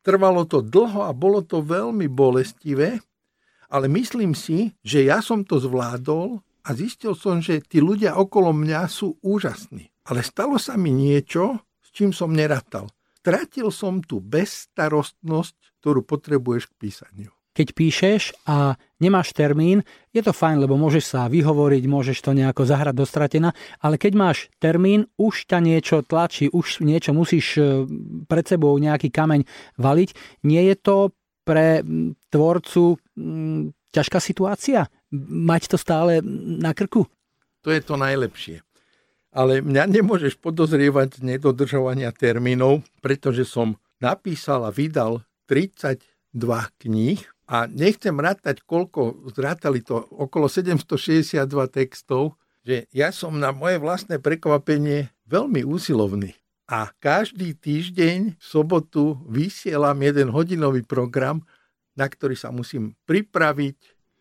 Trvalo 0.06 0.46
to 0.46 0.62
dlho 0.62 1.04
a 1.04 1.12
bolo 1.12 1.42
to 1.42 1.60
veľmi 1.60 2.06
bolestivé, 2.06 3.02
ale 3.68 3.86
myslím 3.92 4.32
si, 4.32 4.72
že 4.80 5.04
ja 5.04 5.20
som 5.20 5.44
to 5.44 5.60
zvládol 5.60 6.40
a 6.64 6.68
zistil 6.72 7.16
som, 7.16 7.40
že 7.40 7.64
tí 7.64 7.80
ľudia 7.80 8.16
okolo 8.16 8.52
mňa 8.52 8.80
sú 8.88 9.16
úžasní. 9.20 9.88
Ale 10.08 10.24
stalo 10.24 10.56
sa 10.56 10.76
mi 10.80 10.88
niečo, 10.88 11.60
s 11.84 11.88
čím 11.92 12.16
som 12.16 12.32
neratal. 12.32 12.88
Stratil 13.20 13.68
som 13.68 14.00
tú 14.00 14.24
bezstarostnosť, 14.24 15.56
ktorú 15.84 16.00
potrebuješ 16.04 16.72
k 16.72 16.78
písaniu. 16.80 17.30
Keď 17.52 17.74
píšeš 17.74 18.22
a 18.46 18.78
nemáš 19.02 19.34
termín, 19.34 19.82
je 20.14 20.22
to 20.22 20.30
fajn, 20.30 20.62
lebo 20.62 20.78
môžeš 20.78 21.04
sa 21.10 21.26
vyhovoriť, 21.26 21.84
môžeš 21.90 22.22
to 22.22 22.30
nejako 22.30 22.62
zahrať 22.62 22.94
do 22.94 23.02
stratena, 23.02 23.50
ale 23.82 23.98
keď 23.98 24.12
máš 24.14 24.38
termín, 24.62 25.10
už 25.18 25.50
ťa 25.50 25.58
niečo 25.58 26.06
tlačí, 26.06 26.46
už 26.46 26.86
niečo 26.86 27.10
musíš 27.10 27.58
e, 27.58 27.82
pred 28.30 28.46
sebou 28.46 28.78
nejaký 28.78 29.10
kameň 29.10 29.42
valiť. 29.74 30.08
Nie 30.46 30.70
je 30.70 30.76
to 30.78 30.96
pre 31.42 31.82
tvorcu 32.30 33.00
ťažká 33.92 34.18
situácia? 34.20 34.86
Mať 35.12 35.74
to 35.74 35.76
stále 35.80 36.20
na 36.60 36.76
krku? 36.76 37.08
To 37.66 37.68
je 37.72 37.80
to 37.82 37.98
najlepšie. 37.98 38.62
Ale 39.28 39.60
mňa 39.60 39.84
nemôžeš 39.92 40.40
podozrievať 40.40 41.20
z 41.20 41.36
nedodržovania 41.36 42.10
termínov, 42.14 42.80
pretože 43.04 43.44
som 43.44 43.76
napísal 44.00 44.64
a 44.64 44.70
vydal 44.72 45.22
32 45.50 46.00
kníh 46.80 47.20
a 47.48 47.64
nechcem 47.68 48.12
rátať, 48.12 48.64
koľko 48.64 49.32
zrátali 49.32 49.80
to, 49.80 50.04
okolo 50.12 50.48
762 50.48 51.44
textov, 51.72 52.36
že 52.64 52.84
ja 52.92 53.08
som 53.08 53.36
na 53.40 53.52
moje 53.52 53.80
vlastné 53.80 54.20
prekvapenie 54.20 55.08
veľmi 55.24 55.64
úsilovný. 55.64 56.36
A 56.68 56.92
každý 57.00 57.56
týždeň 57.56 58.36
v 58.36 58.44
sobotu 58.44 59.16
vysielam 59.24 59.96
jeden 60.04 60.28
hodinový 60.28 60.84
program, 60.84 61.40
na 61.98 62.06
ktorý 62.06 62.38
sa 62.38 62.54
musím 62.54 62.94
pripraviť, 63.10 63.78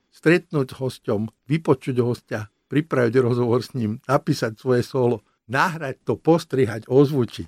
stretnúť 0.09 0.73
s 0.73 0.77
hosťom, 0.81 1.29
vypočuť 1.45 1.95
hostia, 2.01 2.49
pripraviť 2.73 3.13
rozhovor 3.21 3.61
s 3.61 3.77
ním, 3.77 4.01
napísať 4.09 4.57
svoje 4.57 4.81
solo, 4.81 5.21
nahrať 5.45 6.01
to, 6.01 6.17
postrihať, 6.17 6.89
ozvučiť. 6.89 7.47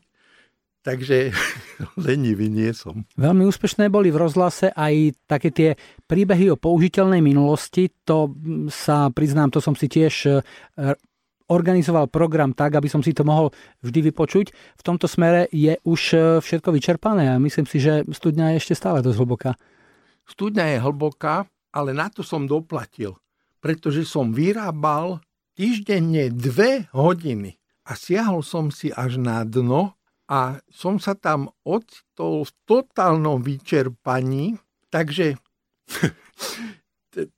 Takže 0.80 1.36
lenivý 2.08 2.48
nie 2.48 2.72
som. 2.72 3.04
Veľmi 3.20 3.44
úspešné 3.50 3.92
boli 3.92 4.14
v 4.14 4.22
rozhlase 4.22 4.72
aj 4.72 5.18
také 5.28 5.50
tie 5.52 5.70
príbehy 6.08 6.54
o 6.54 6.62
použiteľnej 6.62 7.20
minulosti. 7.20 7.92
To 8.08 8.32
sa 8.72 9.12
priznám, 9.12 9.52
to 9.52 9.60
som 9.60 9.76
si 9.76 9.92
tiež 9.92 10.14
e, 10.30 10.32
organizoval 11.52 12.08
program 12.08 12.56
tak, 12.56 12.80
aby 12.80 12.88
som 12.88 13.04
si 13.04 13.12
to 13.12 13.28
mohol 13.28 13.52
vždy 13.84 14.14
vypočuť. 14.14 14.54
V 14.54 14.86
tomto 14.86 15.10
smere 15.10 15.52
je 15.52 15.76
už 15.84 16.02
e, 16.14 16.18
všetko 16.40 16.70
vyčerpané 16.72 17.34
a 17.34 17.42
myslím 17.42 17.68
si, 17.68 17.84
že 17.84 18.08
studňa 18.08 18.56
je 18.56 18.60
ešte 18.64 18.78
stále 18.78 19.04
dosť 19.04 19.20
hlboká. 19.20 19.52
Studňa 20.30 20.78
je 20.78 20.78
hlboká, 20.80 21.50
ale 21.74 21.92
na 21.98 22.08
to 22.14 22.22
som 22.22 22.46
doplatil 22.46 23.18
pretože 23.60 24.08
som 24.08 24.32
vyrábal 24.32 25.20
týždenne 25.54 26.32
dve 26.32 26.88
hodiny 26.96 27.60
a 27.84 27.96
siahol 27.96 28.42
som 28.42 28.72
si 28.72 28.90
až 28.96 29.20
na 29.20 29.44
dno 29.44 30.00
a 30.32 30.64
som 30.72 30.98
sa 30.98 31.14
tam 31.20 31.52
ocitol 31.68 32.48
v 32.48 32.52
totálnom 32.64 33.44
vyčerpaní, 33.44 34.56
takže 34.88 35.36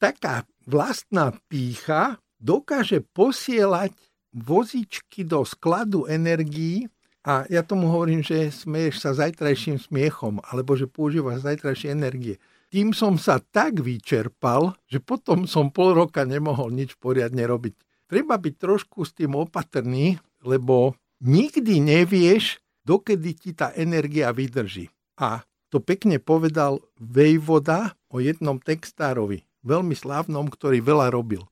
taká 0.04 0.46
vlastná 0.70 1.34
pícha 1.50 2.22
dokáže 2.38 3.02
posielať 3.02 3.96
vozičky 4.32 5.26
do 5.26 5.42
skladu 5.44 6.06
energií 6.06 6.88
a 7.22 7.46
ja 7.50 7.62
tomu 7.62 7.90
hovorím, 7.90 8.26
že 8.26 8.50
smeješ 8.50 8.96
sa 8.98 9.12
zajtrajším 9.14 9.78
smiechom, 9.78 10.42
alebo 10.42 10.74
že 10.74 10.90
používaš 10.90 11.46
zajtrajšie 11.46 11.94
energie 11.94 12.42
tým 12.72 12.96
som 12.96 13.20
sa 13.20 13.44
tak 13.44 13.84
vyčerpal, 13.84 14.80
že 14.88 15.04
potom 15.04 15.44
som 15.44 15.68
pol 15.76 15.92
roka 15.92 16.24
nemohol 16.24 16.72
nič 16.72 16.96
poriadne 16.96 17.44
robiť. 17.44 17.76
Treba 18.08 18.40
byť 18.40 18.56
trošku 18.56 19.04
s 19.04 19.12
tým 19.12 19.36
opatrný, 19.36 20.16
lebo 20.48 20.96
nikdy 21.20 21.84
nevieš, 21.84 22.64
dokedy 22.88 23.36
ti 23.36 23.52
tá 23.52 23.76
energia 23.76 24.32
vydrží. 24.32 24.88
A 25.20 25.44
to 25.68 25.84
pekne 25.84 26.20
povedal 26.24 26.80
Vejvoda 26.96 28.00
o 28.08 28.24
jednom 28.24 28.56
textárovi, 28.56 29.44
veľmi 29.68 29.96
slávnom, 29.96 30.48
ktorý 30.48 30.80
veľa 30.80 31.12
robil. 31.12 31.44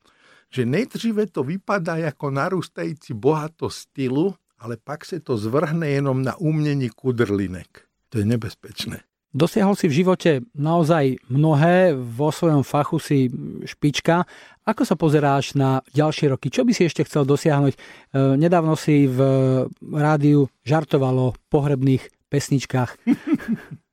Že 0.49 0.65
nejdříve 0.67 1.29
to 1.29 1.43
vypadá 1.43 1.99
ako 2.09 2.31
narústajúci 2.31 3.11
bohato 3.11 3.67
stylu, 3.67 4.33
ale 4.59 4.75
pak 4.79 5.03
sa 5.03 5.19
to 5.19 5.35
zvrhne 5.35 5.87
jenom 5.87 6.23
na 6.23 6.35
umnení 6.39 6.91
kudrlinek. 6.91 7.87
To 8.11 8.19
je 8.19 8.25
nebezpečné. 8.25 9.08
Dosiahol 9.29 9.77
si 9.77 9.85
v 9.85 9.97
živote 10.01 10.41
naozaj 10.57 11.21
mnohé, 11.29 11.93
vo 11.93 12.33
svojom 12.33 12.65
fachu 12.65 12.97
si 12.97 13.29
špička. 13.61 14.25
Ako 14.65 14.81
sa 14.81 14.97
pozeráš 14.97 15.53
na 15.53 15.85
ďalšie 15.93 16.33
roky? 16.33 16.49
Čo 16.49 16.65
by 16.65 16.73
si 16.73 16.89
ešte 16.89 17.05
chcel 17.05 17.29
dosiahnuť? 17.29 17.73
E, 17.73 17.79
nedávno 18.41 18.73
si 18.73 19.05
v 19.05 19.19
rádiu 19.85 20.49
žartoval 20.65 21.15
o 21.29 21.35
pohrebných 21.49 22.09
pesničkách. 22.29 22.91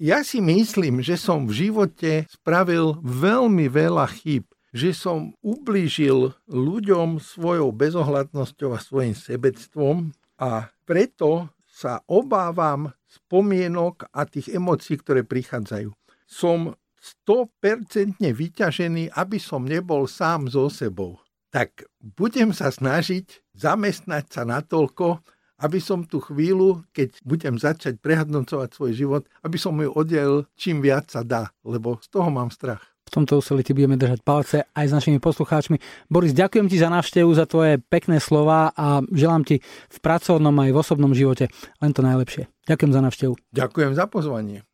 Ja 0.00 0.24
si 0.24 0.40
myslím, 0.40 1.04
že 1.04 1.20
som 1.20 1.44
v 1.44 1.68
živote 1.68 2.24
spravil 2.32 2.96
veľmi 3.04 3.68
veľa 3.68 4.08
chýb 4.08 4.48
že 4.70 4.94
som 4.94 5.34
ublížil 5.42 6.30
ľuďom 6.46 7.18
svojou 7.18 7.74
bezohľadnosťou 7.74 8.70
a 8.70 8.78
svojim 8.78 9.18
sebectvom 9.18 10.14
a 10.38 10.70
preto 10.86 11.50
sa 11.66 12.02
obávam 12.06 12.94
spomienok 13.10 14.06
a 14.14 14.22
tých 14.24 14.54
emócií, 14.54 15.02
ktoré 15.02 15.26
prichádzajú. 15.26 15.90
Som 16.30 16.78
100% 17.26 18.20
vyťažený, 18.22 19.10
aby 19.16 19.38
som 19.42 19.66
nebol 19.66 20.06
sám 20.06 20.46
so 20.46 20.70
sebou. 20.70 21.18
Tak 21.50 21.82
budem 21.98 22.54
sa 22.54 22.70
snažiť 22.70 23.50
zamestnať 23.58 24.24
sa 24.30 24.46
natoľko, 24.46 25.18
aby 25.60 25.78
som 25.82 26.06
tú 26.06 26.22
chvíľu, 26.22 26.86
keď 26.94 27.20
budem 27.26 27.60
začať 27.60 28.00
prehadnocovať 28.00 28.70
svoj 28.72 28.92
život, 28.96 29.22
aby 29.44 29.58
som 29.60 29.76
ju 29.76 29.90
oddelil 29.92 30.48
čím 30.56 30.80
viac 30.80 31.10
sa 31.12 31.20
dá, 31.20 31.52
lebo 31.66 32.00
z 32.00 32.08
toho 32.08 32.30
mám 32.32 32.48
strach. 32.48 32.89
V 33.10 33.18
tomto 33.18 33.42
úsilí 33.42 33.66
ti 33.66 33.74
budeme 33.74 33.98
držať 33.98 34.22
palce 34.22 34.62
aj 34.70 34.86
s 34.86 34.94
našimi 34.94 35.18
poslucháčmi. 35.18 35.82
Boris, 36.06 36.30
ďakujem 36.30 36.70
ti 36.70 36.78
za 36.78 36.86
návštevu, 36.86 37.26
za 37.34 37.50
tvoje 37.50 37.82
pekné 37.82 38.22
slova 38.22 38.70
a 38.70 39.02
želám 39.10 39.42
ti 39.42 39.58
v 39.90 39.98
pracovnom 39.98 40.54
aj 40.54 40.70
v 40.70 40.78
osobnom 40.78 41.10
živote 41.10 41.50
len 41.82 41.90
to 41.90 42.06
najlepšie. 42.06 42.46
Ďakujem 42.70 42.92
za 42.94 43.00
návštevu. 43.02 43.34
Ďakujem 43.50 43.92
za 43.98 44.06
pozvanie. 44.06 44.69